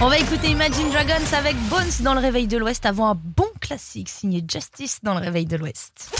On 0.00 0.08
va 0.08 0.18
écouter 0.18 0.48
Imagine 0.48 0.90
Dragons 0.90 1.36
avec 1.36 1.56
Bones 1.68 1.84
dans 2.00 2.14
le 2.14 2.20
réveil 2.20 2.46
de 2.46 2.56
l'Ouest 2.56 2.84
avant 2.86 3.10
un 3.10 3.14
bon 3.14 3.46
classique 3.60 4.08
signé 4.08 4.42
Justice 4.50 4.98
dans 5.02 5.14
le 5.14 5.20
réveil 5.20 5.44
de 5.44 5.56
l'Ouest. 5.56 6.10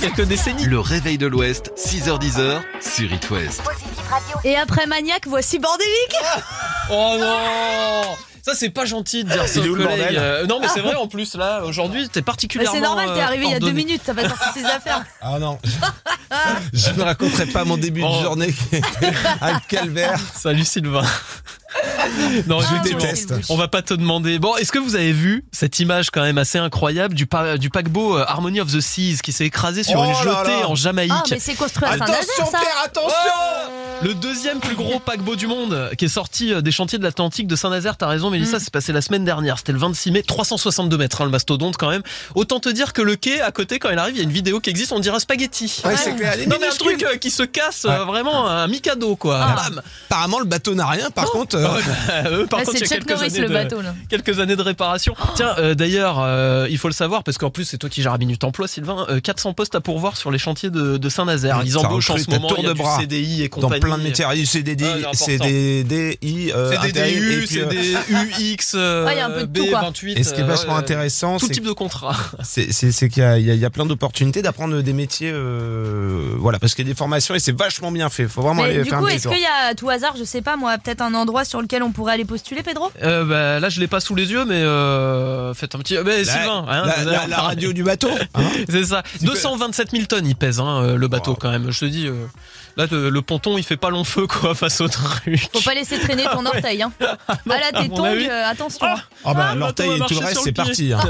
Quelques 0.00 0.22
décennies. 0.22 0.66
Le 0.66 0.78
réveil 0.78 1.18
de 1.18 1.26
l'Ouest, 1.26 1.72
6h10 1.76 2.60
sur 2.80 3.12
It 3.12 3.30
West. 3.30 3.62
Et 4.44 4.56
après 4.56 4.86
Maniac, 4.86 5.26
voici 5.26 5.58
Bordélique 5.58 6.16
Oh 6.90 7.16
non 7.18 8.02
ça 8.42 8.52
c'est 8.54 8.70
pas 8.70 8.84
gentil 8.84 9.24
de 9.24 9.30
dire 9.30 9.46
ça 9.48 9.60
aux 9.60 9.74
collègues. 9.74 10.16
Euh, 10.16 10.46
non 10.46 10.58
mais 10.60 10.68
c'est 10.68 10.80
vrai 10.86 10.94
en 10.96 11.06
plus 11.08 11.34
là 11.36 11.62
aujourd'hui 11.64 12.08
t'es 12.08 12.20
Mais 12.20 12.24
particulièrement. 12.24 12.74
c'est 12.74 12.80
normal, 12.80 13.10
t'es 13.14 13.20
euh, 13.20 13.24
arrivé 13.24 13.44
il 13.46 13.50
y 13.52 13.54
a 13.54 13.60
deux 13.60 13.70
minutes, 13.72 14.02
t'as 14.04 14.14
pas 14.14 14.28
sorti 14.28 14.60
tes 14.60 14.64
affaires. 14.64 15.04
Ah 15.20 15.38
non. 15.38 15.58
Je 16.72 16.90
ne 16.90 17.02
raconterai 17.02 17.46
pas 17.46 17.64
mon 17.64 17.76
début 17.76 18.02
Oh. 18.04 18.16
de 18.16 18.22
journée 18.22 18.52
qui 18.52 18.76
était 18.76 19.12
un 19.40 19.58
calvaire. 19.60 20.18
Salut 20.34 20.64
Sylvain. 20.64 21.04
non, 22.46 22.60
Je 22.60 22.66
effectivement, 22.66 23.00
déteste. 23.00 23.34
On 23.48 23.56
va 23.56 23.68
pas 23.68 23.82
te 23.82 23.94
demander. 23.94 24.38
Bon, 24.38 24.56
est-ce 24.56 24.72
que 24.72 24.78
vous 24.78 24.94
avez 24.96 25.12
vu 25.12 25.44
cette 25.52 25.78
image 25.80 26.10
quand 26.10 26.22
même 26.22 26.38
assez 26.38 26.58
incroyable 26.58 27.14
du, 27.14 27.26
pa- 27.26 27.56
du 27.58 27.70
paquebot 27.70 28.18
euh, 28.18 28.24
Harmony 28.26 28.60
of 28.60 28.70
the 28.72 28.80
Seas 28.80 29.18
qui 29.22 29.32
s'est 29.32 29.46
écrasé 29.46 29.82
sur 29.82 30.00
Oh 30.00 30.04
une 30.04 30.14
jetée 30.16 30.60
là. 30.60 30.68
en 30.68 30.74
Jamaïque? 30.74 31.12
Ah, 31.14 31.22
mais 31.30 31.38
c'est 31.38 31.54
construit 31.54 31.84
à 31.88 31.92
Attention 31.92 32.46
Pierre, 32.50 32.62
attention 32.84 33.16
Le 34.02 34.14
deuxième 34.14 34.60
plus 34.60 34.74
gros 34.74 34.98
paquebot 35.00 35.36
du 35.36 35.46
monde 35.46 35.90
qui 35.98 36.06
est 36.06 36.08
sorti 36.08 36.52
euh, 36.52 36.60
des 36.60 36.72
chantiers 36.72 36.98
de 36.98 37.04
l'Atlantique 37.04 37.46
de 37.46 37.56
Saint-Nazaire, 37.56 37.96
t'as 37.96 38.06
raison 38.08 38.30
Mélissa, 38.30 38.56
Mm. 38.56 38.60
c'est 38.60 38.70
passé 38.72 38.92
la 38.92 39.00
semaine 39.00 39.24
dernière, 39.24 39.58
c'était 39.58 39.72
le 39.72 39.78
26 39.78 40.10
mai, 40.10 40.22
362 40.22 40.96
mètres 40.98 41.20
hein, 41.22 41.24
le 41.24 41.30
mastodonte 41.30 41.76
quand 41.76 41.88
même. 41.90 42.02
Autant 42.34 42.60
te 42.60 42.68
dire 42.68 42.92
que 42.92 43.02
le 43.02 43.16
quai 43.16 43.40
à 43.40 43.50
côté 43.52 43.78
quand 43.78 43.90
il 43.90 43.98
arrive, 43.98 44.14
il 44.14 44.18
y 44.18 44.20
a 44.20 44.24
une 44.24 44.32
vidéo 44.32 44.60
qui 44.60 44.70
existe, 44.70 44.92
on 44.92 45.00
dirait 45.00 45.16
un 45.16 45.20
spaghetti. 45.20 45.80
Ouais, 45.84 45.94
clair, 46.16 46.34
Non 46.48 46.56
mais 46.60 46.66
un 46.66 46.70
truc 46.76 47.02
euh, 47.04 47.16
qui 47.16 47.30
se 47.30 47.42
casse, 47.42 47.84
euh, 47.84 47.90
Ouais. 48.00 48.04
vraiment 48.04 48.46
un 48.48 48.66
mikado 48.68 49.16
quoi. 49.16 49.38
Ah. 49.42 49.54
Bam. 49.70 49.82
Apparemment, 50.10 50.38
le 50.40 50.44
bateau 50.44 50.74
n'a 50.74 50.86
rien. 50.86 51.10
Par 51.10 51.26
contre, 51.30 51.56
Ah 51.64 52.28
eux, 52.30 52.46
par 52.46 52.60
Là, 52.60 52.64
contre, 52.66 52.78
il 52.78 52.84
y 52.84 52.86
c'est 52.86 52.94
a 52.94 52.98
Chuck 52.98 53.06
quelques 53.06 53.10
Norris 53.18 53.30
années 53.30 53.40
le 53.40 53.48
de- 53.48 53.52
bateau, 53.54 53.80
là. 53.80 53.94
quelques 54.08 54.38
années 54.40 54.56
de 54.56 54.62
réparation. 54.62 55.14
Tiens, 55.34 55.54
euh, 55.58 55.74
d'ailleurs, 55.74 56.20
euh, 56.20 56.66
il 56.70 56.78
faut 56.78 56.88
le 56.88 56.94
savoir 56.94 57.22
parce 57.24 57.38
qu'en 57.38 57.50
plus 57.50 57.64
c'est 57.64 57.78
toi 57.78 57.88
qui 57.90 58.02
gères 58.02 58.18
Minute 58.18 58.44
Emploi, 58.44 58.68
Sylvain. 58.68 59.06
euh, 59.08 59.20
400 59.20 59.52
postes 59.54 59.74
à 59.74 59.80
pourvoir 59.80 60.16
sur 60.16 60.30
les 60.30 60.38
chantiers 60.38 60.70
de, 60.70 60.96
de 60.96 61.08
Saint-Nazaire. 61.08 61.60
Ils 61.64 61.78
embauchent 61.78 62.10
en 62.10 62.16
ce 62.18 62.30
moment. 62.30 62.48
tour 62.48 62.58
il 62.58 62.64
y 62.64 62.66
a 62.66 62.70
de 62.70 62.74
du 62.74 62.82
bras. 62.82 62.98
CDI 63.00 63.42
et 63.44 63.48
dans 63.48 63.60
compagnie. 63.62 63.80
plein 63.80 63.98
de 63.98 64.02
métiers, 64.02 64.24
il 64.30 64.36
y 64.36 64.40
a 64.40 64.42
du 64.42 64.46
CDD. 64.46 64.84
CDDI, 65.12 66.52
euh, 66.54 66.72
CDDU, 66.72 67.46
CDUX, 67.46 68.72
euh, 68.74 69.04
Ouais, 69.06 69.12
il 69.14 69.18
y 69.18 69.20
a 69.20 69.26
un 69.26 69.30
peu 69.30 69.46
de 69.46 69.58
tout, 69.60 69.66
quoi. 69.66 69.82
B28. 69.90 70.18
Et 70.18 70.22
ce 70.24 70.34
qui 70.34 70.40
est 70.40 70.44
euh, 70.44 70.46
vachement 70.46 70.76
intéressant, 70.76 71.38
Tout 71.38 71.48
type 71.48 71.64
de 71.64 71.72
contrat. 71.72 72.16
c'est 72.42 73.08
qu'il 73.08 73.22
y 73.22 73.64
a, 73.64 73.70
plein 73.70 73.86
d'opportunités 73.86 74.42
d'apprendre 74.42 74.80
des 74.80 74.92
métiers, 74.92 75.32
voilà, 76.38 76.58
parce 76.58 76.74
qu'il 76.74 76.86
y 76.86 76.88
a 76.88 76.92
des 76.92 76.96
formations 76.96 77.34
et 77.34 77.38
c'est 77.38 77.56
vachement 77.56 77.90
bien 77.90 78.08
fait. 78.10 78.26
Faut 78.28 78.42
vraiment 78.42 78.62
aller 78.62 78.82
du 78.82 78.88
faire 78.88 78.98
coup, 78.98 79.04
un 79.04 79.08
petit 79.08 79.16
est-ce 79.16 79.22
tour. 79.24 79.32
qu'il 79.32 79.42
y 79.42 79.46
a 79.46 79.70
à 79.70 79.74
tout 79.74 79.88
hasard, 79.88 80.14
je 80.18 80.24
sais 80.24 80.42
pas 80.42 80.56
moi, 80.56 80.76
peut-être 80.78 81.00
un 81.02 81.14
endroit 81.14 81.44
sur 81.52 81.60
lequel 81.60 81.82
on 81.82 81.92
pourrait 81.92 82.14
aller 82.14 82.24
postuler, 82.24 82.62
Pedro 82.62 82.90
Euh, 83.02 83.24
bah, 83.26 83.60
là, 83.60 83.68
je 83.68 83.78
l'ai 83.78 83.86
pas 83.86 84.00
sous 84.00 84.14
les 84.14 84.30
yeux, 84.32 84.46
mais 84.46 84.54
euh, 84.62 85.52
faites 85.52 85.74
un 85.74 85.78
petit. 85.80 85.96
Mais 86.02 86.24
La- 86.24 86.32
Sylvain, 86.32 86.64
hein, 86.66 87.26
la, 87.28 87.36
radio 87.36 87.74
du 87.74 87.82
bateau. 87.84 88.08
hein. 88.34 88.42
C'est 88.70 88.84
ça. 88.86 89.02
227 89.20 89.90
000 89.90 90.04
tonnes, 90.06 90.26
il 90.26 90.34
pèse 90.34 90.60
hein, 90.60 90.82
euh, 90.82 90.96
le 90.96 91.08
bateau 91.08 91.32
Wow. 91.32 91.36
quand 91.38 91.50
même. 91.50 91.70
Je 91.70 91.80
te 91.80 91.84
dis, 91.84 92.06
euh, 92.06 92.14
là, 92.78 92.86
le, 92.90 93.10
le 93.10 93.22
ponton, 93.22 93.58
il 93.58 93.64
fait 93.64 93.76
pas 93.76 93.90
long 93.90 94.02
feu 94.04 94.26
quoi 94.26 94.54
face 94.62 94.80
au 94.80 94.88
truc. 94.88 95.46
Faut 95.52 95.60
pas 95.60 95.74
laisser 95.74 95.98
traîner 96.00 96.24
ton 96.24 96.46
orteil. 96.46 96.82
Hein. 96.82 96.90
ah 97.28 97.36
là, 97.46 97.82
tes 97.82 97.90
tongs, 97.90 98.04
avis. 98.04 98.26
euh, 98.30 98.48
attention. 98.48 98.86
Ah 99.24 99.34
bah 99.34 99.48
Ah, 99.50 99.54
l'orteil 99.54 99.90
et 99.92 99.98
tout 100.00 100.14
le 100.14 100.24
reste 100.24 100.40
c'est 100.42 100.52
parti. 100.52 100.94
hein. 100.94 101.00